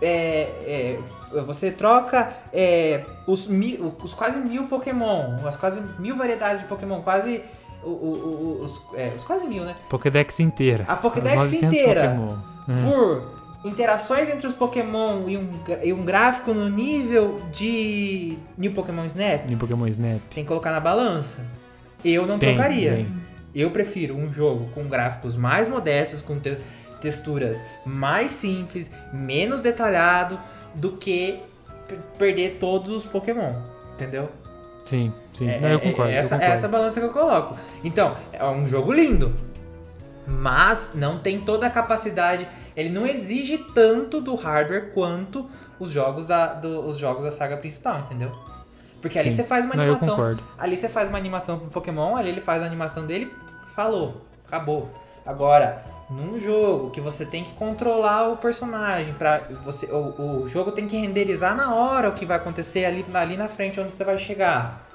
[0.00, 0.98] É, é,
[1.46, 7.00] você troca é, os, mil, os quase mil Pokémon, as quase mil variedades de Pokémon,
[7.02, 7.42] quase
[7.82, 9.74] o, o, os, é, os, quase mil, né?
[9.88, 10.84] Pokédex inteira.
[10.88, 12.18] A Pokédex inteira.
[12.68, 12.90] Uhum.
[12.90, 15.48] Por interações entre os Pokémon e um,
[15.82, 19.46] e um gráfico no nível de New Pokémon Snap.
[19.46, 20.20] New Pokémon Snap.
[20.34, 21.44] Tem que colocar na balança.
[22.04, 22.94] Eu não tem, trocaria.
[22.94, 23.08] Tem.
[23.54, 26.56] Eu prefiro um jogo com gráficos mais modestos, com te
[27.00, 30.38] texturas mais simples, menos detalhado,
[30.74, 31.40] do que
[32.18, 33.54] perder todos os Pokémon.
[33.94, 34.28] Entendeu?
[34.84, 35.48] Sim, sim.
[35.48, 36.44] É, não, eu, concordo, é essa, eu concordo.
[36.44, 37.56] É essa balança que eu coloco.
[37.84, 39.34] Então, é um jogo lindo.
[40.26, 42.46] Mas não tem toda a capacidade.
[42.76, 45.48] Ele não exige tanto do hardware quanto
[45.78, 48.30] os jogos da, do, os jogos da saga principal, entendeu?
[49.00, 49.36] Porque ali Sim.
[49.36, 50.16] você faz uma animação.
[50.16, 53.32] Não, ali você faz uma animação pro Pokémon, ali ele faz a animação dele,
[53.74, 54.90] falou, acabou.
[55.24, 60.72] Agora, num jogo que você tem que controlar o personagem para você o, o jogo
[60.72, 64.04] tem que renderizar na hora o que vai acontecer ali, ali na frente onde você
[64.04, 64.88] vai chegar.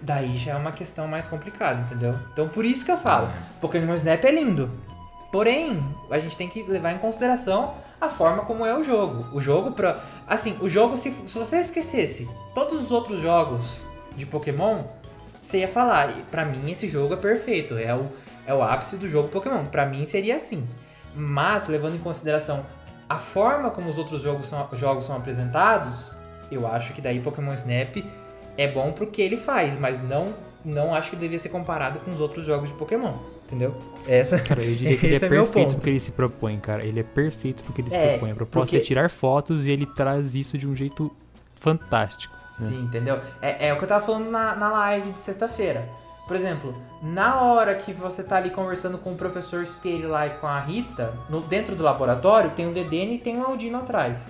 [0.00, 2.14] Daí já é uma questão mais complicada, entendeu?
[2.32, 3.60] Então por isso que eu falo, é.
[3.60, 4.70] Pokémon Snap é lindo.
[5.32, 9.26] Porém, a gente tem que levar em consideração a forma como é o jogo.
[9.34, 10.00] O jogo pra.
[10.26, 13.80] Assim, o jogo, se, se você esquecesse todos os outros jogos
[14.14, 14.84] de Pokémon,
[15.42, 18.10] você ia falar, para mim esse jogo é perfeito, é o,
[18.46, 19.64] é o ápice do jogo Pokémon.
[19.66, 20.66] Para mim seria assim.
[21.14, 22.64] Mas, levando em consideração
[23.08, 26.10] a forma como os outros jogos são, jogos são apresentados,
[26.50, 27.96] eu acho que daí Pokémon Snap
[28.58, 30.34] é bom pro que ele faz, mas não,
[30.64, 33.14] não acho que devia ser comparado com os outros jogos de Pokémon.
[33.46, 33.76] Entendeu?
[34.08, 36.84] Essa, cara, eu diria que ele é, é perfeito porque ele se propõe, cara.
[36.84, 38.32] Ele é perfeito porque ele se é, propõe.
[38.32, 38.76] A proposta porque...
[38.76, 41.14] é tirar fotos e ele traz isso de um jeito
[41.54, 42.34] fantástico.
[42.58, 42.70] Né?
[42.70, 43.20] Sim, entendeu?
[43.40, 45.88] É, é o que eu tava falando na, na live de sexta-feira.
[46.26, 50.30] Por exemplo, na hora que você tá ali conversando com o professor Spire lá e
[50.30, 54.20] com a Rita, no, dentro do laboratório, tem um Dedene e tem um Aldino atrás.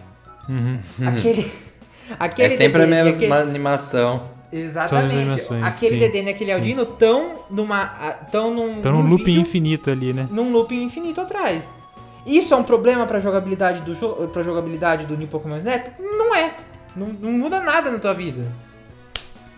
[0.49, 0.79] Uhum.
[1.07, 1.51] Aquele.
[2.21, 3.51] aquele é sempre Dedene, a mesma aquele...
[3.51, 4.37] animação.
[4.53, 5.49] Exatamente.
[5.63, 8.19] Aquele Dedenne e aquele Aldino estão numa.
[8.25, 8.77] Estão num.
[8.77, 10.29] Estão num looping vídeo, infinito ali, né?
[10.31, 11.71] Num looping infinito atrás.
[12.27, 14.29] Isso é um problema pra jogabilidade do jogo.
[14.29, 15.99] pra jogabilidade do New Pokémon Snap?
[15.99, 16.53] Não é.
[16.95, 18.45] Não, não, muda nada na tua vida.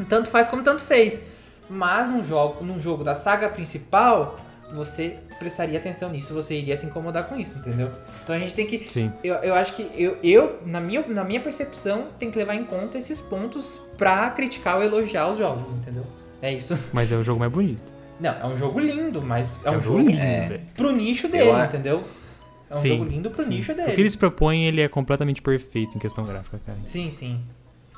[0.09, 1.21] Tanto faz como tanto fez.
[1.69, 4.39] Mas num jogo, num jogo da saga principal,
[4.73, 7.91] você prestaria atenção nisso, você iria se incomodar com isso, entendeu?
[8.23, 8.91] Então a gente tem que.
[8.91, 9.13] Sim.
[9.23, 12.65] Eu, eu acho que eu, eu na, minha, na minha percepção, tem que levar em
[12.65, 16.05] conta esses pontos pra criticar ou elogiar os jogos, entendeu?
[16.43, 16.77] É isso.
[16.93, 17.99] Mas é o jogo mais bonito.
[18.21, 20.61] Não, é um jogo lindo, mas é, é um, jogo lindo é.
[20.75, 22.05] pro nicho dele, eu, entendeu?
[22.69, 23.51] É um sim, jogo lindo pro sim.
[23.51, 23.93] nicho dele.
[23.93, 26.79] O que eles propõem, ele é completamente perfeito em questão gráfica, cara.
[26.85, 27.41] Sim, sim.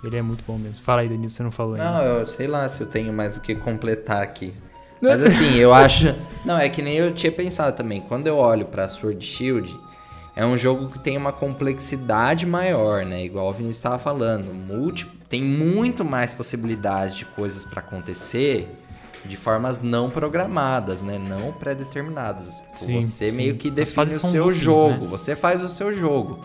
[0.03, 0.83] Ele é muito bom mesmo.
[0.83, 1.91] Fala aí, Danilo, você não falou ainda.
[1.91, 4.53] Não, eu sei lá se eu tenho mais o que completar aqui.
[5.01, 6.15] Mas assim, eu acho.
[6.45, 8.01] Não, é que nem eu tinha pensado também.
[8.01, 9.79] Quando eu olho pra Sword Shield,
[10.37, 13.25] é um jogo que tem uma complexidade maior, né?
[13.25, 14.53] Igual o Vinícius estava falando.
[14.55, 18.69] Múltiplo, tem muito mais possibilidades de coisas para acontecer
[19.25, 21.19] de formas não programadas, né?
[21.19, 22.63] Não pré-determinadas.
[22.75, 23.37] Sim, você sim.
[23.37, 25.09] meio que define o seu jogo, né?
[25.11, 26.41] você faz o seu jogo.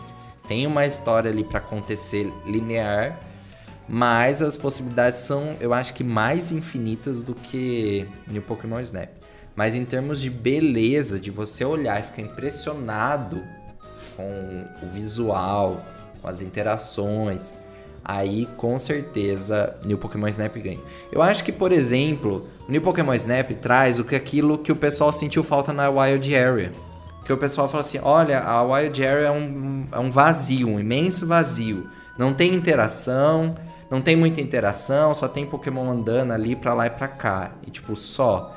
[0.46, 3.18] Tem uma história ali para acontecer linear,
[3.88, 9.08] mas as possibilidades são, eu acho que mais infinitas do que no Pokémon Snap.
[9.54, 13.42] Mas em termos de beleza, de você olhar e ficar impressionado
[14.16, 15.80] com o visual,
[16.20, 17.54] com as interações,
[18.04, 20.80] aí com certeza New Pokémon Snap ganha.
[21.10, 24.76] Eu acho que, por exemplo, o New Pokémon Snap traz o que aquilo que o
[24.76, 26.72] pessoal sentiu falta na Wild Area.
[27.24, 30.78] Que o pessoal fala assim: olha, a Wild Area é um, é um vazio, um
[30.78, 31.88] imenso vazio.
[32.16, 33.56] Não tem interação,
[33.90, 37.52] não tem muita interação, só tem Pokémon andando ali pra lá e pra cá.
[37.66, 38.54] E tipo, só.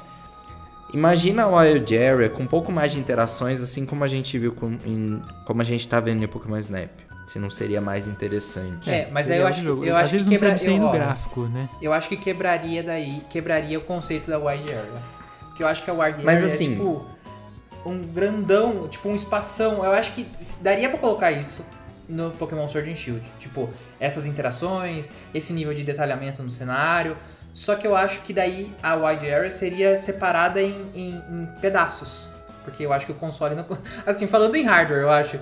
[0.91, 4.53] Imagina a Wild Area com um pouco mais de interações, assim como a gente viu
[4.53, 6.89] com, em, como a gente tá vendo no Pokémon Snap.
[7.27, 8.89] Se não seria mais interessante.
[8.89, 10.57] É, mas aí eu acho, eu acho que quebra...
[10.63, 11.69] eu, gráfico, né?
[11.79, 15.03] Eu acho que quebraria daí, quebraria o conceito da Wild Area.
[15.41, 17.05] Porque eu acho que a Wild mas, Area é, assim, é tipo
[17.85, 19.85] um grandão, tipo um espação.
[19.85, 20.27] Eu acho que
[20.59, 21.63] daria para colocar isso
[22.09, 23.23] no Pokémon Sword and Shield.
[23.39, 23.69] Tipo,
[23.99, 27.15] essas interações, esse nível de detalhamento no cenário.
[27.53, 32.27] Só que eu acho que daí a wide area seria separada em, em, em pedaços.
[32.63, 33.55] Porque eu acho que o console.
[33.55, 33.65] Não...
[34.05, 35.39] Assim, falando em hardware, eu acho.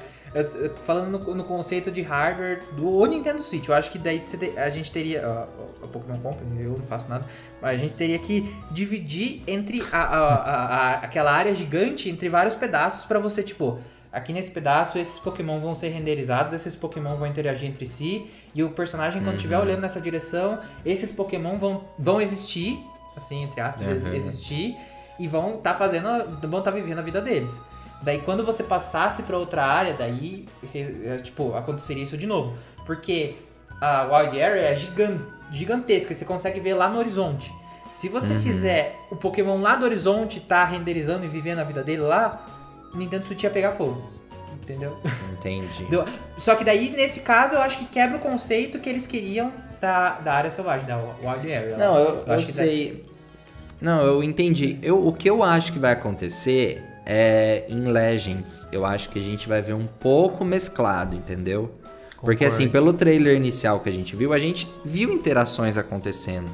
[0.84, 4.22] Falando no, no, conceito de hardware do Nintendo Switch, eu acho que daí
[4.58, 5.26] a gente teria.
[5.26, 5.48] A,
[5.84, 7.26] a Pokémon Company, eu não faço nada,
[7.62, 12.56] mas a gente teria que dividir entre a, a, a aquela área gigante entre vários
[12.56, 13.80] pedaços para você, tipo,
[14.12, 18.64] aqui nesse pedaço esses Pokémon vão ser renderizados, esses Pokémon vão interagir entre si, e
[18.64, 19.64] o personagem, quando estiver uhum.
[19.64, 22.80] olhando nessa direção, esses Pokémon vão, vão existir,
[23.16, 24.14] assim, entre aspas, uhum.
[24.14, 24.76] existir,
[25.20, 26.08] e vão estar tá fazendo.
[26.42, 27.52] vão estar tá vivendo a vida deles.
[28.02, 32.56] Daí quando você passasse para outra área, daí, é, tipo, aconteceria isso de novo.
[32.86, 33.36] Porque
[33.82, 34.78] a Wild Area é
[35.52, 37.52] gigantesca, você consegue ver lá no horizonte.
[37.96, 38.42] Se você uhum.
[38.42, 42.46] fizer o Pokémon lá do horizonte tá renderizando e vivendo a vida dele lá,
[42.94, 44.04] Nintendo Switch ia pegar fogo.
[44.62, 44.98] Entendeu?
[45.32, 45.88] Entendi.
[46.38, 50.20] Só que daí, nesse caso, eu acho que quebra o conceito que eles queriam da,
[50.20, 51.78] da área selvagem, da Wild Area.
[51.78, 53.04] Não, eu, eu, eu sei.
[53.80, 54.78] Não, eu entendi.
[54.82, 58.68] Eu, o que eu acho que vai acontecer é em Legends.
[58.72, 61.72] Eu acho que a gente vai ver um pouco mesclado, entendeu?
[62.18, 62.22] Concordo.
[62.22, 66.50] Porque assim, pelo trailer inicial que a gente viu, a gente viu interações acontecendo.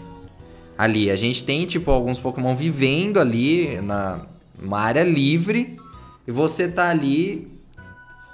[0.77, 4.19] Ali, a gente tem tipo alguns Pokémon vivendo ali na
[4.61, 5.77] uma área livre
[6.27, 7.51] e você tá ali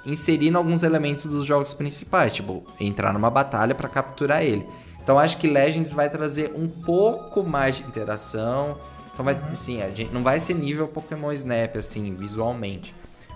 [0.04, 4.66] inserindo alguns elementos dos jogos principais, tipo, entrar numa batalha para capturar ele.
[5.02, 8.78] Então acho que Legends vai trazer um pouco mais de interação.
[9.12, 9.48] Então vai, uhum.
[9.52, 12.94] assim, a gente não vai ser nível Pokémon Snap assim, visualmente.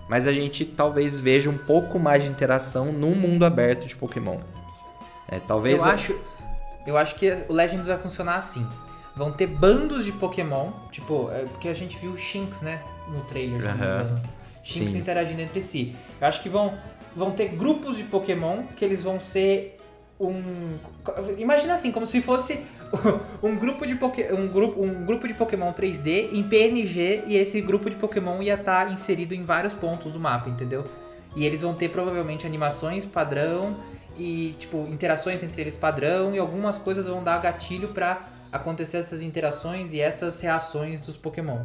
[0.09, 4.39] Mas a gente talvez veja um pouco mais de interação no mundo aberto de Pokémon.
[5.28, 6.14] É, talvez eu acho
[6.86, 8.66] eu acho que o Legends vai funcionar assim.
[9.16, 13.20] Vão ter bandos de Pokémon, tipo, é porque a gente viu o Shinx, né, no
[13.22, 14.16] trailer, uhum.
[14.65, 15.95] Shinx interagindo entre si.
[16.20, 16.77] Eu acho que vão,
[17.15, 19.77] vão ter grupos de Pokémon que eles vão ser
[20.19, 20.78] um.
[21.39, 22.61] Imagina assim, como se fosse
[23.43, 27.61] um grupo de, poké, um grupo, um grupo de Pokémon 3D em PNG e esse
[27.61, 30.85] grupo de Pokémon ia estar tá inserido em vários pontos do mapa, entendeu?
[31.36, 33.77] E eles vão ter provavelmente animações padrão
[34.16, 39.20] e, tipo, interações entre eles padrão e algumas coisas vão dar gatilho para acontecer essas
[39.20, 41.59] interações e essas reações dos Pokémon.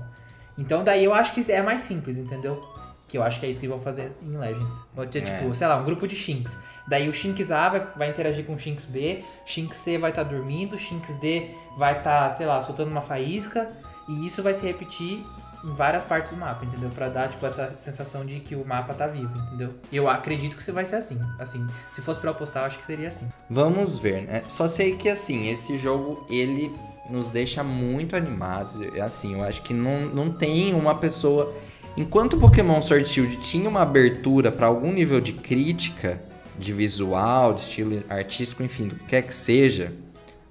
[0.57, 2.61] Então daí eu acho que é mais simples, entendeu?
[3.09, 4.73] Que eu acho que é isso que vão fazer em Legends.
[4.95, 5.39] Vai ter, é.
[5.39, 6.55] tipo, sei lá, um grupo de Shinx.
[6.87, 10.23] Daí o Shinx A vai, vai interagir com o Shinx B, Shinx C vai estar
[10.23, 13.69] tá dormindo, Shinx D vai estar, tá, sei lá, soltando uma faísca.
[14.07, 15.23] E isso vai se repetir
[15.63, 16.89] em várias partes do mapa, entendeu?
[16.89, 19.73] Pra dar, tipo, essa sensação de que o mapa tá vivo, entendeu?
[19.91, 21.19] Eu acredito que você vai ser assim.
[21.37, 23.27] Assim, se fosse pra apostar, eu acho que seria assim.
[23.49, 24.43] Vamos ver, né?
[24.47, 26.73] Só sei que, assim, esse jogo, ele
[27.09, 28.79] nos deixa muito animados.
[29.01, 31.53] Assim, eu acho que não, não tem uma pessoa
[31.97, 36.21] Enquanto o Pokémon Sword Shield tinha uma abertura para algum nível de crítica,
[36.57, 39.93] de visual, de estilo artístico, enfim, do que quer que seja,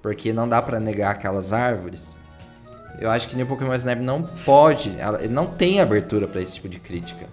[0.01, 2.17] porque não dá para negar aquelas árvores.
[2.99, 4.91] Eu acho que no Pokémon Snap não pode,
[5.29, 7.27] não tem abertura para esse tipo de crítica.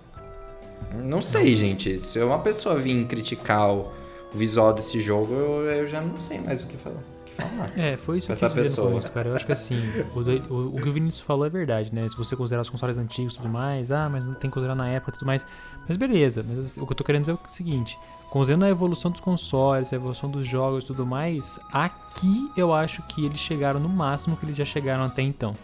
[0.95, 2.01] Não sei, gente.
[2.01, 3.91] Se uma pessoa vir criticar o
[4.33, 7.71] visual desse jogo, eu, eu já não sei mais o que falar falar.
[7.79, 8.89] É, foi isso que essa eu pessoa.
[8.89, 9.29] Começo, cara.
[9.29, 9.81] Eu acho que assim,
[10.15, 12.09] o, o, o, que o Vinícius falou é verdade, né?
[12.09, 14.75] Se você considerar os consoles antigos e tudo mais, ah, mas não tem que considerar
[14.75, 15.47] na época e tudo mais.
[15.87, 17.99] Mas beleza, mas assim, o que eu tô querendo dizer é o seguinte:
[18.31, 23.03] considerando a evolução dos consoles, a evolução dos jogos e tudo mais, aqui eu acho
[23.05, 25.55] que eles chegaram no máximo que eles já chegaram até então.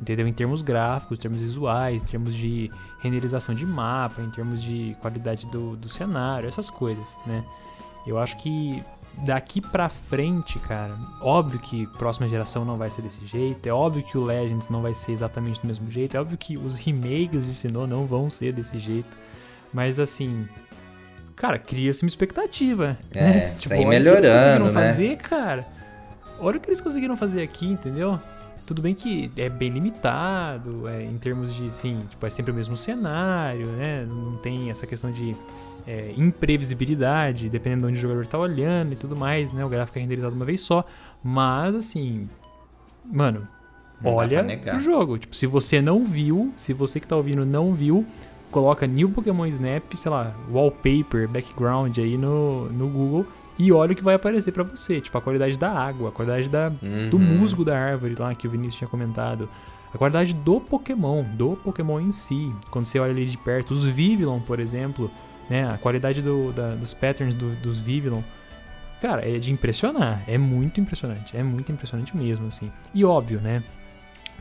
[0.00, 0.26] Entendeu?
[0.26, 2.70] Em termos gráficos, em termos visuais, em termos de
[3.00, 7.44] renderização de mapa, em termos de qualidade do, do cenário, essas coisas, né?
[8.06, 8.82] Eu acho que
[9.24, 14.02] daqui pra frente, cara, óbvio que próxima geração não vai ser desse jeito, é óbvio
[14.02, 17.46] que o Legends não vai ser exatamente do mesmo jeito, é óbvio que os remakes
[17.46, 19.16] de Sinnoh não vão ser desse jeito,
[19.72, 20.48] mas assim,
[21.36, 22.98] cara, cria-se uma expectativa.
[23.14, 23.54] É, né?
[23.58, 24.72] tipo, tá melhorando, o que eles conseguiram né?
[24.72, 25.68] fazer, cara.
[26.38, 28.18] Olha o que eles conseguiram fazer aqui, entendeu?
[28.66, 32.54] Tudo bem que é bem limitado, é, em termos de, sim, tipo, é sempre o
[32.54, 34.04] mesmo cenário, né?
[34.06, 35.36] Não tem essa questão de
[35.86, 39.64] é, imprevisibilidade, dependendo de onde o jogador tá olhando e tudo mais, né?
[39.64, 40.84] O gráfico é renderizado uma vez só.
[41.22, 42.28] Mas, assim,
[43.04, 43.46] mano,
[44.00, 45.18] não olha pro jogo.
[45.18, 48.06] Tipo, se você não viu, se você que tá ouvindo não viu,
[48.50, 53.26] coloca New Pokémon Snap, sei lá, wallpaper, background aí no, no Google
[53.58, 55.00] e olha o que vai aparecer para você.
[55.00, 57.10] Tipo, a qualidade da água, a qualidade da, uhum.
[57.10, 59.48] do musgo da árvore lá que o Vinícius tinha comentado.
[59.92, 62.50] A qualidade do Pokémon, do Pokémon em si.
[62.70, 65.10] Quando você olha ali de perto, os Vivillon, por exemplo,
[65.50, 65.68] né?
[65.68, 68.22] A qualidade do, da, dos patterns do, dos Vivillon.
[69.02, 70.22] Cara, é de impressionar.
[70.28, 71.36] É muito impressionante.
[71.36, 72.70] É muito impressionante mesmo, assim.
[72.94, 73.62] E óbvio, né?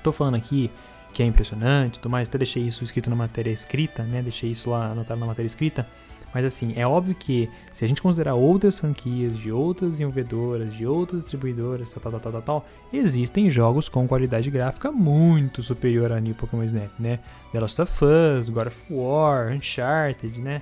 [0.03, 0.69] Tô falando aqui
[1.11, 2.29] que é impressionante, tudo mais.
[2.29, 4.21] Até deixei isso escrito na matéria escrita, né?
[4.21, 5.87] Deixei isso lá anotado na matéria escrita.
[6.31, 10.85] Mas assim, é óbvio que se a gente considerar outras franquias de outras desenvolvedoras, de
[10.85, 16.19] outras distribuidoras, tal, tal, tal, tal, tal, existem jogos com qualidade gráfica muito superior a
[16.19, 17.19] New Pokémon Snap, né?
[17.51, 20.61] The Last of Us, God of War, Uncharted, né?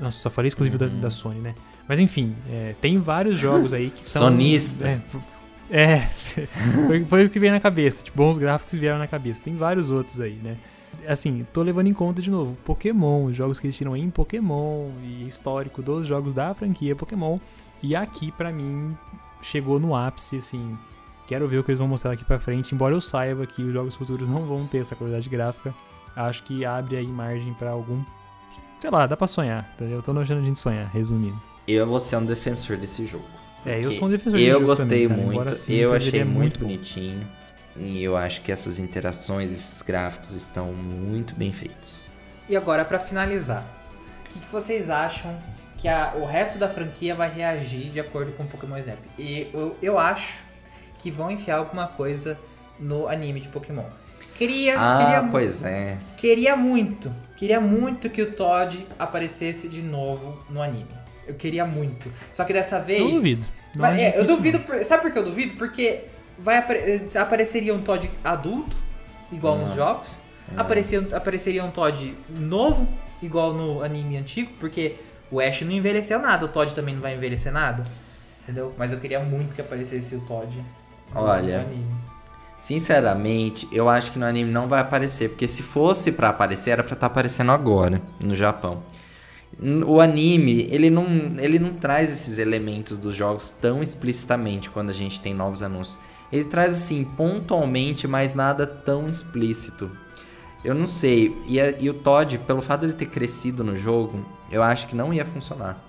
[0.00, 0.88] Nossa, só falei exclusivo uhum.
[0.88, 1.54] da, da, Sony, né?
[1.86, 4.22] Mas enfim, é, tem vários jogos aí que são.
[4.22, 4.88] Sonista.
[4.88, 5.00] É,
[5.70, 6.08] é
[6.86, 8.02] foi, foi, o que veio na cabeça.
[8.02, 9.42] Tipo, bons gráficos vieram na cabeça.
[9.42, 10.56] Tem vários outros aí, né?
[11.06, 14.90] Assim, tô levando em conta de novo Pokémon, os jogos que eles tiram em Pokémon
[15.02, 17.38] e histórico dos jogos da franquia Pokémon.
[17.82, 18.96] E aqui, para mim,
[19.42, 20.76] chegou no ápice, assim.
[21.26, 22.74] Quero ver o que eles vão mostrar aqui pra frente.
[22.74, 25.74] Embora eu saiba que os jogos futuros não vão ter essa qualidade gráfica,
[26.16, 28.02] acho que abre aí margem para algum
[28.80, 29.84] sei lá, dá pra sonhar, tá?
[29.84, 31.40] Eu tô nojando a gente sonhar, resumindo.
[31.68, 33.24] Eu vou ser um defensor desse jogo.
[33.64, 36.58] É, eu sou um defensor Eu jogo gostei também, muito, assim, eu achei muito, muito
[36.60, 37.26] bonitinho.
[37.76, 42.06] E eu acho que essas interações, esses gráficos estão muito bem feitos.
[42.48, 43.64] E agora, para finalizar,
[44.24, 45.38] o que, que, vocês acham
[45.78, 48.98] que a, o resto da franquia vai reagir de acordo com o Pokémon Snap?
[49.18, 50.38] E eu, eu acho
[50.98, 52.38] que vão enfiar alguma coisa
[52.78, 53.84] no anime de Pokémon.
[54.34, 55.98] Queria, ah, queria pois é.
[56.16, 60.86] Queria muito, queria muito que o Todd aparecesse de novo no anime.
[61.26, 62.12] Eu queria muito.
[62.30, 63.00] Só que dessa vez.
[63.00, 63.46] Eu duvido.
[63.74, 64.60] Não mas, é, eu duvido.
[64.60, 65.54] Por, sabe por que eu duvido?
[65.54, 66.02] Porque
[66.38, 68.76] vai apare, apareceria um Todd adulto,
[69.32, 70.08] igual nos jogos.
[70.54, 72.86] Apareceria, apareceria um Todd novo,
[73.22, 74.96] igual no anime antigo, porque
[75.30, 77.84] o Ash não envelheceu nada, o Todd também não vai envelhecer nada.
[78.42, 78.74] Entendeu?
[78.76, 80.62] Mas eu queria muito que aparecesse o Todd
[81.14, 81.99] Olha, no anime.
[82.60, 86.84] Sinceramente, eu acho que no anime não vai aparecer, porque se fosse para aparecer, era
[86.84, 88.82] pra estar tá aparecendo agora, no Japão.
[89.86, 91.06] O anime, ele não,
[91.38, 95.98] ele não traz esses elementos dos jogos tão explicitamente quando a gente tem novos anúncios.
[96.30, 99.90] Ele traz assim, pontualmente, mas nada tão explícito.
[100.62, 101.34] Eu não sei.
[101.48, 104.94] E, e o Todd, pelo fato de ele ter crescido no jogo, eu acho que
[104.94, 105.82] não ia funcionar.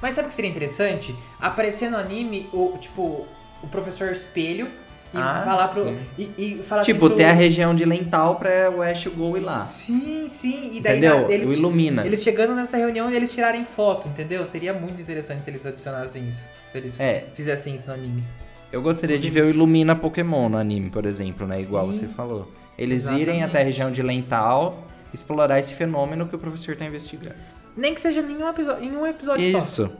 [0.00, 1.14] Mas sabe o que seria interessante?
[1.40, 3.26] Aparecer no anime, o, tipo,
[3.62, 4.68] o professor espelho
[5.14, 5.96] e ah, falar pro.
[6.18, 7.26] E, e falar assim tipo, assim pro...
[7.26, 9.60] a região de lental pra o Ash Go ir lá.
[9.60, 10.70] Sim, sim.
[10.74, 11.30] E daí entendeu?
[11.30, 12.06] Eles, o ilumina.
[12.06, 14.44] Eles chegando nessa reunião e eles tirarem foto, entendeu?
[14.44, 16.42] Seria muito interessante se eles adicionassem isso.
[16.70, 17.26] Se eles é.
[17.34, 18.24] fizessem isso no anime.
[18.72, 21.60] Eu gostaria de ver o Ilumina Pokémon no anime, por exemplo, né?
[21.60, 22.50] Igual sim, você falou.
[22.76, 23.22] Eles exatamente.
[23.22, 27.36] irem até a região de lental, explorar esse fenômeno que o professor tá investigando.
[27.76, 29.86] Nem que seja em um episódio, em um episódio Isso.
[29.86, 29.92] Só.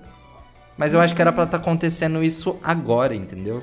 [0.77, 3.63] Mas eu acho que era pra estar tá acontecendo isso agora, entendeu?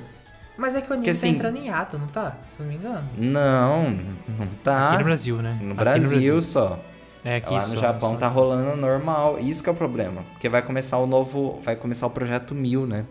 [0.57, 2.37] Mas é que o anime que, tá assim, tá entrando em ato, não tá?
[2.55, 3.09] Se não me engano.
[3.17, 4.89] Não, não tá.
[4.89, 5.57] Aqui no Brasil, né?
[5.61, 6.79] No, Brasil, no Brasil, só.
[7.25, 8.17] É, aqui Lá só, no Japão só.
[8.19, 9.39] tá rolando normal.
[9.39, 10.23] Isso que é o problema.
[10.33, 11.59] Porque vai começar o novo.
[11.63, 13.05] Vai começar o projeto Mil, né?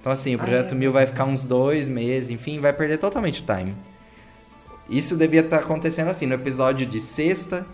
[0.00, 0.78] Então assim, o projeto ah, é.
[0.78, 3.74] Mil vai ficar uns dois meses, enfim, vai perder totalmente o time.
[4.88, 7.66] Isso devia estar tá acontecendo assim, no episódio de sexta,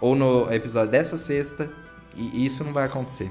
[0.00, 1.68] ou no episódio dessa sexta,
[2.14, 3.30] e isso não vai acontecer.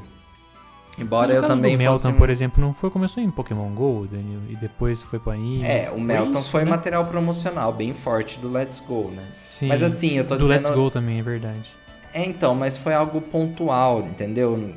[0.98, 2.14] Embora eu também o Melton, um...
[2.14, 4.08] por exemplo, não foi começou em Pokémon Go,
[4.50, 5.64] e depois foi para anime.
[5.64, 6.70] É, o Melton isso, foi né?
[6.72, 9.24] material promocional bem forte do Let's Go, né?
[9.34, 9.68] Sim.
[9.68, 11.70] Mas assim, eu tô do dizendo Do Let's Go também, é verdade.
[12.14, 14.74] É, então, mas foi algo pontual, entendeu?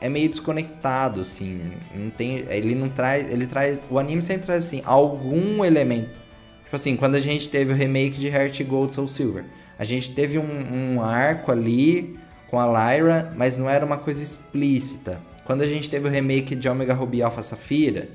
[0.00, 1.70] É meio desconectado, assim.
[1.94, 6.20] Não tem, ele não traz, ele traz, o anime sempre traz assim algum elemento.
[6.64, 9.44] Tipo assim, quando a gente teve o remake de Heart Gold Soul Silver,
[9.78, 12.18] a gente teve um, um arco ali
[12.52, 15.18] com a Lyra, mas não era uma coisa explícita.
[15.42, 18.10] Quando a gente teve o remake de Omega Ruby Alpha Safira,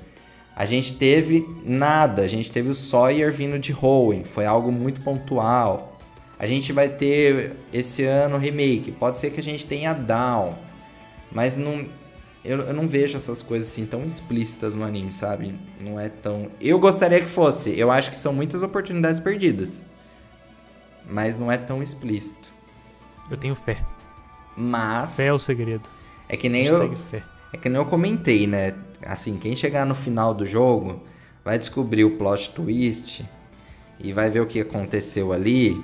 [0.54, 5.00] a gente teve nada, a gente teve o Sawyer vindo de Hoenn, foi algo muito
[5.00, 5.92] pontual.
[6.38, 10.54] A gente vai ter esse ano remake, pode ser que a gente tenha Down,
[11.32, 11.84] mas não
[12.44, 15.58] eu, eu não vejo essas coisas assim tão explícitas no anime, sabe?
[15.80, 16.48] Não é tão.
[16.60, 17.76] Eu gostaria que fosse.
[17.76, 19.84] Eu acho que são muitas oportunidades perdidas.
[21.10, 22.46] Mas não é tão explícito.
[23.28, 23.97] Eu tenho fé.
[24.58, 25.14] Mas.
[25.14, 25.84] Fé é o segredo.
[26.28, 26.98] É que nem Hashtag eu.
[26.98, 27.22] fé.
[27.52, 28.74] É que nem eu comentei, né?
[29.06, 31.00] Assim, quem chegar no final do jogo
[31.44, 33.24] vai descobrir o plot twist
[34.00, 35.80] e vai ver o que aconteceu ali.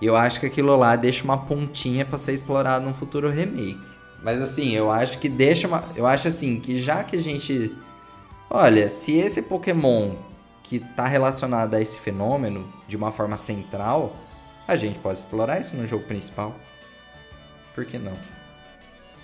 [0.00, 3.80] E eu acho que aquilo lá deixa uma pontinha pra ser explorado num futuro remake.
[4.22, 5.82] Mas assim, eu acho que deixa uma.
[5.96, 7.74] Eu acho assim, que já que a gente.
[8.50, 10.14] Olha, se esse Pokémon
[10.62, 14.14] que tá relacionado a esse fenômeno de uma forma central,
[14.68, 16.54] a gente pode explorar isso no jogo principal.
[17.80, 18.12] Por que não?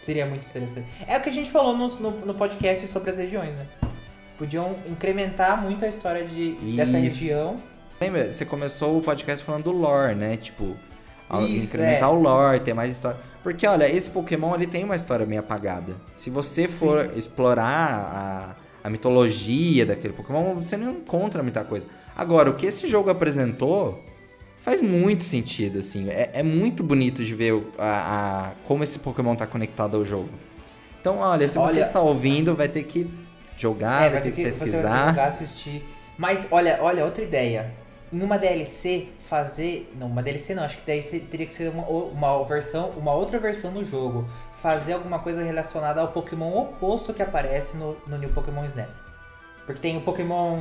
[0.00, 0.86] Seria muito interessante.
[1.06, 3.66] É o que a gente falou no, no, no podcast sobre as regiões, né?
[4.38, 7.56] Podiam incrementar muito a história de, dessa região.
[8.00, 10.38] Lembra, você começou o podcast falando do lore, né?
[10.38, 10.74] Tipo,
[11.42, 12.12] Isso, incrementar é.
[12.12, 13.18] o lore, ter mais história.
[13.42, 15.94] Porque, olha, esse Pokémon ele tem uma história meio apagada.
[16.16, 21.88] Se você for explorar a, a mitologia daquele Pokémon, você não encontra muita coisa.
[22.16, 24.02] Agora, o que esse jogo apresentou
[24.66, 26.10] faz muito sentido, assim.
[26.10, 30.28] É, é muito bonito de ver a, a- como esse Pokémon tá conectado ao jogo.
[31.00, 33.08] Então, olha, se você Olha- está ouvindo, vai ter que
[33.56, 35.08] jogar, vai, ter que, você vai ter que pesquisar.
[35.10, 35.84] jogar, assistir.
[36.18, 37.72] Mas olha, olha, outra ideia.
[38.10, 39.92] Numa DLC, fazer.
[39.98, 43.38] Não, uma DLC não, acho que daí teria que ser uma, uma versão, uma outra
[43.38, 44.26] versão no jogo.
[44.60, 48.88] Fazer alguma coisa relacionada ao Pokémon oposto que aparece no, no New Pokémon Snap.
[49.64, 50.60] Porque tem o Pokémon.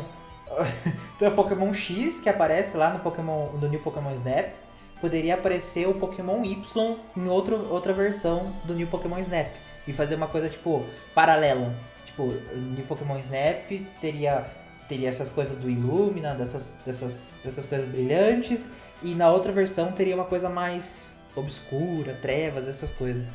[1.20, 3.52] tem o Pokémon X que aparece lá no Pokémon.
[3.54, 4.54] no New Pokémon Snap.
[5.02, 9.48] Poderia aparecer o Pokémon Y em outro, outra versão do New Pokémon Snap.
[9.88, 11.74] E fazer uma coisa tipo paralela.
[12.06, 13.70] Tipo, New Pokémon Snap
[14.00, 14.46] teria,
[14.88, 18.70] teria essas coisas do Illumina, dessas, dessas, dessas coisas brilhantes.
[19.04, 21.04] E na outra versão teria uma coisa mais
[21.36, 23.26] obscura, trevas, essas coisas.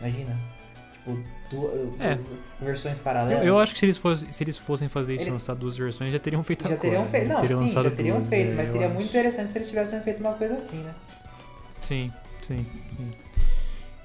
[0.00, 0.36] Imagina.
[1.04, 1.20] Tipo,
[1.50, 2.18] du- É.
[2.60, 3.44] versões Eu, paralelas.
[3.46, 6.10] eu acho que se eles, fossem, se eles fossem fazer isso, Eles- lançar duas versões,
[6.12, 7.08] já teriam feito já agora, teriam né?
[7.10, 7.28] feito.
[7.28, 8.94] Não, Teriam sim, já teriam duas, feito, é, mas eu seria acho.
[8.94, 10.94] muito interessante se eles tivessem feito uma coisa assim, né?
[11.80, 12.10] Sim,
[12.42, 12.56] sim,
[12.96, 13.10] sim.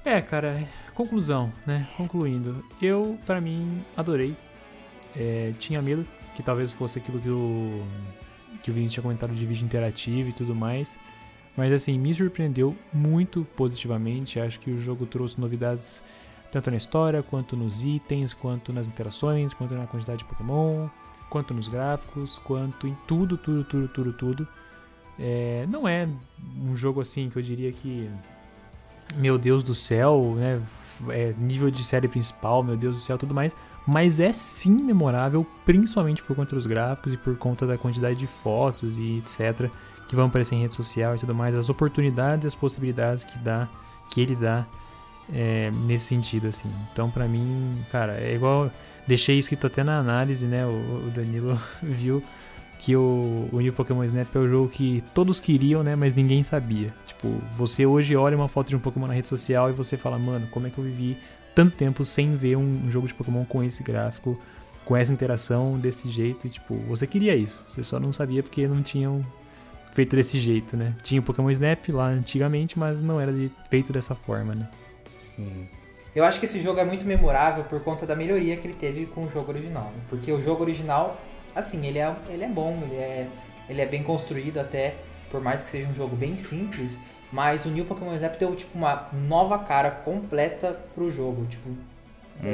[0.04, 1.86] É, cara, conclusão, né?
[1.96, 4.36] Concluindo, eu, pra mim, adorei.
[5.16, 7.82] É, tinha medo que talvez fosse aquilo que o
[8.62, 10.98] que o Vinícius tinha comentado de vídeo interativo e tudo mais.
[11.56, 14.38] Mas assim, me surpreendeu muito positivamente.
[14.38, 16.02] Acho que o jogo trouxe novidades
[16.50, 20.88] tanto na história, quanto nos itens, quanto nas interações, quanto na quantidade de Pokémon,
[21.28, 24.48] quanto nos gráficos, quanto em tudo, tudo, tudo, tudo, tudo.
[25.18, 26.08] É, não é
[26.58, 28.10] um jogo assim que eu diria que.
[29.16, 30.60] Meu Deus do céu, né?
[31.08, 33.54] É, nível de série principal, meu Deus do céu, tudo mais.
[33.86, 38.26] Mas é sim memorável, principalmente por conta dos gráficos e por conta da quantidade de
[38.26, 39.70] fotos e etc.
[40.08, 41.54] que vão aparecer em rede social e tudo mais.
[41.54, 43.68] As oportunidades e as possibilidades que dá,
[44.08, 44.66] que ele dá
[45.34, 46.68] é, nesse sentido, assim.
[46.92, 48.70] Então, pra mim, cara, é igual.
[49.06, 50.64] Deixei escrito até na análise, né?
[50.66, 52.22] O, o Danilo viu
[52.78, 55.96] que o, o New Pokémon Snap é o jogo que todos queriam, né?
[55.96, 56.92] Mas ninguém sabia.
[57.06, 60.18] Tipo, você hoje olha uma foto de um Pokémon na rede social e você fala,
[60.18, 61.16] mano, como é que eu vivi
[61.54, 64.40] tanto tempo sem ver um, um jogo de Pokémon com esse gráfico,
[64.84, 66.46] com essa interação desse jeito?
[66.46, 67.62] E, tipo, você queria isso.
[67.68, 69.20] Você só não sabia porque não tinham
[69.92, 70.94] feito desse jeito, né?
[71.02, 74.68] Tinha o Pokémon Snap lá antigamente, mas não era de- feito dessa forma, né?
[75.36, 75.68] Sim.
[76.14, 79.06] Eu acho que esse jogo é muito memorável por conta da melhoria que ele teve
[79.06, 79.84] com o jogo original.
[79.84, 80.00] né?
[80.08, 81.16] Porque o jogo original,
[81.54, 83.28] assim, ele é, ele é bom, ele é,
[83.68, 84.96] ele é bem construído até,
[85.30, 86.98] por mais que seja um jogo bem simples.
[87.32, 91.46] Mas o New Pokémon Snap deu, tipo, uma nova cara completa pro jogo.
[91.46, 91.70] Tipo,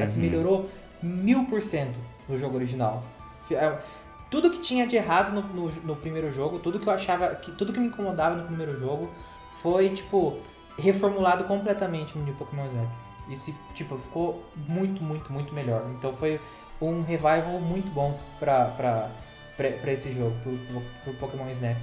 [0.02, 0.26] assim, Uhum.
[0.26, 0.70] melhorou
[1.02, 1.98] mil por cento
[2.28, 3.02] no jogo original.
[3.50, 3.72] É,
[4.30, 7.52] Tudo que tinha de errado no, no, no primeiro jogo, tudo que eu achava, que,
[7.52, 9.08] tudo que me incomodava no primeiro jogo,
[9.62, 10.36] foi, tipo,
[10.78, 12.88] reformulado completamente no New Pokémon Snap.
[13.28, 15.84] Isso, tipo, ficou muito, muito, muito melhor.
[15.98, 16.40] Então foi
[16.80, 19.08] um revival muito bom pra, pra,
[19.56, 21.76] pra, pra esse jogo, pro, pro, pro Pokémon Snap.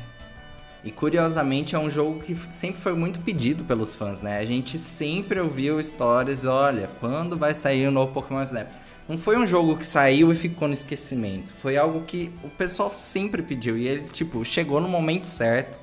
[0.83, 4.39] E curiosamente é um jogo que sempre foi muito pedido pelos fãs, né?
[4.39, 8.67] A gente sempre ouviu histórias, olha, quando vai sair o novo Pokémon Snap?
[9.07, 11.51] Não foi um jogo que saiu e ficou no esquecimento.
[11.53, 13.77] Foi algo que o pessoal sempre pediu.
[13.77, 15.79] E ele, tipo, chegou no momento certo,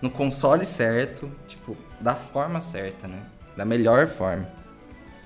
[0.00, 3.22] no console certo, tipo, da forma certa, né?
[3.56, 4.46] Da melhor forma.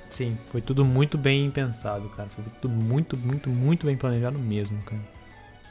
[0.09, 2.29] Sim, foi tudo muito bem pensado, cara.
[2.29, 5.03] Foi tudo muito, muito, muito bem planejado mesmo, cara.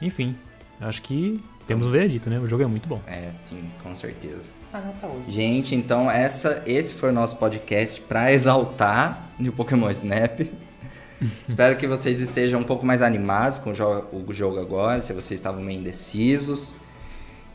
[0.02, 0.36] Enfim,
[0.78, 2.38] acho que temos um veredito, né?
[2.38, 3.00] O jogo é muito bom.
[3.06, 4.52] É, sim, com certeza.
[4.70, 5.30] Ah, não, tá hoje.
[5.30, 10.40] Gente, então essa, esse foi o nosso podcast pra exaltar o Pokémon Snap.
[11.48, 15.62] Espero que vocês estejam um pouco mais animados com o jogo agora, se vocês estavam
[15.62, 16.76] meio indecisos.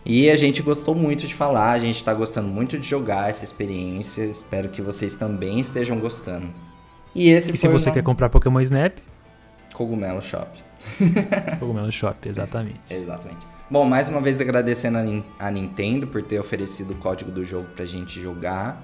[0.06, 3.44] E a gente gostou muito de falar, a gente tá gostando muito de jogar essa
[3.46, 4.24] experiência.
[4.24, 6.50] Espero que vocês também estejam gostando.
[7.16, 8.98] E esse E se você quer comprar Pokémon Snap,
[9.74, 10.50] Cogumelo Shop.
[11.60, 12.80] Cogumelo Shop, exatamente.
[12.90, 13.46] Exatamente.
[13.70, 17.86] Bom, mais uma vez agradecendo a Nintendo por ter oferecido o código do jogo pra
[17.86, 18.84] gente jogar.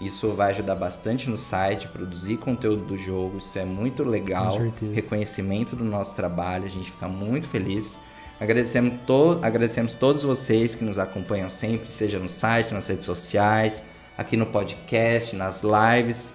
[0.00, 4.52] Isso vai ajudar bastante no site, produzir conteúdo do jogo, isso é muito legal.
[4.52, 4.94] Com certeza.
[4.94, 7.98] Reconhecimento do nosso trabalho, a gente fica muito feliz.
[8.40, 13.84] Agradecemos, to agradecemos todos vocês que nos acompanham sempre, seja no site, nas redes sociais,
[14.16, 16.34] aqui no podcast, nas lives.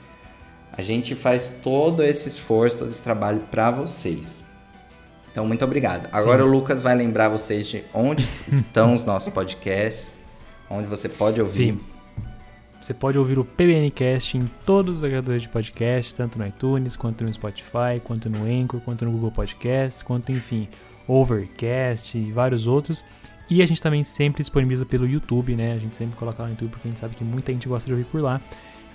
[0.71, 4.43] A gente faz todo esse esforço, todo esse trabalho pra vocês.
[5.31, 6.07] Então, muito obrigado.
[6.11, 10.23] Agora o Lucas vai lembrar vocês de onde estão os nossos podcasts,
[10.69, 11.73] onde você pode ouvir.
[11.73, 11.79] Sim.
[12.79, 17.23] Você pode ouvir o PBNcast em todos os agregadores de podcast, tanto no iTunes, quanto
[17.23, 20.69] no Spotify, quanto no Anchor, quanto no Google Podcasts, quanto, enfim,
[21.07, 23.03] Overcast e vários outros.
[23.49, 25.73] E a gente também sempre disponibiliza pelo YouTube, né?
[25.73, 27.85] A gente sempre coloca lá no YouTube porque a gente sabe que muita gente gosta
[27.85, 28.41] de ouvir por lá.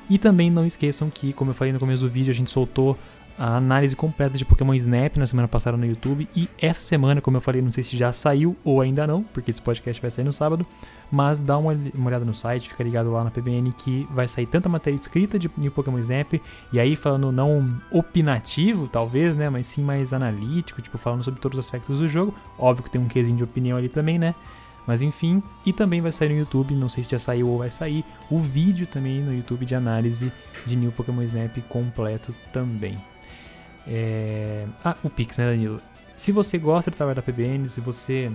[0.09, 2.99] E também não esqueçam que, como eu falei no começo do vídeo, a gente soltou
[3.39, 6.28] a análise completa de Pokémon Snap na semana passada no YouTube.
[6.35, 9.51] E essa semana, como eu falei, não sei se já saiu ou ainda não, porque
[9.51, 10.66] esse podcast vai sair no sábado.
[11.11, 14.47] Mas dá uma, uma olhada no site, fica ligado lá na PBN que vai sair
[14.47, 16.41] tanta matéria escrita de New Pokémon Snap.
[16.73, 19.51] E aí falando não opinativo, talvez, né?
[19.51, 22.35] Mas sim mais analítico, tipo, falando sobre todos os aspectos do jogo.
[22.57, 24.35] Óbvio que tem um quesinho de opinião ali também, né?
[24.87, 27.70] Mas enfim, e também vai sair no YouTube, não sei se já saiu ou vai
[27.70, 30.32] sair, o vídeo também no YouTube de análise
[30.66, 32.99] de New Pokémon Snap completo também.
[33.87, 34.66] É...
[34.85, 35.81] Ah, o Pix, né, Danilo?
[36.16, 38.31] Se você gosta do trabalho da PBN, se você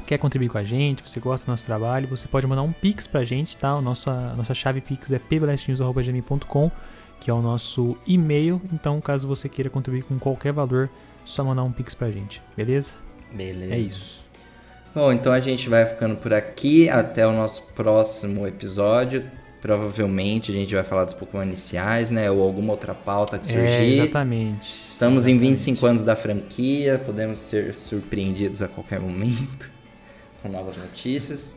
[0.00, 3.06] quer contribuir com a gente, você gosta do nosso trabalho, você pode mandar um Pix
[3.06, 3.70] pra gente, tá?
[3.70, 6.70] A nossa, a nossa chave Pix é pblastnews.gmail.com,
[7.20, 8.60] que é o nosso e-mail.
[8.72, 10.88] Então, caso você queira contribuir com qualquer valor,
[11.24, 12.94] só mandar um Pix pra gente, beleza?
[13.32, 13.74] Beleza.
[13.74, 14.20] É isso.
[14.94, 16.88] Bom, então a gente vai ficando por aqui.
[16.88, 19.24] Até o nosso próximo episódio.
[19.62, 22.30] Provavelmente a gente vai falar dos Pokémon iniciais, né?
[22.30, 24.00] Ou alguma outra pauta que É, surgir.
[24.00, 24.80] exatamente.
[24.88, 25.50] Estamos em Exatamente.
[25.50, 29.70] 25 anos da franquia, podemos ser surpreendidos a qualquer momento
[30.42, 31.56] com novas notícias.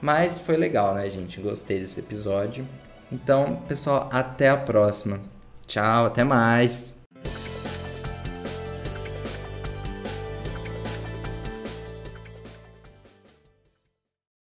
[0.00, 1.40] Mas foi legal, né, gente?
[1.40, 2.66] Gostei desse episódio.
[3.12, 5.20] Então, pessoal, até a próxima.
[5.66, 6.99] Tchau, até mais.